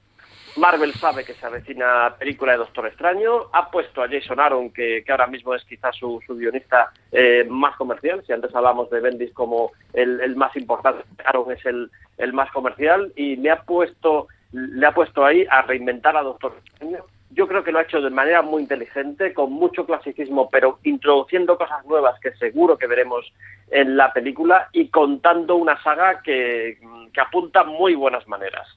Marvel 0.55 0.93
sabe 0.93 1.23
que 1.23 1.33
se 1.35 1.45
avecina 1.45 2.15
película 2.17 2.53
de 2.53 2.59
Doctor 2.59 2.87
Extraño, 2.87 3.47
ha 3.53 3.69
puesto 3.69 4.01
a 4.01 4.09
Jason 4.09 4.39
Aaron, 4.39 4.71
que, 4.71 5.03
que 5.05 5.11
ahora 5.11 5.27
mismo 5.27 5.55
es 5.55 5.63
quizás 5.65 5.95
su, 5.95 6.21
su 6.25 6.35
guionista 6.35 6.91
eh, 7.11 7.45
más 7.49 7.75
comercial, 7.75 8.23
si 8.25 8.33
antes 8.33 8.53
hablamos 8.53 8.89
de 8.89 8.99
Bendis 8.99 9.33
como 9.33 9.71
el, 9.93 10.19
el 10.21 10.35
más 10.35 10.55
importante, 10.55 11.03
Aaron 11.25 11.51
es 11.51 11.65
el, 11.65 11.89
el, 12.17 12.33
más 12.33 12.51
comercial, 12.51 13.11
y 13.15 13.35
le 13.37 13.51
ha 13.51 13.61
puesto 13.63 14.27
le 14.51 14.85
ha 14.85 14.93
puesto 14.93 15.23
ahí 15.23 15.45
a 15.49 15.61
reinventar 15.61 16.17
a 16.17 16.23
Doctor 16.23 16.55
Extraño. 16.65 17.05
Yo 17.31 17.47
creo 17.47 17.63
que 17.63 17.71
lo 17.71 17.79
ha 17.79 17.83
hecho 17.83 18.01
de 18.01 18.09
manera 18.09 18.41
muy 18.41 18.63
inteligente, 18.63 19.33
con 19.33 19.53
mucho 19.53 19.85
clasicismo, 19.85 20.49
pero 20.49 20.79
introduciendo 20.83 21.57
cosas 21.57 21.85
nuevas 21.85 22.19
que 22.19 22.33
seguro 22.33 22.77
que 22.77 22.87
veremos 22.87 23.31
en 23.69 23.97
la 23.97 24.11
película 24.11 24.69
y 24.73 24.87
contando 24.87 25.55
una 25.55 25.81
saga 25.83 26.21
que, 26.23 26.79
que 27.13 27.21
apunta 27.21 27.63
muy 27.63 27.93
buenas 27.93 28.27
maneras. 28.27 28.67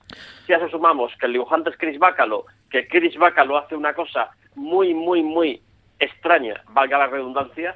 Si 0.46 0.52
a 0.52 0.58
eso 0.58 0.68
sumamos 0.68 1.12
que 1.18 1.26
el 1.26 1.32
dibujante 1.32 1.70
es 1.70 1.76
Chris 1.78 1.98
Bacalo, 1.98 2.44
que 2.70 2.86
Chris 2.86 3.16
Bacalo 3.16 3.56
hace 3.56 3.74
una 3.74 3.94
cosa 3.94 4.30
muy, 4.54 4.92
muy, 4.92 5.22
muy 5.22 5.62
extraña, 5.98 6.62
valga 6.68 6.98
la 6.98 7.06
redundancia, 7.06 7.74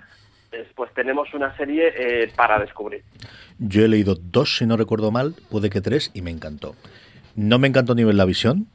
pues 0.75 0.93
tenemos 0.95 1.33
una 1.35 1.57
serie 1.57 1.93
eh, 1.97 2.33
para 2.37 2.59
descubrir. 2.59 3.03
Yo 3.59 3.85
he 3.85 3.89
leído 3.89 4.15
dos, 4.15 4.57
si 4.57 4.67
no 4.67 4.77
recuerdo 4.77 5.11
mal, 5.11 5.35
puede 5.51 5.71
que 5.71 5.81
tres, 5.81 6.11
y 6.15 6.23
me 6.23 6.31
encantó. 6.31 6.75
No 7.35 7.59
me 7.59 7.69
encantó 7.69 7.93
a 7.93 7.97
nivel 7.97 8.17
la 8.17 8.25
visión, 8.25 8.67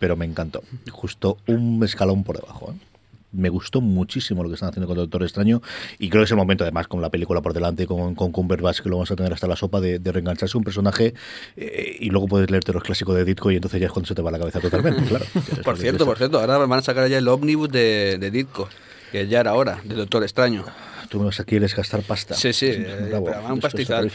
pero 0.00 0.16
me 0.16 0.24
encantó. 0.24 0.64
Justo 0.90 1.36
un 1.46 1.80
escalón 1.84 2.24
por 2.24 2.40
debajo. 2.40 2.72
¿eh? 2.72 2.86
Me 3.32 3.48
gustó 3.48 3.80
muchísimo 3.80 4.42
lo 4.42 4.48
que 4.48 4.54
están 4.54 4.70
haciendo 4.70 4.88
con 4.88 4.96
Doctor 4.96 5.22
Extraño 5.22 5.62
y 6.00 6.08
creo 6.08 6.22
que 6.22 6.24
es 6.24 6.30
el 6.32 6.36
momento, 6.36 6.64
además, 6.64 6.88
con 6.88 7.00
la 7.00 7.10
película 7.10 7.40
por 7.40 7.52
delante, 7.52 7.86
con, 7.86 8.16
con 8.16 8.32
Cumberbatch, 8.32 8.80
que 8.80 8.88
lo 8.88 8.96
vamos 8.96 9.10
a 9.12 9.14
tener 9.14 9.32
hasta 9.32 9.46
la 9.46 9.54
sopa, 9.54 9.80
de, 9.80 10.00
de 10.00 10.10
reengancharse 10.10 10.58
un 10.58 10.64
personaje 10.64 11.14
eh, 11.56 11.96
y 12.00 12.10
luego 12.10 12.26
puedes 12.26 12.50
leerte 12.50 12.72
los 12.72 12.82
clásicos 12.82 13.14
de 13.14 13.24
Ditko 13.24 13.52
y 13.52 13.56
entonces 13.56 13.80
ya 13.80 13.86
es 13.86 13.92
cuando 13.92 14.08
se 14.08 14.16
te 14.16 14.22
va 14.22 14.32
la 14.32 14.38
cabeza 14.40 14.58
totalmente, 14.58 15.04
claro. 15.04 15.24
por 15.64 15.78
cierto, 15.78 16.04
por 16.06 16.16
cierto, 16.16 16.40
ahora 16.40 16.58
van 16.58 16.80
a 16.80 16.82
sacar 16.82 17.08
ya 17.08 17.18
el 17.18 17.28
ómnibus 17.28 17.70
de, 17.70 18.16
de 18.18 18.30
Ditko, 18.32 18.68
que 19.10 19.26
ya 19.26 19.40
era 19.40 19.54
hora, 19.54 19.80
de 19.84 19.94
Doctor 19.94 20.22
Extraño. 20.22 20.64
Tú 21.08 21.18
me 21.18 21.24
vas 21.24 21.40
a 21.40 21.44
quieres 21.44 21.74
gastar 21.74 22.02
pasta. 22.02 22.34
Sí, 22.34 22.52
sí, 22.52 22.70
eh, 22.70 23.20
un 23.50 23.58
pastizal. 23.58 24.12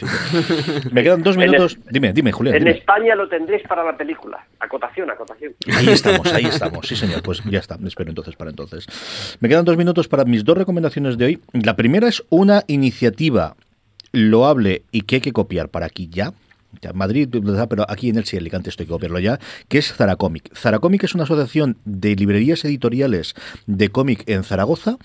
Me 0.92 1.02
quedan 1.02 1.22
dos 1.22 1.36
minutos. 1.36 1.76
Dime, 1.90 2.14
dime, 2.14 2.32
Julián. 2.32 2.56
En 2.56 2.64
dime. 2.64 2.78
España 2.78 3.14
lo 3.14 3.28
tendréis 3.28 3.62
para 3.68 3.84
la 3.84 3.94
película. 3.94 4.42
Acotación, 4.60 5.10
acotación. 5.10 5.54
Ahí 5.74 5.90
estamos, 5.90 6.32
ahí 6.32 6.46
estamos. 6.46 6.86
Sí, 6.86 6.96
señor. 6.96 7.22
Pues 7.22 7.42
ya 7.44 7.58
está. 7.58 7.76
Me 7.76 7.88
espero 7.88 8.08
entonces 8.08 8.34
para 8.34 8.48
entonces. 8.48 8.86
Me 9.40 9.50
quedan 9.50 9.66
dos 9.66 9.76
minutos 9.76 10.08
para 10.08 10.24
mis 10.24 10.42
dos 10.42 10.56
recomendaciones 10.56 11.18
de 11.18 11.24
hoy. 11.26 11.40
La 11.52 11.76
primera 11.76 12.08
es 12.08 12.22
una 12.30 12.64
iniciativa 12.66 13.56
loable 14.12 14.84
y 14.90 15.02
que 15.02 15.16
hay 15.16 15.20
que 15.20 15.32
copiar 15.32 15.68
para 15.68 15.84
aquí 15.84 16.08
ya. 16.10 16.32
Madrid, 16.94 17.28
pero 17.68 17.90
aquí 17.90 18.08
en 18.08 18.16
el 18.16 18.24
sí, 18.24 18.36
Alicante 18.36 18.70
estoy 18.70 18.86
que 18.86 18.92
copiarlo 18.92 19.18
ya, 19.18 19.38
que 19.68 19.78
es 19.78 19.92
Zaracomic. 19.92 20.54
Zaracomic 20.54 21.04
es 21.04 21.14
una 21.14 21.24
asociación 21.24 21.78
de 21.84 22.14
librerías 22.16 22.64
editoriales 22.64 23.34
de 23.66 23.88
cómic 23.90 24.24
en 24.26 24.44
Zaragoza 24.44 24.98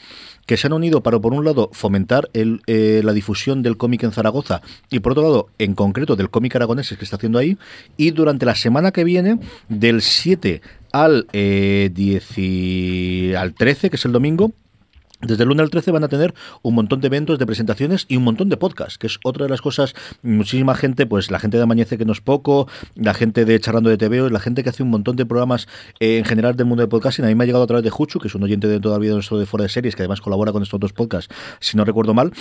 que 0.46 0.58
se 0.58 0.68
han 0.68 0.74
unido 0.74 1.02
para, 1.02 1.20
por 1.20 1.34
un 1.34 1.46
lado, 1.46 1.70
fomentar 1.72 2.30
el, 2.34 2.62
eh, 2.68 3.02
la 3.04 3.14
difusión 3.14 3.62
del 3.62 3.78
cómic 3.78 4.04
en 4.04 4.12
Zaragoza 4.12 4.62
y, 4.90 5.00
por 5.00 5.14
otro 5.14 5.24
lado, 5.24 5.50
en 5.60 5.76
concreto, 5.76 6.16
del 6.16 6.30
cómic 6.30 6.56
aragonés 6.56 6.90
que 6.90 7.04
está 7.04 7.16
haciendo 7.16 7.40
ahí. 7.40 7.58
Y 7.96 8.12
durante 8.12 8.46
la 8.46 8.56
semana 8.56 8.92
que 8.92 9.04
viene, 9.04 9.40
del 9.70 10.02
7 10.02 10.62
al, 10.92 11.28
eh, 11.32 11.90
10 11.94 12.38
y, 12.38 13.34
al 13.36 13.54
13, 13.54 13.90
que 13.90 13.96
es 13.96 14.06
el 14.06 14.12
domingo, 14.12 14.52
desde 15.22 15.44
el 15.44 15.52
1 15.52 15.64
al 15.64 15.70
13 15.70 15.92
van 15.92 16.04
a 16.04 16.08
tener 16.08 16.34
un 16.62 16.76
montón 16.76 17.02
de 17.02 17.08
eventos, 17.08 17.40
de 17.40 17.46
presentaciones 17.46 18.06
y 18.08 18.18
un 18.18 18.24
montón 18.24 18.50
de 18.50 18.58
podcasts, 18.58 18.98
que 18.98 19.08
es 19.08 19.20
otra 19.24 19.46
de 19.46 19.50
las 19.50 19.62
cosas, 19.62 19.94
muchísima 20.22 20.76
gente, 20.76 21.06
pues 21.06 21.32
la 21.32 21.40
gente 21.40 21.58
de 21.58 21.64
Amañece 21.64 21.98
que 21.98 22.06
no 22.06 22.14
es 22.14 22.22
poco, 22.22 22.68
la 22.96 23.14
gente 23.14 23.46
de 23.46 23.60
Charlando 23.60 23.90
de 23.90 23.98
TV, 23.98 24.30
la 24.30 24.40
gente 24.40 24.64
que 24.64 24.70
hace 24.70 24.84
un 24.84 24.90
montón 24.90 25.16
de 25.16 25.26
programas 25.26 25.68
eh, 26.00 26.18
en 26.18 26.26
general 26.26 26.56
del 26.56 26.66
mundo 26.66 26.82
de 26.82 26.88
podcasting. 26.88 27.26
A 27.26 27.28
mí 27.28 27.36
me 27.36 27.44
ha 27.44 27.48
llegado 27.48 27.64
a 27.64 27.68
través 27.68 27.84
de 27.84 27.90
Juchu, 27.90 28.20
que 28.20 28.28
es 28.28 28.36
un 28.36 28.44
oyente 28.44 28.68
de 28.68 28.80
todavía 28.80 29.10
de 29.10 29.16
nuestro 29.16 29.38
de 29.38 29.46
Fuera 29.46 29.64
de 29.64 29.70
Series, 29.70 29.96
que 29.96 30.02
además 30.02 30.22
colabora 30.22 30.52
con 30.52 30.64
estos 30.64 30.80
dos 30.80 30.94
podcasts, 30.94 31.34
si 31.60 31.78
no 31.78 31.86
recuerdo 31.86 32.14
mal. 32.14 32.32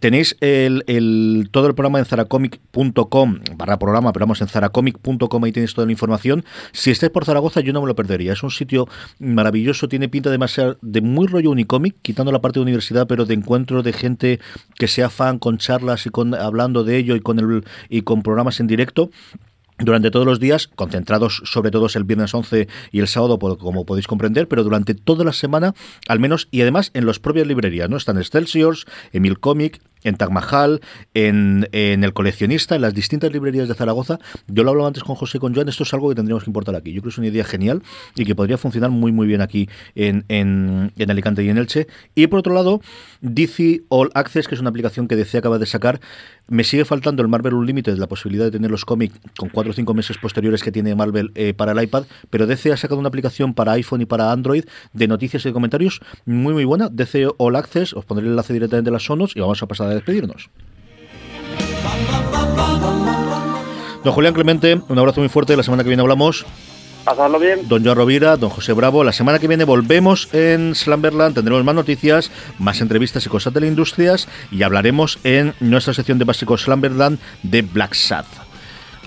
Tenéis 0.00 0.36
el, 0.40 0.84
el 0.86 1.48
todo 1.50 1.66
el 1.66 1.74
programa 1.74 1.98
en 1.98 2.04
zaracomic.com, 2.04 3.40
barra 3.56 3.78
programa, 3.78 4.12
pero 4.12 4.24
vamos, 4.24 4.40
en 4.40 4.48
zaracomic.com 4.48 5.44
ahí 5.44 5.52
tenéis 5.52 5.74
toda 5.74 5.86
la 5.86 5.92
información. 5.92 6.44
Si 6.72 6.90
estáis 6.90 7.10
por 7.12 7.24
Zaragoza, 7.24 7.60
yo 7.60 7.72
no 7.72 7.82
me 7.82 7.86
lo 7.86 7.94
perdería. 7.94 8.32
Es 8.32 8.42
un 8.42 8.50
sitio 8.50 8.88
maravilloso, 9.18 9.88
tiene 9.88 10.08
pinta 10.08 10.30
de, 10.30 10.38
más 10.38 10.52
ser 10.52 10.78
de 10.80 11.00
muy 11.00 11.26
rollo 11.26 11.50
unicomic, 11.50 11.96
quitando 12.02 12.21
la 12.30 12.40
parte 12.40 12.60
de 12.60 12.62
universidad, 12.62 13.06
pero 13.06 13.24
de 13.24 13.34
encuentro 13.34 13.82
de 13.82 13.92
gente 13.92 14.40
que 14.78 14.86
sea 14.86 15.10
fan 15.10 15.38
con 15.38 15.58
charlas 15.58 16.06
y 16.06 16.10
con 16.10 16.34
hablando 16.34 16.84
de 16.84 16.96
ello 16.98 17.16
y 17.16 17.20
con 17.20 17.38
el 17.38 17.64
y 17.88 18.02
con 18.02 18.22
programas 18.22 18.60
en 18.60 18.66
directo 18.66 19.10
durante 19.78 20.10
todos 20.10 20.26
los 20.26 20.38
días, 20.38 20.68
concentrados 20.68 21.42
sobre 21.44 21.70
todo 21.70 21.86
el 21.92 22.04
viernes 22.04 22.34
11 22.34 22.68
y 22.92 23.00
el 23.00 23.08
sábado, 23.08 23.38
como 23.38 23.84
podéis 23.84 24.06
comprender, 24.06 24.48
pero 24.48 24.62
durante 24.62 24.94
toda 24.94 25.24
la 25.24 25.32
semana, 25.32 25.74
al 26.08 26.20
menos, 26.20 26.48
y 26.50 26.60
además 26.60 26.90
en 26.94 27.06
las 27.06 27.18
propias 27.18 27.46
librerías, 27.46 27.90
¿no? 27.90 27.96
Están 27.96 28.18
Excelsiors, 28.18 28.86
Emil 29.12 29.40
Comic, 29.40 29.80
en 30.04 30.16
Taj 30.16 30.30
Mahal, 30.30 30.80
en, 31.14 31.68
en, 31.72 32.04
El 32.04 32.12
Coleccionista, 32.12 32.74
en 32.74 32.82
las 32.82 32.94
distintas 32.94 33.32
librerías 33.32 33.68
de 33.68 33.74
Zaragoza. 33.74 34.18
Yo 34.48 34.64
lo 34.64 34.70
hablaba 34.70 34.88
antes 34.88 35.04
con 35.04 35.16
José 35.16 35.38
y 35.38 35.40
con 35.40 35.54
Joan, 35.54 35.68
esto 35.68 35.82
es 35.82 35.94
algo 35.94 36.08
que 36.08 36.14
tendríamos 36.14 36.44
que 36.44 36.50
importar 36.50 36.74
aquí. 36.74 36.92
Yo 36.92 37.00
creo 37.00 37.10
que 37.10 37.14
es 37.14 37.18
una 37.18 37.28
idea 37.28 37.44
genial 37.44 37.82
y 38.16 38.24
que 38.24 38.34
podría 38.34 38.58
funcionar 38.58 38.90
muy, 38.90 39.12
muy 39.12 39.26
bien 39.26 39.40
aquí 39.40 39.68
en, 39.94 40.24
en, 40.28 40.92
en 40.96 41.10
Alicante 41.10 41.42
y 41.44 41.48
en 41.48 41.58
Elche. 41.58 41.86
Y 42.14 42.26
por 42.26 42.40
otro 42.40 42.54
lado, 42.54 42.80
DC 43.20 43.82
All 43.88 44.10
Access, 44.14 44.48
que 44.48 44.54
es 44.54 44.60
una 44.60 44.70
aplicación 44.70 45.08
que 45.08 45.16
DC 45.16 45.38
acaba 45.38 45.58
de 45.58 45.66
sacar. 45.66 46.00
Me 46.48 46.64
sigue 46.64 46.84
faltando 46.84 47.22
el 47.22 47.28
Marvel 47.28 47.54
Unlimited, 47.54 47.96
la 47.96 48.06
posibilidad 48.06 48.44
de 48.44 48.50
tener 48.50 48.70
los 48.70 48.84
cómics 48.84 49.18
con 49.38 49.48
cuatro 49.48 49.72
o 49.72 49.74
cinco 49.74 49.94
meses 49.94 50.18
posteriores 50.18 50.62
que 50.62 50.72
tiene 50.72 50.94
Marvel 50.94 51.30
eh, 51.34 51.54
para 51.54 51.72
el 51.72 51.82
iPad, 51.82 52.04
pero 52.30 52.46
DC 52.46 52.72
ha 52.72 52.76
sacado 52.76 52.98
una 52.98 53.08
aplicación 53.08 53.54
para 53.54 53.72
iPhone 53.72 54.02
y 54.02 54.06
para 54.06 54.32
Android 54.32 54.64
de 54.92 55.08
noticias 55.08 55.44
y 55.44 55.48
de 55.48 55.52
comentarios 55.52 56.00
muy, 56.26 56.52
muy 56.52 56.64
buena. 56.64 56.88
DC 56.88 57.28
All 57.38 57.56
Access, 57.56 57.94
os 57.94 58.04
pondré 58.04 58.26
el 58.26 58.32
enlace 58.32 58.52
directamente 58.52 58.90
en 58.90 58.94
las 58.94 59.04
sonos 59.04 59.36
y 59.36 59.40
vamos 59.40 59.62
a 59.62 59.66
pasar 59.66 59.88
a 59.88 59.94
despedirnos. 59.94 60.50
Don 64.04 64.12
Julián 64.12 64.34
Clemente, 64.34 64.80
un 64.88 64.98
abrazo 64.98 65.20
muy 65.20 65.28
fuerte. 65.28 65.56
La 65.56 65.62
semana 65.62 65.84
que 65.84 65.88
viene 65.88 66.02
hablamos. 66.02 66.44
Pasadlo 67.04 67.38
bien. 67.38 67.68
Don 67.68 67.84
Joan 67.84 67.96
Rovira, 67.96 68.36
don 68.36 68.50
José 68.50 68.72
Bravo. 68.72 69.02
La 69.02 69.12
semana 69.12 69.38
que 69.38 69.48
viene 69.48 69.64
volvemos 69.64 70.32
en 70.32 70.74
Slamberland. 70.74 71.34
Tendremos 71.34 71.64
más 71.64 71.74
noticias, 71.74 72.30
más 72.58 72.80
entrevistas 72.80 73.26
y 73.26 73.28
cosas 73.28 73.52
de 73.52 73.60
la 73.60 73.66
industrias. 73.66 74.28
Y 74.50 74.62
hablaremos 74.62 75.18
en 75.24 75.54
nuestra 75.60 75.94
sección 75.94 76.18
de 76.18 76.24
básicos 76.24 76.62
Slamberland 76.62 77.18
de 77.42 77.62
Black 77.62 77.94
Sad. 77.94 78.24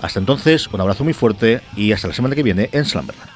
Hasta 0.02 0.20
entonces, 0.20 0.68
un 0.68 0.80
abrazo 0.80 1.04
muy 1.04 1.14
fuerte 1.14 1.62
y 1.74 1.92
hasta 1.92 2.08
la 2.08 2.14
semana 2.14 2.34
que 2.34 2.42
viene 2.42 2.68
en 2.72 2.84
Slamberland. 2.84 3.35